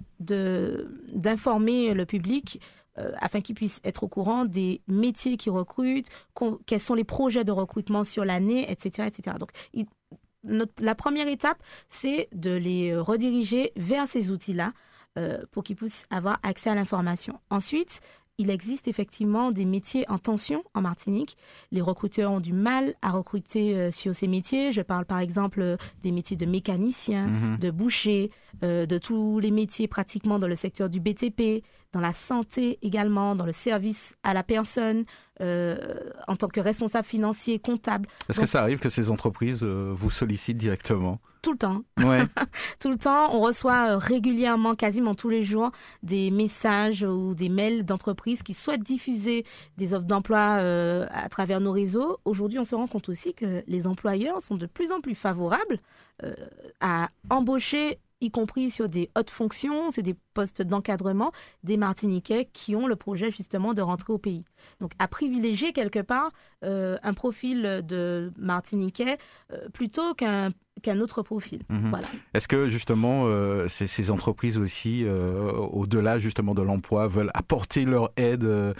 d'informer 1.12 1.94
le 1.94 2.06
public 2.06 2.60
euh, 2.98 3.10
afin 3.20 3.40
qu'il 3.40 3.54
puisse 3.54 3.80
être 3.84 4.04
au 4.04 4.08
courant 4.08 4.44
des 4.44 4.82
métiers 4.86 5.38
qui 5.38 5.48
recrutent, 5.48 6.08
quels 6.66 6.80
sont 6.80 6.94
les 6.94 7.04
projets 7.04 7.42
de 7.44 7.50
recrutement 7.52 8.04
sur 8.04 8.24
l'année, 8.24 8.70
etc., 8.70 9.08
etc. 9.08 9.36
Donc, 9.40 9.50
il- 9.72 9.86
notre- 10.44 10.72
la 10.82 10.94
première 10.94 11.28
étape, 11.28 11.62
c'est 11.88 12.28
de 12.34 12.50
les 12.50 12.90
euh, 12.92 13.02
rediriger 13.02 13.72
vers 13.76 14.08
ces 14.08 14.30
outils-là 14.30 14.72
euh, 15.18 15.42
pour 15.50 15.62
qu'ils 15.62 15.76
puissent 15.76 16.04
avoir 16.10 16.38
accès 16.42 16.70
à 16.70 16.74
l'information. 16.74 17.38
Ensuite, 17.50 18.00
il 18.38 18.48
existe 18.50 18.88
effectivement 18.88 19.52
des 19.52 19.66
métiers 19.66 20.08
en 20.10 20.16
tension 20.18 20.64
en 20.72 20.80
Martinique. 20.80 21.36
Les 21.70 21.82
recruteurs 21.82 22.32
ont 22.32 22.40
du 22.40 22.54
mal 22.54 22.94
à 23.02 23.10
recruter 23.10 23.74
euh, 23.76 23.90
sur 23.90 24.14
ces 24.14 24.26
métiers. 24.26 24.72
Je 24.72 24.80
parle 24.80 25.04
par 25.04 25.18
exemple 25.18 25.76
des 26.02 26.12
métiers 26.12 26.36
de 26.38 26.46
mécanicien, 26.46 27.26
Mhm. 27.26 27.58
de 27.58 27.70
boucher, 27.70 28.30
euh, 28.62 28.86
de 28.86 28.96
tous 28.98 29.38
les 29.38 29.50
métiers 29.50 29.86
pratiquement 29.86 30.38
dans 30.38 30.48
le 30.48 30.54
secteur 30.56 30.88
du 30.88 30.98
BTP, 30.98 31.62
dans 31.92 32.00
la 32.00 32.14
santé 32.14 32.78
également, 32.80 33.36
dans 33.36 33.44
le 33.44 33.52
service 33.52 34.14
à 34.22 34.32
la 34.32 34.42
personne, 34.42 35.04
en 36.28 36.36
tant 36.36 36.48
que 36.48 36.60
responsable 36.60 37.06
financier, 37.06 37.58
comptable. 37.58 38.08
Est-ce 38.28 38.40
que 38.40 38.46
ça 38.46 38.60
arrive 38.60 38.78
que 38.78 38.88
ces 38.88 39.10
entreprises 39.10 39.62
euh, 39.62 39.92
vous 39.94 40.10
sollicitent 40.10 40.56
directement? 40.56 41.20
Tout 41.42 41.52
le 41.52 41.58
temps. 41.58 41.82
Ouais. 41.98 42.22
tout 42.78 42.90
le 42.90 42.96
temps. 42.96 43.34
On 43.34 43.40
reçoit 43.40 43.90
euh, 43.90 43.98
régulièrement, 43.98 44.76
quasiment 44.76 45.16
tous 45.16 45.28
les 45.28 45.42
jours, 45.42 45.72
des 46.04 46.30
messages 46.30 47.02
ou 47.02 47.34
des 47.34 47.48
mails 47.48 47.84
d'entreprises 47.84 48.44
qui 48.44 48.54
souhaitent 48.54 48.84
diffuser 48.84 49.44
des 49.76 49.92
offres 49.92 50.06
d'emploi 50.06 50.58
euh, 50.60 51.04
à 51.10 51.28
travers 51.28 51.60
nos 51.60 51.72
réseaux. 51.72 52.18
Aujourd'hui, 52.24 52.60
on 52.60 52.64
se 52.64 52.76
rend 52.76 52.86
compte 52.86 53.08
aussi 53.08 53.34
que 53.34 53.64
les 53.66 53.88
employeurs 53.88 54.40
sont 54.40 54.54
de 54.54 54.66
plus 54.66 54.92
en 54.92 55.00
plus 55.00 55.16
favorables 55.16 55.80
euh, 56.22 56.32
à 56.80 57.08
embaucher 57.28 57.98
y 58.22 58.30
compris 58.30 58.70
sur 58.70 58.88
des 58.88 59.10
hautes 59.16 59.30
fonctions, 59.30 59.90
c'est 59.90 60.02
des 60.02 60.14
postes 60.32 60.62
d'encadrement, 60.62 61.32
des 61.64 61.76
Martiniquais 61.76 62.48
qui 62.52 62.74
ont 62.74 62.86
le 62.86 62.96
projet 62.96 63.30
justement 63.30 63.74
de 63.74 63.82
rentrer 63.82 64.12
au 64.12 64.18
pays. 64.18 64.44
Donc 64.80 64.92
à 64.98 65.08
privilégier 65.08 65.72
quelque 65.72 65.98
part 65.98 66.30
euh, 66.64 66.96
un 67.02 67.14
profil 67.14 67.82
de 67.84 68.32
Martiniquais 68.38 69.18
euh, 69.52 69.68
plutôt 69.70 70.14
qu'un 70.14 70.50
qu'un 70.82 71.00
autre 71.00 71.22
profil. 71.22 71.60
Mhm. 71.68 71.90
Voilà. 71.90 72.06
Est-ce 72.34 72.46
que 72.48 72.68
justement 72.68 73.24
euh, 73.26 73.68
ces, 73.68 73.86
ces 73.86 74.10
entreprises 74.10 74.58
aussi, 74.58 75.04
euh, 75.04 75.50
au-delà 75.52 76.18
justement 76.18 76.54
de 76.54 76.62
l'emploi, 76.62 77.06
veulent 77.06 77.30
apporter 77.34 77.84
leur 77.84 78.10
aide, 78.16 78.44
euh, 78.44 78.74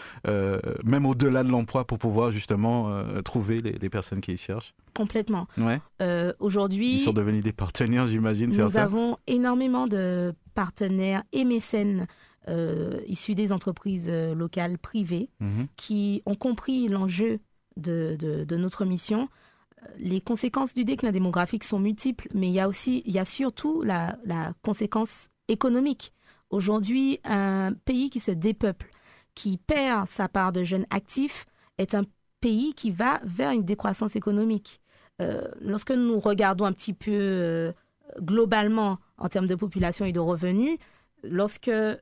même 0.85 1.07
au-delà 1.07 1.45
de 1.45 1.51
l'emploi, 1.51 1.87
pour 1.87 1.99
pouvoir 1.99 2.33
justement 2.33 2.91
trouver 3.25 3.61
les, 3.63 3.73
les 3.73 3.89
personnes 3.91 4.21
qui 4.21 4.33
y 4.33 4.37
cherchent? 4.37 4.75
Complètement. 4.95 5.47
Ouais. 5.57 5.81
Euh, 6.03 6.33
Ils 6.39 6.45
Aujourd'hui, 6.45 6.99
sont 7.01 7.13
devenus 7.13 7.43
des 7.43 7.53
partenaires, 7.53 8.07
j'imagine, 8.07 8.51
Nous 8.51 8.77
avons 8.77 9.17
énormément 9.27 9.87
de 9.87 10.35
partenaires 10.55 11.23
et 11.33 11.45
mécènes 11.45 12.07
issus 13.07 13.35
des 13.37 13.53
entreprises 13.53 14.11
locales 14.11 14.77
privées 14.79 15.29
Mhm. 15.41 15.69
qui 15.77 16.23
ont 16.27 16.35
compris 16.35 16.89
l'enjeu 16.89 17.39
de, 17.77 18.17
de- 18.19 18.45
de 18.45 18.57
notre 18.57 18.85
mission. 18.85 19.29
Les 19.99 20.21
conséquences 20.21 20.75
du 20.75 20.85
déclin 20.85 21.13
démographique 21.13 21.65
sont 21.65 21.79
multiples, 21.79 22.29
mais 22.35 22.49
il 22.49 22.53
y 22.53 22.61
a 22.61 22.69
aussi, 22.69 23.03
il 23.07 23.13
y 23.13 23.19
a 23.19 23.25
surtout 23.25 23.83
la, 23.83 24.17
la 24.25 24.53
conséquence 24.63 25.29
économique. 25.49 26.13
Aujourd'hui, 26.51 27.19
un 27.25 27.73
pays 27.85 28.11
qui 28.11 28.21
se 28.21 28.31
dépeuple, 28.31 28.91
qui 29.35 29.57
perd 29.57 30.09
sa 30.09 30.29
part 30.29 30.53
de 30.53 30.65
jeunes 30.65 30.87
actifs, 30.91 31.47
est 31.79 31.95
un 31.95 32.05
pays 32.41 32.75
qui 32.75 32.91
va 32.91 33.21
vers 33.25 33.53
une 33.53 33.65
décroissance 33.65 34.17
économique. 34.17 34.81
Euh, 35.21 35.49
lorsque 35.61 35.93
nous 35.93 36.21
regardons 36.21 36.65
un 36.65 36.73
petit 36.73 36.93
peu 36.93 37.11
euh, 37.13 37.73
globalement 38.21 38.99
en 39.17 39.29
termes 39.29 39.47
de 39.47 39.55
population 39.55 40.05
et 40.05 40.13
de 40.13 40.21
revenus, 40.21 40.79
lorsque 41.23 41.69
euh, 41.69 41.97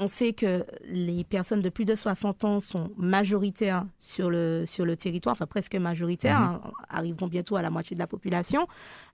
on 0.00 0.08
sait 0.08 0.32
que 0.32 0.64
les 0.84 1.22
personnes 1.24 1.60
de 1.60 1.68
plus 1.68 1.84
de 1.84 1.94
60 1.94 2.44
ans 2.44 2.58
sont 2.58 2.90
majoritaires 2.96 3.84
sur 3.98 4.30
le, 4.30 4.64
sur 4.66 4.84
le 4.84 4.96
territoire, 4.96 5.34
enfin 5.34 5.46
presque 5.46 5.74
majoritaires, 5.76 6.40
Mhm. 6.40 6.46
hein, 6.64 6.72
arriveront 6.88 7.28
bientôt 7.28 7.56
à 7.56 7.62
la 7.62 7.70
moitié 7.70 7.94
de 7.94 8.00
la 8.00 8.06
population, 8.06 8.66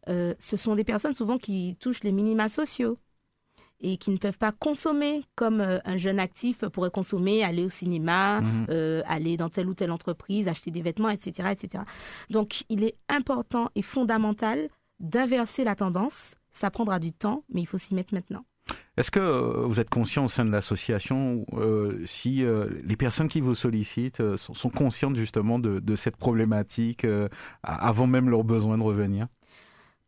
euh, 0.09 0.33
ce 0.39 0.57
sont 0.57 0.75
des 0.77 0.85
personnes 0.85 1.13
souvent 1.15 1.39
qui 1.39 1.77
touchent 1.81 2.05
les 2.05 2.13
minima 2.13 2.49
sociaux 2.49 2.99
et 3.81 3.99
qui 3.99 4.11
ne 4.11 4.17
peuvent 4.17 4.39
pas 4.39 4.53
consommer 4.53 5.25
comme 5.35 5.61
euh, 5.61 5.81
un 5.85 5.97
jeune 5.99 6.19
actif 6.19 6.65
pourrait 6.69 6.91
consommer, 6.91 7.43
aller 7.45 7.65
au 7.65 7.69
cinéma, 7.69 8.41
Mhm. 8.41 8.67
euh, 8.71 9.03
aller 9.07 9.37
dans 9.37 9.51
telle 9.51 9.69
ou 9.69 9.75
telle 9.75 9.91
entreprise, 9.91 10.49
acheter 10.49 10.71
des 10.71 10.81
vêtements, 10.83 11.11
etc., 11.11 11.51
etc. 11.51 11.85
Donc, 12.31 12.63
il 12.71 12.85
est 12.85 12.95
important 13.11 13.69
et 13.75 13.83
fondamental 13.83 14.69
d'inverser 15.01 15.65
la 15.65 15.75
tendance. 15.75 16.37
Ça 16.53 16.71
prendra 16.71 16.99
du 16.99 17.13
temps, 17.13 17.43
mais 17.53 17.61
il 17.61 17.67
faut 17.67 17.77
s'y 17.77 17.95
mettre 17.95 18.15
maintenant. 18.15 18.45
Est-ce 18.97 19.11
que 19.11 19.21
euh, 19.21 19.65
vous 19.67 19.79
êtes 19.81 19.91
conscient 19.91 20.25
au 20.25 20.29
sein 20.29 20.45
de 20.45 20.51
l'association 20.51 21.45
euh, 21.53 22.01
si 22.05 22.43
euh, 22.45 22.69
les 22.85 22.97
personnes 22.97 23.29
qui 23.29 23.41
vous 23.41 23.55
sollicitent 23.55 24.21
euh, 24.21 24.37
sont, 24.37 24.55
sont 24.55 24.71
conscientes 24.71 25.17
justement 25.17 25.59
de, 25.59 25.79
de 25.81 25.97
cette 25.97 26.17
problématique 26.17 27.07
avant 27.63 28.07
même 28.07 28.29
leur 28.31 28.43
besoin 28.45 28.79
de 28.79 28.83
revenir? 28.83 29.27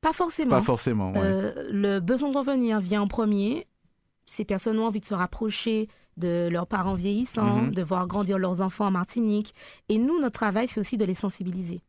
Pas 0.00 0.12
forcément. 0.12 0.50
Pas 0.50 0.62
forcément. 0.62 1.12
ouais. 1.12 1.54
Le 1.70 1.98
besoin 2.00 2.30
de 2.30 2.38
revenir 2.38 2.80
vient 2.80 3.02
en 3.02 3.08
premier. 3.08 3.66
Ces 4.26 4.44
personnes 4.44 4.78
ont 4.78 4.86
envie 4.86 5.00
de 5.00 5.04
se 5.04 5.14
rapprocher 5.14 5.88
de 6.16 6.48
leurs 6.50 6.66
parents 6.66 6.94
vieillissants, 6.94 7.62
Mhm. 7.62 7.70
de 7.74 7.82
voir 7.82 8.06
grandir 8.08 8.38
leurs 8.38 8.60
enfants 8.60 8.86
en 8.86 8.90
Martinique. 8.90 9.54
Et 9.88 9.98
nous, 9.98 10.20
notre 10.20 10.38
travail, 10.38 10.66
c'est 10.66 10.80
aussi 10.80 10.96
de 10.96 11.04
les 11.04 11.14
sensibiliser. 11.14 11.80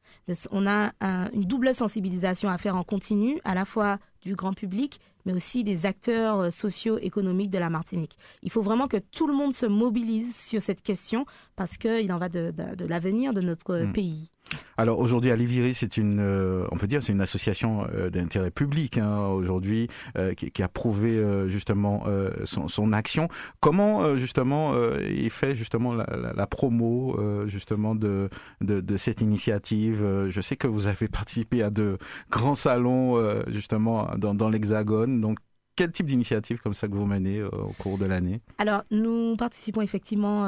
On 0.51 0.67
a 0.67 0.91
un- 1.01 1.29
une 1.33 1.45
double 1.45 1.73
sensibilisation 1.73 2.49
à 2.49 2.57
faire 2.59 2.75
en 2.75 2.83
continu, 2.83 3.39
à 3.43 3.55
la 3.55 3.65
fois 3.65 3.97
du 4.21 4.35
grand 4.35 4.53
public, 4.53 4.99
mais 5.29 5.35
aussi 5.35 5.63
des 5.63 5.85
acteurs 5.85 6.39
euh, 6.39 6.49
socio-économiques 6.49 7.51
de 7.51 7.59
la 7.59 7.69
Martinique. 7.69 8.17
Il 8.41 8.49
faut 8.51 8.63
vraiment 8.63 8.87
que 8.87 8.97
tout 8.97 9.27
le 9.27 9.33
monde 9.33 9.53
se 9.53 9.67
mobilise 9.67 10.35
sur 10.35 10.61
cette 10.61 10.81
question 10.81 11.25
parce 11.55 11.77
qu'il 11.77 12.11
en 12.11 12.17
va 12.17 12.29
de, 12.29 12.51
de- 12.51 12.75
de 12.75 12.85
l'avenir 12.85 13.33
de 13.33 13.41
notre 13.41 13.71
euh, 13.75 13.85
Mhm. 13.85 13.93
pays. 13.93 14.31
Alors 14.79 14.99
aujourd'hui, 14.99 15.29
Aliviri, 15.29 15.73
c'est 15.73 15.97
une, 15.97 16.21
euh, 16.21 16.65
on 16.71 16.77
peut 16.77 16.87
dire, 16.87 17.03
c'est 17.03 17.11
une 17.11 17.19
association 17.19 17.85
euh, 17.93 18.09
d'intérêt 18.09 18.49
public 18.49 18.97
hein, 18.97 19.27
aujourd'hui 19.27 19.89
euh, 20.17 20.33
qui, 20.33 20.63
a 20.63 20.69
prouvé 20.69 21.21
justement 21.47 22.05
son, 22.45 22.93
action. 22.93 23.27
Comment 23.59 24.15
justement 24.15 24.73
est 24.75 25.29
fait 25.29 25.53
justement 25.53 25.93
la, 25.93 26.47
promo 26.47 27.17
justement 27.47 27.95
de, 27.95 28.29
de, 28.61 28.97
cette 28.97 29.21
initiative 29.21 30.27
Je 30.29 30.41
sais 30.41 30.55
que 30.55 30.67
vous 30.67 30.87
avez 30.87 31.07
participé 31.09 31.61
à 31.61 31.69
de 31.69 31.97
grands 32.29 32.55
salons 32.55 33.21
justement 33.47 34.09
dans, 34.17 34.49
l'Hexagone. 34.49 35.21
Donc 35.21 35.39
quel 35.75 35.91
type 35.91 36.05
d'initiative 36.05 36.59
comme 36.61 36.73
ça 36.73 36.87
que 36.87 36.93
vous 36.93 37.05
menez 37.05 37.43
au 37.43 37.73
cours 37.79 37.97
de 37.97 38.05
l'année? 38.05 38.41
Alors, 38.57 38.83
nous 38.91 39.35
participons 39.37 39.81
effectivement 39.81 40.47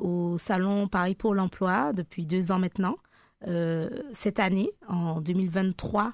au 0.00 0.38
salon 0.38 0.88
Paris 0.88 1.14
pour 1.14 1.34
l'emploi 1.34 1.92
depuis 1.92 2.26
deux 2.26 2.52
ans 2.52 2.58
maintenant. 2.58 2.96
Euh, 3.46 3.88
cette 4.12 4.38
année, 4.38 4.70
en 4.88 5.20
2023, 5.20 6.12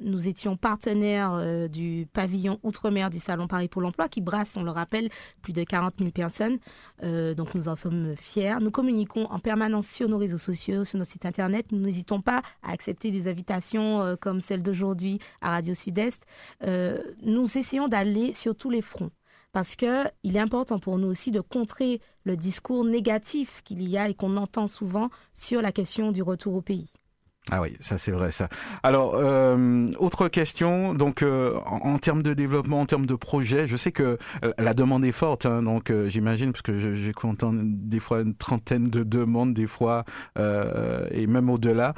nous 0.00 0.28
étions 0.28 0.56
partenaires 0.56 1.34
euh, 1.34 1.68
du 1.68 2.08
pavillon 2.12 2.58
Outre-mer 2.62 3.10
du 3.10 3.18
Salon 3.18 3.46
Paris 3.46 3.68
pour 3.68 3.82
l'emploi 3.82 4.08
qui 4.08 4.20
brasse, 4.20 4.56
on 4.56 4.62
le 4.62 4.70
rappelle, 4.70 5.10
plus 5.42 5.52
de 5.52 5.62
40 5.62 5.94
000 5.98 6.10
personnes. 6.10 6.58
Euh, 7.02 7.34
donc 7.34 7.54
nous 7.54 7.68
en 7.68 7.76
sommes 7.76 8.16
fiers. 8.16 8.56
Nous 8.60 8.70
communiquons 8.70 9.26
en 9.26 9.38
permanence 9.38 9.86
sur 9.86 10.08
nos 10.08 10.18
réseaux 10.18 10.38
sociaux, 10.38 10.84
sur 10.84 10.98
nos 10.98 11.04
sites 11.04 11.26
internet. 11.26 11.70
Nous 11.70 11.80
n'hésitons 11.80 12.20
pas 12.20 12.42
à 12.62 12.72
accepter 12.72 13.10
des 13.10 13.28
invitations 13.28 14.16
comme 14.20 14.40
celle 14.40 14.62
d'aujourd'hui 14.62 15.18
à 15.40 15.50
Radio 15.50 15.74
Sud-Est. 15.74 16.24
Nous 17.22 17.58
essayons 17.58 17.88
d'aller 17.88 18.34
sur 18.34 18.56
tous 18.56 18.70
les 18.70 18.82
fronts 18.82 19.10
parce 19.54 19.76
que 19.76 20.04
il 20.24 20.36
est 20.36 20.40
important 20.40 20.80
pour 20.80 20.98
nous 20.98 21.06
aussi 21.06 21.30
de 21.30 21.40
contrer 21.40 22.00
le 22.24 22.36
discours 22.36 22.84
négatif 22.84 23.62
qu'il 23.62 23.88
y 23.88 23.96
a 23.96 24.08
et 24.08 24.14
qu'on 24.14 24.36
entend 24.36 24.66
souvent 24.66 25.10
sur 25.32 25.62
la 25.62 25.70
question 25.70 26.10
du 26.10 26.22
retour 26.22 26.54
au 26.54 26.60
pays. 26.60 26.92
Ah 27.50 27.60
oui, 27.60 27.74
ça 27.78 27.98
c'est 27.98 28.10
vrai 28.10 28.30
ça. 28.30 28.48
Alors, 28.82 29.16
euh, 29.16 29.86
autre 29.98 30.28
question, 30.28 30.94
donc 30.94 31.22
euh, 31.22 31.58
en, 31.66 31.98
termes 31.98 32.22
de 32.22 32.32
développement, 32.32 32.80
en 32.80 32.86
termes 32.86 33.04
de 33.04 33.14
projet, 33.14 33.66
je 33.66 33.76
sais 33.76 33.92
que 33.92 34.16
euh, 34.44 34.52
la 34.56 34.72
demande 34.72 35.04
est 35.04 35.12
forte, 35.12 35.44
hein, 35.44 35.62
donc 35.62 35.92
j'imagine, 36.06 36.52
parce 36.52 36.62
que 36.62 36.78
j'ai 36.78 37.12
des 37.52 38.00
fois 38.00 38.22
une 38.22 38.34
trentaine 38.34 38.88
de 38.88 39.02
demandes, 39.02 39.52
des 39.52 39.66
fois, 39.66 40.04
et 40.36 41.26
même 41.26 41.50
au-delà. 41.50 41.94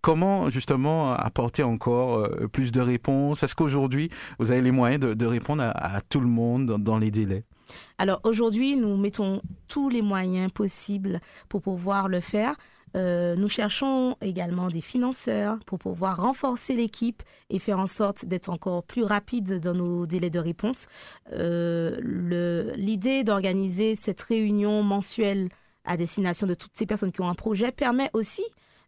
Comment 0.00 0.48
justement 0.48 1.12
apporter 1.12 1.62
encore 1.62 2.26
plus 2.52 2.72
de 2.72 2.80
réponses? 2.80 3.42
Est-ce 3.42 3.54
qu'aujourd'hui, 3.54 4.10
vous 4.38 4.50
avez 4.50 4.62
les 4.62 4.70
moyens 4.70 5.00
de, 5.00 5.26
répondre 5.26 5.62
à, 5.62 6.00
tout 6.00 6.20
le 6.20 6.26
monde 6.26 6.76
dans 6.78 6.98
les 6.98 7.10
délais? 7.10 7.44
Alors 7.98 8.20
aujourd'hui, 8.24 8.76
nous 8.76 8.96
mettons 8.96 9.42
tous 9.68 9.90
les 9.90 10.02
moyens 10.02 10.50
possibles 10.50 11.20
pour 11.48 11.60
pouvoir 11.60 12.08
le 12.08 12.20
faire. 12.20 12.56
Euh, 12.96 13.36
nous 13.36 13.48
cherchons 13.48 14.16
également 14.20 14.68
des 14.68 14.80
financeurs 14.80 15.58
pour 15.66 15.78
pouvoir 15.78 16.20
renforcer 16.20 16.74
l'équipe 16.74 17.22
et 17.50 17.58
faire 17.58 17.78
en 17.78 17.86
sorte 17.86 18.24
d'être 18.24 18.48
encore 18.48 18.82
plus 18.82 19.04
rapide 19.04 19.60
dans 19.60 19.74
nos 19.74 20.06
délais 20.06 20.30
de 20.30 20.38
réponse. 20.38 20.86
Euh, 21.32 22.00
L'idée 22.76 23.24
d'organiser 23.24 23.94
cette 23.94 24.22
réunion 24.22 24.82
mensuelle 24.82 25.48
à 25.84 25.96
destination 25.96 26.46
de 26.46 26.54
toutes 26.54 26.76
ces 26.76 26.86
personnes 26.86 27.12
qui 27.12 27.20
ont 27.20 27.28
un 27.28 27.34
projet 27.34 27.72
permet 27.72 28.10
aussi 28.12 28.44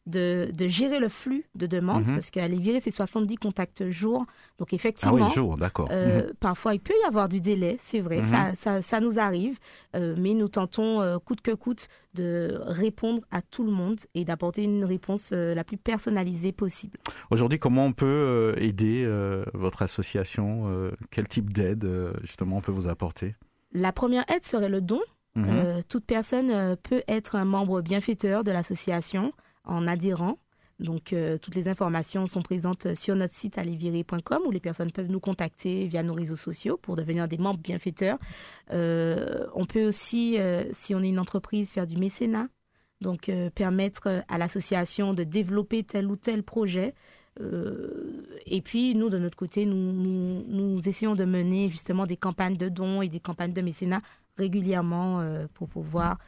de, 0.07 0.49
de 0.57 0.67
gérer 0.69 0.99
le 0.99 1.09
flux 1.09 1.45
de 1.55 1.67
demandes 1.67 2.07
Mhm. 2.07 2.15
parce 2.15 2.31
qu'à 2.31 2.49
virer, 2.49 2.81
c'est 2.81 2.91
70 2.91 3.37
contacts 3.37 3.89
jour. 3.91 4.25
Donc 4.59 4.69
Ah 4.73 4.75
effectivement, 4.75 5.15
oui, 5.27 5.31
jour, 5.35 5.57
d'accord. 5.57 5.89
euh, 5.93 6.27
Mhm. 6.29 6.33
Parfois, 6.41 6.75
il 6.75 6.81
peut 6.81 6.95
y 7.03 7.07
avoir 7.07 7.29
du 7.29 7.41
délai, 7.41 7.79
c'est 7.83 8.01
vrai, 8.01 8.19
Mhm. 8.23 8.25
ça, 8.29 8.53
ça, 8.57 8.83
ça 8.83 9.01
nous 9.01 9.19
arrive, 9.19 9.59
euh, 9.95 10.15
mais 10.19 10.35
nous 10.35 10.49
tentons 10.49 11.01
euh, 11.03 11.19
coûte 11.19 11.43
que 11.43 11.53
coûte 11.53 11.89
de 12.15 12.59
répondre 12.63 13.23
à 13.31 13.43
tout 13.43 13.63
le 13.65 13.71
monde 13.71 14.01
et 14.15 14.25
d'apporter 14.25 14.65
une 14.65 14.85
réponse 14.85 15.31
la 15.33 15.63
plus 15.65 15.77
personnalisée 15.77 16.53
possible. 16.53 16.99
Aujourd'hui, 17.31 17.59
comment 17.59 17.85
on 17.87 17.93
peut 17.93 18.55
aider 18.59 19.07
votre 19.55 19.83
association 19.83 20.91
Quel 21.11 21.29
type 21.29 21.53
d'aide 21.53 21.87
justement 22.23 22.57
on 22.57 22.61
peut 22.61 22.73
vous 22.73 22.89
apporter? 22.89 23.37
La 23.73 23.93
première 23.93 24.25
aide 24.29 24.45
serait 24.45 24.69
le 24.69 24.81
don. 24.81 25.01
Mhm. 25.37 25.47
Euh, 25.49 25.81
toute 25.89 26.05
personne 26.05 26.51
euh, 26.51 26.75
peut 26.75 27.03
être 27.07 27.37
un 27.37 27.45
membre 27.45 27.83
bienfaiteur 27.83 28.43
de 28.43 28.51
l'association 28.51 29.33
en 29.71 29.87
adhérant. 29.87 30.39
Donc, 30.81 31.12
euh, 31.12 31.37
toutes 31.37 31.55
les 31.55 31.68
informations 31.68 32.27
sont 32.27 32.41
présentes 32.41 32.95
sur 32.95 33.14
notre 33.14 33.35
site 33.35 33.59
aliviré.com 33.59 34.43
où 34.47 34.51
les 34.51 34.61
personnes 34.61 34.91
peuvent 34.91 35.11
nous 35.11 35.21
contacter 35.21 35.87
via 35.87 36.03
nos 36.03 36.14
réseaux 36.14 36.37
sociaux 36.37 36.79
pour 36.79 36.97
devenir 36.97 37.29
des 37.29 37.37
membres 37.37 37.61
bienfaiteurs. 37.61 38.18
Euh, 38.73 39.47
on 39.55 39.66
peut 39.66 39.87
aussi, 39.87 40.39
euh, 40.39 40.64
si 40.73 40.95
on 40.95 41.03
est 41.03 41.11
une 41.11 41.18
entreprise, 41.18 41.71
faire 41.71 41.87
du 41.87 41.97
mécénat. 41.97 42.49
Donc, 43.03 43.31
permettre 43.55 44.23
à 44.29 44.37
l'association 44.37 45.14
de 45.14 45.25
développer 45.25 45.85
tel 45.85 46.07
ou 46.09 46.16
tel 46.16 46.43
projet. 46.43 46.93
Et 48.45 48.61
puis, 48.61 48.95
nous, 48.95 49.09
de 49.09 49.16
notre 49.16 49.39
côté, 49.39 49.64
nous, 49.64 50.79
essayons 50.87 51.14
de 51.14 51.25
mener 51.25 51.71
justement 51.71 52.05
des 52.05 52.18
campagnes 52.18 52.59
de 52.59 52.68
dons 52.68 53.01
et 53.01 53.09
des 53.09 53.18
campagnes 53.18 53.55
de 53.55 53.62
mécénat 53.62 54.03
régulièrement 54.37 55.25
pour 55.55 55.71
pouvoir 55.71 56.18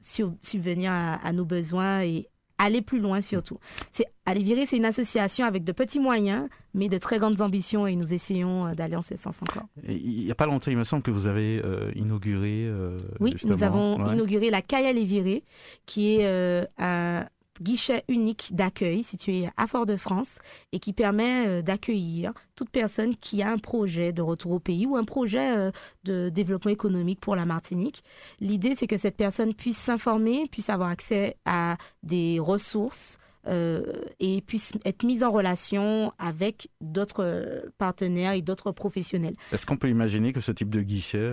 subvenir 0.00 0.90
à, 0.90 1.24
à 1.24 1.32
nos 1.32 1.44
besoins 1.44 2.00
et 2.02 2.30
aller 2.58 2.82
plus 2.82 3.00
loin 3.00 3.20
surtout. 3.20 3.58
C'est 3.92 4.06
Aller 4.28 4.42
virer, 4.42 4.66
c'est 4.66 4.76
une 4.76 4.84
association 4.86 5.46
avec 5.46 5.62
de 5.62 5.70
petits 5.70 6.00
moyens, 6.00 6.48
mais 6.74 6.88
de 6.88 6.98
très 6.98 7.18
grandes 7.20 7.40
ambitions 7.40 7.86
et 7.86 7.94
nous 7.94 8.12
essayons 8.12 8.66
euh, 8.66 8.74
d'aller 8.74 8.96
en 8.96 9.02
ce 9.02 9.16
sens 9.16 9.40
encore. 9.40 9.68
Il 9.86 10.24
n'y 10.24 10.30
a 10.32 10.34
pas 10.34 10.46
longtemps, 10.46 10.70
il 10.72 10.76
me 10.76 10.82
semble 10.82 11.04
que 11.04 11.12
vous 11.12 11.28
avez 11.28 11.62
euh, 11.64 11.92
inauguré. 11.94 12.64
euh, 12.66 12.96
Oui, 13.20 13.30
justement, 13.32 13.54
nous 13.54 13.62
avons 13.62 14.02
ouais. 14.04 14.14
inauguré 14.14 14.50
la 14.50 14.62
Caille 14.62 14.86
à 14.86 14.92
Léviré, 14.92 15.44
qui 15.86 16.16
est 16.16 16.26
euh, 16.26 16.64
un 16.78 17.24
guichet 17.60 18.04
unique 18.08 18.50
d'accueil 18.52 19.02
situé 19.02 19.48
à 19.56 19.66
Fort-de-France 19.66 20.38
et 20.72 20.78
qui 20.78 20.92
permet 20.92 21.46
euh, 21.46 21.62
d'accueillir 21.62 22.32
toute 22.54 22.70
personne 22.70 23.16
qui 23.16 23.42
a 23.42 23.50
un 23.50 23.58
projet 23.58 24.12
de 24.12 24.22
retour 24.22 24.52
au 24.52 24.58
pays 24.60 24.86
ou 24.86 24.96
un 24.96 25.04
projet 25.04 25.56
euh, 25.56 25.70
de 26.04 26.28
développement 26.28 26.70
économique 26.70 27.20
pour 27.20 27.36
la 27.36 27.46
Martinique. 27.46 28.02
L'idée, 28.40 28.74
c'est 28.74 28.86
que 28.86 28.96
cette 28.96 29.16
personne 29.16 29.54
puisse 29.54 29.78
s'informer, 29.78 30.48
puisse 30.50 30.70
avoir 30.70 30.90
accès 30.90 31.36
à 31.44 31.76
des 32.02 32.38
ressources 32.40 33.18
euh, 33.48 33.92
et 34.18 34.40
puisse 34.40 34.72
être 34.84 35.04
mise 35.04 35.22
en 35.22 35.30
relation 35.30 36.12
avec 36.18 36.68
d'autres 36.80 37.70
partenaires 37.78 38.32
et 38.32 38.42
d'autres 38.42 38.72
professionnels. 38.72 39.36
Est-ce 39.52 39.66
qu'on 39.66 39.76
peut 39.76 39.88
imaginer 39.88 40.32
que 40.32 40.40
ce 40.40 40.50
type 40.50 40.70
de 40.70 40.82
guichet, 40.82 41.32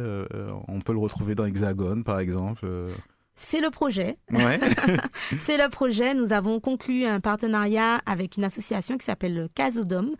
on 0.67 0.79
peut 0.79 0.93
le 0.93 0.99
retrouver 0.99 1.33
dans 1.33 1.45
Hexagone, 1.45 2.03
par 2.03 2.19
exemple 2.19 2.67
C'est 3.35 3.61
le 3.61 3.71
projet. 3.71 4.17
Ouais. 4.31 4.59
C'est 5.39 5.57
le 5.57 5.67
projet. 5.69 6.13
Nous 6.13 6.33
avons 6.33 6.59
conclu 6.59 7.05
un 7.05 7.19
partenariat 7.19 7.99
avec 8.05 8.37
une 8.37 8.43
association 8.43 8.97
qui 8.97 9.05
s'appelle 9.05 9.33
le 9.33 9.47
Casodome, 9.47 10.15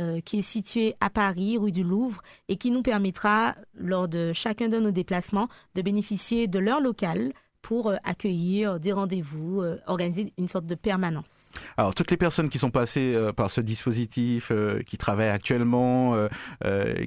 euh, 0.00 0.20
qui 0.20 0.40
est 0.40 0.42
située 0.42 0.94
à 1.00 1.08
Paris, 1.08 1.58
rue 1.58 1.70
du 1.70 1.84
Louvre, 1.84 2.22
et 2.48 2.56
qui 2.56 2.72
nous 2.72 2.82
permettra, 2.82 3.54
lors 3.74 4.08
de 4.08 4.32
chacun 4.32 4.68
de 4.68 4.80
nos 4.80 4.90
déplacements, 4.90 5.48
de 5.76 5.82
bénéficier 5.82 6.48
de 6.48 6.58
leur 6.58 6.80
local 6.80 7.32
pour 7.66 7.88
euh, 7.88 7.96
accueillir 8.04 8.78
des 8.78 8.92
rendez-vous, 8.92 9.60
euh, 9.60 9.78
organiser 9.88 10.32
une 10.38 10.46
sorte 10.46 10.66
de 10.66 10.76
permanence. 10.76 11.50
Alors, 11.76 11.94
toutes 11.96 12.12
les 12.12 12.16
personnes 12.16 12.48
qui 12.48 12.58
sont 12.60 12.70
passées 12.70 13.12
euh, 13.14 13.32
par 13.32 13.50
ce 13.50 13.60
dispositif, 13.60 14.52
qui 14.86 14.96
travaillent 14.98 15.30
actuellement, 15.30 16.14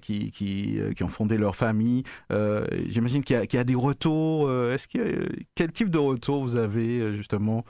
qui, 0.01 0.31
qui, 0.31 0.79
qui 0.95 1.03
ont 1.03 1.07
fondé 1.09 1.37
leur 1.37 1.55
famille, 1.55 2.03
j'imagine 2.87 3.23
qu'il 3.23 3.35
y, 3.35 3.39
a- 3.39 3.45
qu'il 3.47 3.57
y 3.57 3.61
a 3.61 3.63
des 3.63 3.75
retours. 3.75 4.51
Est-ce 4.51 4.87
a- 4.99 5.29
quel 5.55 5.71
type 5.71 5.89
de 5.89 5.97
retour 5.97 6.41
vous 6.43 6.55
avez 6.57 7.15
justement? 7.15 7.63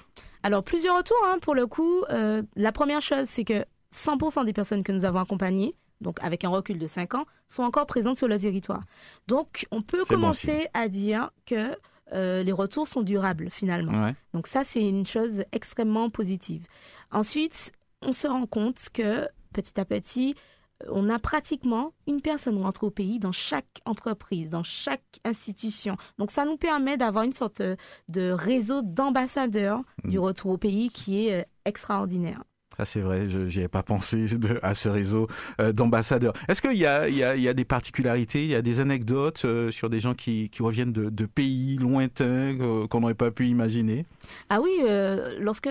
Alors, 0.43 0.63
plusieurs 0.63 0.97
retours, 0.97 1.17
hein, 1.27 1.37
pour 1.41 1.53
le 1.55 1.67
coup. 1.67 2.03
Euh, 2.09 2.41
la 2.55 2.71
première 2.71 3.01
chose, 3.01 3.25
c'est 3.25 3.43
que 3.43 3.65
100% 3.95 4.45
des 4.45 4.53
personnes 4.53 4.83
que 4.83 4.91
nous 4.91 5.05
avons 5.05 5.19
accompagnées, 5.19 5.75
donc 6.01 6.17
avec 6.23 6.43
un 6.45 6.49
recul 6.49 6.77
de 6.79 6.87
5 6.87 7.15
ans, 7.15 7.25
sont 7.47 7.63
encore 7.63 7.85
présentes 7.85 8.17
sur 8.17 8.27
le 8.27 8.39
territoire. 8.39 8.83
Donc, 9.27 9.67
on 9.71 9.81
peut 9.81 9.99
bon 9.99 10.15
commencer 10.15 10.67
à 10.73 10.87
dire 10.87 11.31
que 11.45 11.75
euh, 12.13 12.43
les 12.43 12.51
retours 12.51 12.87
sont 12.87 13.01
durables, 13.01 13.49
finalement. 13.49 14.05
Ouais. 14.05 14.15
Donc 14.33 14.47
ça, 14.47 14.63
c'est 14.63 14.87
une 14.87 15.05
chose 15.05 15.43
extrêmement 15.51 16.09
positive. 16.09 16.65
Ensuite, 17.11 17.71
on 18.01 18.13
se 18.13 18.27
rend 18.27 18.45
compte 18.45 18.87
que 18.93 19.27
petit 19.53 19.79
à 19.79 19.85
petit, 19.85 20.35
on 20.87 21.09
a 21.09 21.19
pratiquement 21.19 21.93
une 22.07 22.21
personne 22.21 22.61
rentrée 22.63 22.87
au 22.87 22.91
pays 22.91 23.19
dans 23.19 23.33
chaque 23.33 23.81
entreprise, 23.85 24.51
dans 24.51 24.63
chaque 24.63 25.19
institution. 25.25 25.97
Donc 26.17 26.31
ça 26.31 26.45
nous 26.45 26.55
permet 26.57 26.95
d'avoir 26.95 27.25
une 27.25 27.33
sorte 27.33 27.61
de 27.61 28.31
réseau 28.31 28.81
d'ambassadeurs 28.81 29.81
du 30.05 30.17
Mm. 30.17 30.21
retour 30.21 30.51
au 30.51 30.57
pays 30.57 30.89
qui 30.89 31.27
est 31.27 31.41
euh, 31.41 31.43
extraordinaire. 31.65 32.43
Ça, 32.79 32.85
c'est 32.85 33.01
vrai, 33.01 33.27
je 33.27 33.39
n'y 33.39 33.57
avais 33.57 33.67
pas 33.67 33.83
pensé 33.83 34.25
de- 34.37 34.57
à 34.63 34.73
ce 34.73 34.87
réseau 34.87 35.27
euh, 35.59 35.73
d'ambassadeurs. 35.73 36.31
Est-ce 36.47 36.61
qu'il 36.61 36.71
y 36.73 36.77
y, 36.77 36.85
a, 36.85 37.09
il 37.09 37.41
y 37.41 37.47
a 37.49 37.53
des 37.53 37.65
particularités, 37.65 38.43
il 38.45 38.49
y 38.51 38.55
a 38.55 38.61
des 38.61 38.79
anecdotes 38.79 39.43
euh, 39.43 39.69
sur 39.69 39.89
des 39.89 39.99
gens 39.99 40.13
qui, 40.13 40.49
qui 40.49 40.63
reviennent 40.63 40.93
de, 40.93 41.09
de 41.09 41.25
pays 41.25 41.75
lointains 41.75 42.55
euh, 42.61 42.87
qu'on 42.87 43.01
n'aurait 43.01 43.15
pas 43.15 43.31
pu 43.31 43.47
imaginer? 43.47 44.05
Ah 44.49 44.61
oui, 44.61 44.69
lorsque 45.39 45.69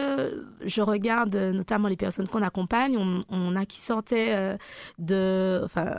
je 0.65 0.83
regarde 0.83 1.35
notamment 1.35 1.89
les 1.89 1.97
personnes 1.97 2.29
qu'on 2.29 2.43
accompagne, 2.43 2.99
on, 2.99 3.25
on 3.31 3.57
a 3.57 3.65
qui 3.65 3.81
sortaient 3.81 4.59
de, 4.99 5.63
enfin, 5.65 5.95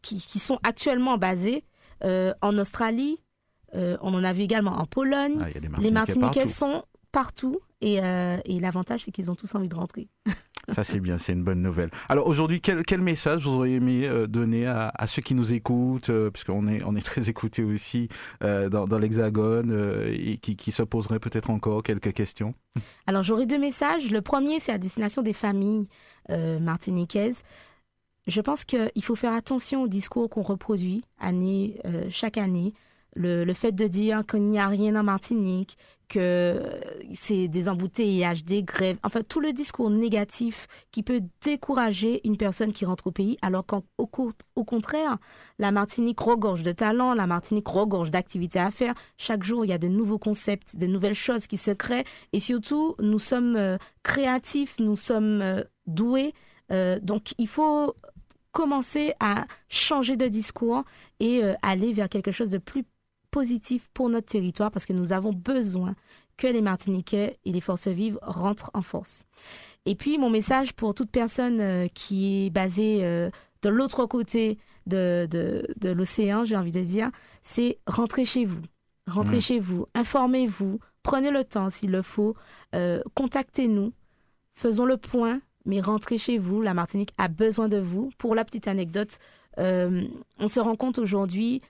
qui, 0.00 0.18
qui 0.18 0.38
sont 0.38 0.58
actuellement 0.62 1.18
basées 1.18 1.64
euh, 2.04 2.32
en 2.40 2.56
Australie. 2.58 3.18
Euh, 3.74 3.96
on 4.02 4.14
en 4.14 4.22
a 4.24 4.32
vu 4.32 4.42
également 4.42 4.72
en 4.78 4.86
Pologne. 4.86 5.38
Ah, 5.40 5.46
Il 5.48 5.54
y 5.54 5.56
a 5.56 5.60
des 5.60 5.68
les 5.82 5.90
Martiniquais 5.90 6.46
sont 6.46 6.84
partout 7.12 7.60
et, 7.80 8.02
euh, 8.02 8.38
et 8.44 8.58
l'avantage 8.58 9.04
c'est 9.04 9.10
qu'ils 9.10 9.30
ont 9.30 9.36
tous 9.36 9.54
envie 9.54 9.68
de 9.68 9.74
rentrer. 9.74 10.08
Ça, 10.68 10.84
c'est 10.84 11.00
bien, 11.00 11.18
c'est 11.18 11.32
une 11.32 11.42
bonne 11.42 11.60
nouvelle. 11.60 11.90
Alors 12.08 12.28
aujourd'hui, 12.28 12.60
quel, 12.60 12.84
quel 12.84 13.00
message 13.00 13.42
vous 13.42 13.50
auriez 13.50 13.74
aimé 13.74 14.06
euh, 14.06 14.28
donner 14.28 14.64
à, 14.64 14.92
à 14.94 15.08
ceux 15.08 15.20
qui 15.20 15.34
nous 15.34 15.52
écoutent, 15.52 16.10
euh, 16.10 16.30
puisqu'on 16.30 16.68
est, 16.68 16.84
on 16.84 16.94
est 16.94 17.04
très 17.04 17.28
écoutés 17.28 17.64
aussi 17.64 18.08
euh, 18.44 18.68
dans, 18.68 18.86
dans 18.86 18.98
l'Hexagone 18.98 20.06
et 20.08 20.36
qui, 20.36 20.54
qui 20.54 20.70
se 20.70 20.84
poseraient 20.84 21.18
peut-être 21.18 21.50
encore 21.50 21.82
quelques 21.82 22.12
questions? 22.12 22.54
Alors 23.08 23.24
j'aurai 23.24 23.46
deux 23.46 23.58
messages. 23.58 24.08
Le 24.12 24.22
premier, 24.22 24.60
c'est 24.60 24.70
à 24.72 24.78
destination 24.78 25.22
des 25.22 25.32
familles 25.32 25.88
martiniquaises. 26.28 27.42
Je 28.28 28.40
pense 28.40 28.64
qu'il 28.64 29.02
faut 29.02 29.16
faire 29.16 29.32
attention 29.32 29.82
au 29.82 29.88
discours 29.88 30.30
qu'on 30.30 30.42
reproduit 30.42 31.02
année, 31.18 31.80
chaque 32.08 32.38
année. 32.38 32.72
Le, 33.16 33.44
le 33.44 33.52
fait 33.52 33.72
de 33.72 33.88
dire 33.88 34.24
qu'il 34.24 34.44
n'y 34.44 34.60
a 34.60 34.68
rien 34.68 34.94
en 34.96 35.02
Martinique, 35.02 35.76
que 36.12 36.62
c'est 37.14 37.48
des 37.48 37.68
embouteillages, 37.68 38.44
des 38.44 38.62
grèves, 38.62 38.98
enfin 39.02 39.22
tout 39.26 39.40
le 39.40 39.52
discours 39.52 39.88
négatif 39.88 40.66
qui 40.90 41.02
peut 41.02 41.22
décourager 41.42 42.20
une 42.24 42.36
personne 42.36 42.72
qui 42.72 42.84
rentre 42.84 43.06
au 43.06 43.10
pays, 43.10 43.38
alors 43.40 43.64
qu'au 43.64 43.82
au 44.56 44.64
contraire, 44.64 45.16
la 45.58 45.72
Martinique 45.72 46.20
regorge 46.20 46.62
de 46.62 46.72
talents, 46.72 47.14
la 47.14 47.26
Martinique 47.26 47.68
regorge 47.68 48.10
d'activités 48.10 48.58
à 48.58 48.70
faire. 48.70 48.94
Chaque 49.16 49.42
jour, 49.42 49.64
il 49.64 49.68
y 49.68 49.72
a 49.72 49.78
de 49.78 49.88
nouveaux 49.88 50.18
concepts, 50.18 50.76
de 50.76 50.86
nouvelles 50.86 51.14
choses 51.14 51.46
qui 51.46 51.56
se 51.56 51.70
créent, 51.70 52.04
et 52.32 52.40
surtout, 52.40 52.94
nous 53.00 53.18
sommes 53.18 53.56
euh, 53.56 53.78
créatifs, 54.02 54.76
nous 54.78 54.96
sommes 54.96 55.40
euh, 55.42 55.64
doués, 55.86 56.34
Euh, 56.70 56.98
donc 57.02 57.34
il 57.38 57.48
faut 57.48 57.94
commencer 58.52 59.12
à 59.20 59.46
changer 59.68 60.16
de 60.16 60.28
discours 60.28 60.84
et 61.20 61.42
aller 61.62 61.92
vers 61.92 62.08
quelque 62.08 62.32
chose 62.32 62.48
de 62.50 62.58
plus 62.58 62.84
positif 63.32 63.88
pour 63.94 64.08
notre 64.08 64.26
territoire 64.28 64.70
parce 64.70 64.86
que 64.86 64.92
nous 64.92 65.12
avons 65.12 65.32
besoin 65.32 65.96
que 66.36 66.46
les 66.46 66.62
Martiniquais 66.62 67.38
et 67.44 67.50
les 67.52 67.60
forces 67.60 67.88
vives 67.88 68.18
rentrent 68.22 68.70
en 68.74 68.82
force. 68.82 69.24
Et 69.86 69.96
puis 69.96 70.18
mon 70.18 70.30
message 70.30 70.74
pour 70.74 70.94
toute 70.94 71.10
personne 71.10 71.60
euh, 71.60 71.88
qui 71.92 72.46
est 72.46 72.50
basée 72.50 73.00
euh, 73.02 73.30
de 73.62 73.68
l'autre 73.68 74.06
côté 74.06 74.58
de, 74.86 75.26
de, 75.30 75.66
de 75.80 75.90
l'océan, 75.90 76.44
j'ai 76.44 76.56
envie 76.56 76.72
de 76.72 76.80
dire, 76.82 77.10
c'est 77.42 77.78
rentrer 77.88 78.24
chez 78.24 78.44
vous. 78.44 78.62
Rentrez 79.08 79.36
Mhm. 79.36 79.40
chez 79.42 79.58
vous, 79.58 79.86
informez-vous, 79.94 80.78
prenez 81.02 81.30
le 81.32 81.42
temps 81.42 81.70
s'il 81.70 81.90
le 81.90 82.02
faut, 82.02 82.36
euh, 82.74 83.02
contactez-nous, 83.14 83.92
faisons 84.54 84.84
le 84.84 84.96
point, 84.96 85.40
mais 85.64 85.80
rentrez 85.80 86.18
chez 86.18 86.38
vous. 86.38 86.60
La 86.62 86.74
Martinique 86.74 87.12
a 87.18 87.26
besoin 87.28 87.68
de 87.68 87.78
vous. 87.78 88.10
Pour 88.18 88.34
la 88.36 88.44
petite 88.44 88.68
anecdote, 88.68 89.18
on 89.58 90.48
se 90.48 90.60
rend 90.60 90.76
compte 90.76 90.98
aujourd'hui, 90.98 91.60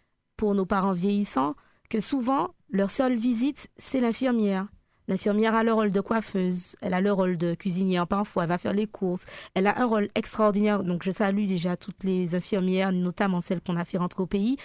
pour 0.42 0.56
nos 0.56 0.66
parents 0.66 0.92
vieillissants, 0.92 1.54
que 1.88 2.00
souvent, 2.00 2.56
leur 2.68 2.90
seule 2.90 3.14
visite, 3.14 3.70
c'est 3.76 4.00
l'infirmière. 4.00 4.66
L'infirmière 5.06 5.54
a 5.54 5.62
le 5.62 5.72
rôle 5.72 5.92
de 5.92 6.00
coiffeuse, 6.00 6.74
elle 6.80 6.94
a 6.94 7.00
le 7.00 7.12
rôle 7.12 7.36
de 7.36 7.54
cuisinière 7.54 8.08
parfois, 8.08 8.42
elle 8.42 8.48
va 8.48 8.58
faire 8.58 8.72
les 8.72 8.88
courses, 8.88 9.24
elle 9.54 9.68
a 9.68 9.80
un 9.80 9.84
rôle 9.84 10.08
extraordinaire. 10.16 10.82
Donc 10.82 11.04
je 11.04 11.12
salue 11.12 11.46
déjà 11.46 11.76
toutes 11.76 12.02
les 12.02 12.34
infirmières, 12.34 12.90
notamment 12.90 13.40
celles 13.40 13.60
qu'on 13.60 13.76
a 13.76 13.84
fait 13.84 13.98
rentrer 13.98 14.20
au 14.20 14.26
pays. 14.26 14.56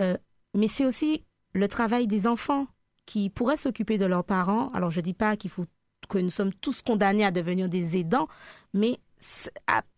Euh, 0.00 0.16
mais 0.52 0.66
c'est 0.66 0.84
aussi 0.84 1.22
le 1.52 1.68
travail 1.68 2.08
des 2.08 2.26
enfants 2.26 2.66
qui 3.06 3.30
pourraient 3.30 3.56
s'occuper 3.56 3.98
de 3.98 4.06
leurs 4.06 4.24
parents. 4.24 4.72
Alors 4.74 4.90
je 4.90 5.00
dis 5.00 5.14
pas 5.14 5.36
qu'il 5.36 5.52
faut 5.52 5.66
que 6.08 6.18
nous 6.18 6.30
sommes 6.30 6.52
tous 6.54 6.82
condamnés 6.82 7.24
à 7.24 7.30
devenir 7.30 7.68
des 7.68 7.96
aidants, 7.96 8.26
mais 8.74 8.98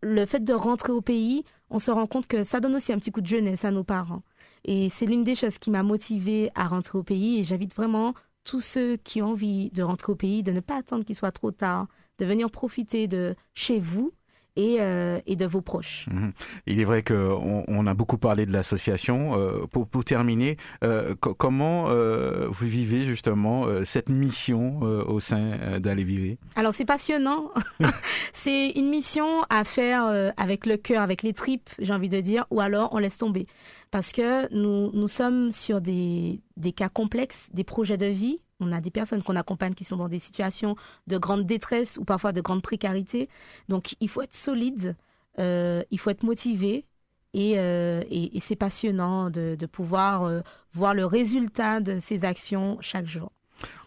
le 0.02 0.26
fait 0.26 0.44
de 0.44 0.52
rentrer 0.52 0.92
au 0.92 1.00
pays, 1.00 1.44
on 1.70 1.78
se 1.78 1.90
rend 1.90 2.06
compte 2.06 2.26
que 2.26 2.44
ça 2.44 2.60
donne 2.60 2.74
aussi 2.74 2.92
un 2.92 2.98
petit 2.98 3.12
coup 3.12 3.22
de 3.22 3.26
jeunesse 3.26 3.64
à 3.64 3.70
nos 3.70 3.82
parents. 3.82 4.22
Et 4.64 4.90
c'est 4.90 5.06
l'une 5.06 5.24
des 5.24 5.34
choses 5.34 5.58
qui 5.58 5.70
m'a 5.70 5.82
motivée 5.82 6.50
à 6.54 6.68
rentrer 6.68 6.98
au 6.98 7.02
pays. 7.02 7.40
Et 7.40 7.44
j'invite 7.44 7.74
vraiment 7.74 8.14
tous 8.44 8.60
ceux 8.60 8.96
qui 8.96 9.22
ont 9.22 9.30
envie 9.30 9.70
de 9.70 9.82
rentrer 9.82 10.12
au 10.12 10.16
pays 10.16 10.42
de 10.42 10.52
ne 10.52 10.60
pas 10.60 10.76
attendre 10.76 11.04
qu'il 11.04 11.16
soit 11.16 11.32
trop 11.32 11.50
tard, 11.50 11.86
de 12.18 12.24
venir 12.24 12.50
profiter 12.50 13.08
de 13.08 13.34
chez 13.54 13.78
vous 13.78 14.12
et, 14.56 14.76
euh, 14.80 15.18
et 15.26 15.36
de 15.36 15.46
vos 15.46 15.60
proches. 15.62 16.06
Mhm. 16.10 16.32
Il 16.66 16.80
est 16.80 16.84
vrai 16.84 17.02
qu'on 17.02 17.64
on 17.66 17.86
a 17.86 17.94
beaucoup 17.94 18.18
parlé 18.18 18.46
de 18.46 18.52
l'association. 18.52 19.38
Euh, 19.38 19.66
pour, 19.70 19.86
pour 19.88 20.04
terminer, 20.04 20.56
euh, 20.84 21.14
co- 21.20 21.34
comment 21.34 21.88
euh, 21.90 22.48
vous 22.50 22.66
vivez 22.66 23.02
justement 23.04 23.64
euh, 23.66 23.84
cette 23.84 24.08
mission 24.08 24.80
euh, 24.82 25.04
au 25.04 25.20
sein 25.20 25.78
d'Aller 25.80 26.04
Vivre 26.04 26.36
Alors 26.56 26.74
c'est 26.74 26.84
passionnant. 26.84 27.50
c'est 28.32 28.70
une 28.70 28.88
mission 28.88 29.42
à 29.50 29.64
faire 29.64 30.06
euh, 30.06 30.30
avec 30.36 30.66
le 30.66 30.76
cœur, 30.76 31.02
avec 31.02 31.22
les 31.22 31.32
tripes, 31.32 31.70
j'ai 31.78 31.92
envie 31.92 32.08
de 32.08 32.20
dire, 32.20 32.44
ou 32.50 32.60
alors 32.60 32.90
on 32.92 32.98
laisse 32.98 33.18
tomber. 33.18 33.46
Parce 33.90 34.12
que 34.12 34.52
nous, 34.54 34.90
nous 34.92 35.08
sommes 35.08 35.52
sur 35.52 35.80
des, 35.80 36.40
des 36.56 36.72
cas 36.72 36.88
complexes, 36.88 37.48
des 37.52 37.64
projets 37.64 37.96
de 37.98 38.06
vie. 38.06 38.40
On 38.62 38.72
a 38.72 38.80
des 38.80 38.90
personnes 38.90 39.22
qu'on 39.22 39.36
accompagne 39.36 39.74
qui 39.74 39.84
sont 39.84 39.96
dans 39.96 40.08
des 40.08 40.18
situations 40.18 40.76
de 41.08 41.18
grande 41.18 41.44
détresse 41.46 41.98
ou 41.98 42.04
parfois 42.04 42.32
de 42.32 42.40
grande 42.40 42.62
précarité. 42.62 43.28
Donc, 43.68 43.96
il 44.00 44.08
faut 44.08 44.22
être 44.22 44.34
solide, 44.34 44.96
euh, 45.38 45.82
il 45.90 45.98
faut 45.98 46.10
être 46.10 46.22
motivé. 46.22 46.86
Et, 47.34 47.54
euh, 47.56 48.02
et, 48.10 48.36
et 48.36 48.40
c'est 48.40 48.56
passionnant 48.56 49.30
de, 49.30 49.56
de 49.58 49.66
pouvoir 49.66 50.24
euh, 50.24 50.42
voir 50.72 50.94
le 50.94 51.06
résultat 51.06 51.80
de 51.80 51.98
ces 51.98 52.26
actions 52.26 52.76
chaque 52.80 53.06
jour. 53.06 53.32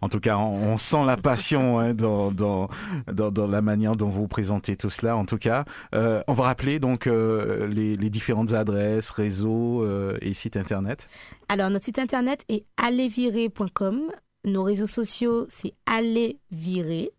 En 0.01 0.09
tout 0.09 0.19
cas, 0.19 0.37
on, 0.37 0.77
sent 0.77 1.05
la 1.05 1.17
passion 1.17 1.79
hein, 1.79 1.93
dans, 1.93 2.31
dans, 2.31 2.69
dans, 3.11 3.31
dans 3.31 3.47
la 3.47 3.61
manière 3.61 3.95
dont 3.95 4.09
vous 4.09 4.27
présentez 4.27 4.75
tout 4.75 4.89
cela. 4.89 5.15
En 5.15 5.25
tout 5.25 5.37
cas, 5.37 5.65
euh, 5.93 6.21
on 6.27 6.33
va 6.33 6.43
rappeler 6.45 6.79
donc 6.79 7.07
euh, 7.07 7.67
les, 7.67 7.95
les 7.95 8.09
différentes 8.09 8.53
adresses, 8.53 9.09
réseaux 9.09 9.83
euh, 9.83 10.17
et 10.21 10.33
sites 10.33 10.57
internet. 10.57 11.07
Alors, 11.49 11.69
notre 11.69 11.85
site 11.85 11.99
internet 11.99 12.43
est 12.49 12.65
allezvirer.com. 12.77 14.11
Nos 14.45 14.63
réseaux 14.63 14.87
sociaux, 14.87 15.45
c'est 15.49 15.73
allezvirer. 15.85 17.11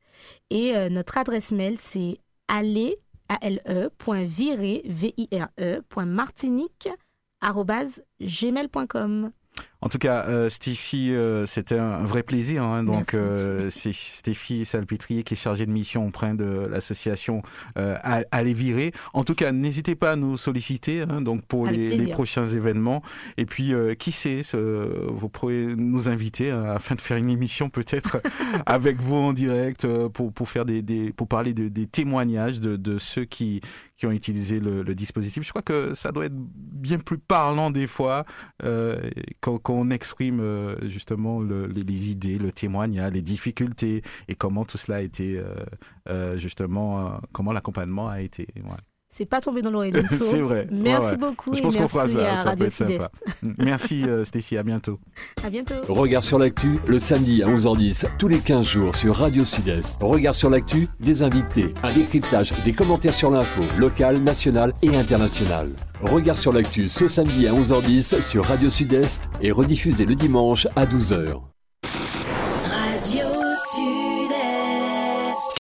Et 0.51 0.77
euh, 0.77 0.89
notre 0.89 1.19
adresse 1.19 1.51
mail, 1.51 1.77
c'est 1.79 2.19
allez, 2.49 2.99
A-L-E, 3.29 3.91
virer, 4.25 4.83
V-I-R-E, 4.87 5.83
martinique. 6.05 6.89
En 9.83 9.89
tout 9.89 9.99
cas, 9.99 10.25
euh, 10.27 10.49
Stéphie, 10.49 11.13
euh, 11.13 11.45
c'était 11.47 11.79
un 11.79 12.03
vrai 12.03 12.23
plaisir. 12.23 12.65
Hein, 12.65 12.83
donc, 12.83 13.13
Merci. 13.13 13.17
euh, 13.17 13.71
c'est 13.71 13.93
Stéphie 13.93 14.65
Salpêtrier 14.65 15.23
qui 15.23 15.35
est 15.35 15.37
chargée 15.37 15.67
de 15.67 15.71
mission 15.71 16.07
auprès 16.09 16.33
de 16.35 16.67
l'association 16.69 17.43
à, 17.77 18.23
à 18.31 18.43
les 18.43 18.53
virer. 18.55 18.93
En 19.13 19.23
tout 19.23 19.35
cas, 19.35 19.53
n'hésitez 19.53 19.95
pas 19.95 20.13
à 20.13 20.17
nous 20.17 20.37
solliciter 20.37 21.03
hein, 21.03 21.21
donc 21.21 21.43
pour 21.45 21.67
les, 21.67 22.07
prochains 22.09 22.47
événements. 22.47 23.03
Et 23.37 23.45
puis, 23.47 23.75
qui 23.99 24.13
sait, 24.13 24.43
ce- 24.43 25.07
vous 25.11 25.29
pourrez 25.29 25.67
nous 25.77 26.09
inviter 26.09 26.51
hein, 26.51 26.65
afin 26.65 26.95
de 26.95 27.01
faire 27.01 27.19
une 27.19 27.31
émission 27.31 27.69
peut-être 27.69 28.21
avec 28.67 29.01
vous 29.01 29.17
en 29.17 29.33
direct 29.35 29.87
pour, 30.09 30.33
pour 30.33 30.49
faire 30.49 30.65
des, 30.65 30.83
des 30.83 31.13
pour 31.13 31.29
parler 31.29 31.53
de- 31.53 31.69
des 31.69 31.87
témoignages 31.87 32.61
de, 32.61 32.77
de 32.77 32.99
ceux 32.99 33.25
qui 33.25 33.61
qui 33.97 34.07
ont 34.07 34.11
utilisé 34.11 34.61
le, 34.61 34.83
le 34.83 34.95
dispositif. 34.95 35.43
Je 35.43 35.51
crois 35.51 35.63
que 35.63 35.95
ça 35.95 36.13
doit 36.13 36.27
être 36.27 36.35
bien 36.37 36.99
plus 36.99 37.19
parlant 37.19 37.71
des 37.71 37.87
fois 37.87 38.25
euh, 38.63 39.11
quand, 39.41 39.59
quand 39.59 39.75
on 39.75 39.91
exprime 39.91 40.41
euh, 40.41 40.77
justement 40.89 41.41
le- 41.41 41.67
les, 41.67 41.83
les 41.83 42.11
idées, 42.11 42.39
le 42.39 42.53
témoignage, 42.53 43.13
les 43.13 43.23
difficultés 43.23 44.03
et 44.29 44.35
comment 44.35 44.65
tout 44.65 44.79
cela 44.79 44.99
a 44.99 45.01
été 45.01 45.39
euh, 45.39 45.55
euh, 46.09 46.37
justement, 46.37 47.07
euh, 47.07 47.19
comment 47.33 47.53
l'accompagnement 47.53 48.09
a 48.09 48.21
été. 48.21 48.47
Voilà. 48.63 48.83
C'est 49.17 49.25
pas 49.25 49.41
tombé 49.41 49.63
dans 49.63 49.71
l'oreille 49.71 49.93
d'une 49.93 50.07
sourde. 50.07 50.23
C'est 50.31 50.41
vrai. 50.41 50.69
Merci 50.71 51.01
Ouais, 51.07 51.11
ouais. 51.13 51.17
beaucoup. 51.17 51.55
Je 51.55 51.59
et 51.59 51.63
pense 51.63 51.75
qu'on 51.75 51.89
fera 51.89 52.05
merci 52.05 52.19
ça, 52.19 52.33
à 52.33 52.37
ça 52.37 52.55
peut 52.55 52.65
être 52.65 52.71
sympa. 52.71 53.11
Sud-Est. 53.43 53.55
Merci 53.65 54.03
euh, 54.05 54.25
Stécie, 54.25 54.59
à 54.59 54.63
bientôt. 54.63 54.99
À 55.43 55.49
bientôt. 55.49 55.75
Regard 55.89 56.23
sur 56.23 56.39
l'actu, 56.39 56.79
le 56.87 56.99
samedi 56.99 57.43
à 57.43 57.47
11h10, 57.47 58.09
tous 58.19 58.29
les 58.29 58.41
15 58.41 58.67
jours 58.67 58.95
sur 58.95 59.17
Radio 59.17 59.47
Sud-Est. 59.47 59.97
Regard 60.03 60.35
sur 60.35 60.51
l'actu, 60.51 60.89
des 61.01 61.23
invités, 61.23 61.73
un 61.83 61.91
décryptage, 61.95 62.53
des 62.67 62.75
commentaires 62.75 63.15
sur 63.15 63.31
l'info, 63.31 63.63
locale, 63.79 64.19
nationale 64.19 64.75
et 64.83 64.95
internationale. 64.95 65.71
Regard 66.03 66.37
sur 66.37 66.53
l'actu 66.53 66.87
ce 66.87 67.09
samedi 67.09 67.47
à 67.47 67.53
11h10 67.55 68.21
sur 68.23 68.45
Radio 68.45 68.69
Sud-Est 68.69 69.23
et 69.41 69.51
rediffusé 69.51 70.05
le 70.05 70.15
dimanche 70.15 70.67
à 70.77 70.85
12h. 70.85 71.41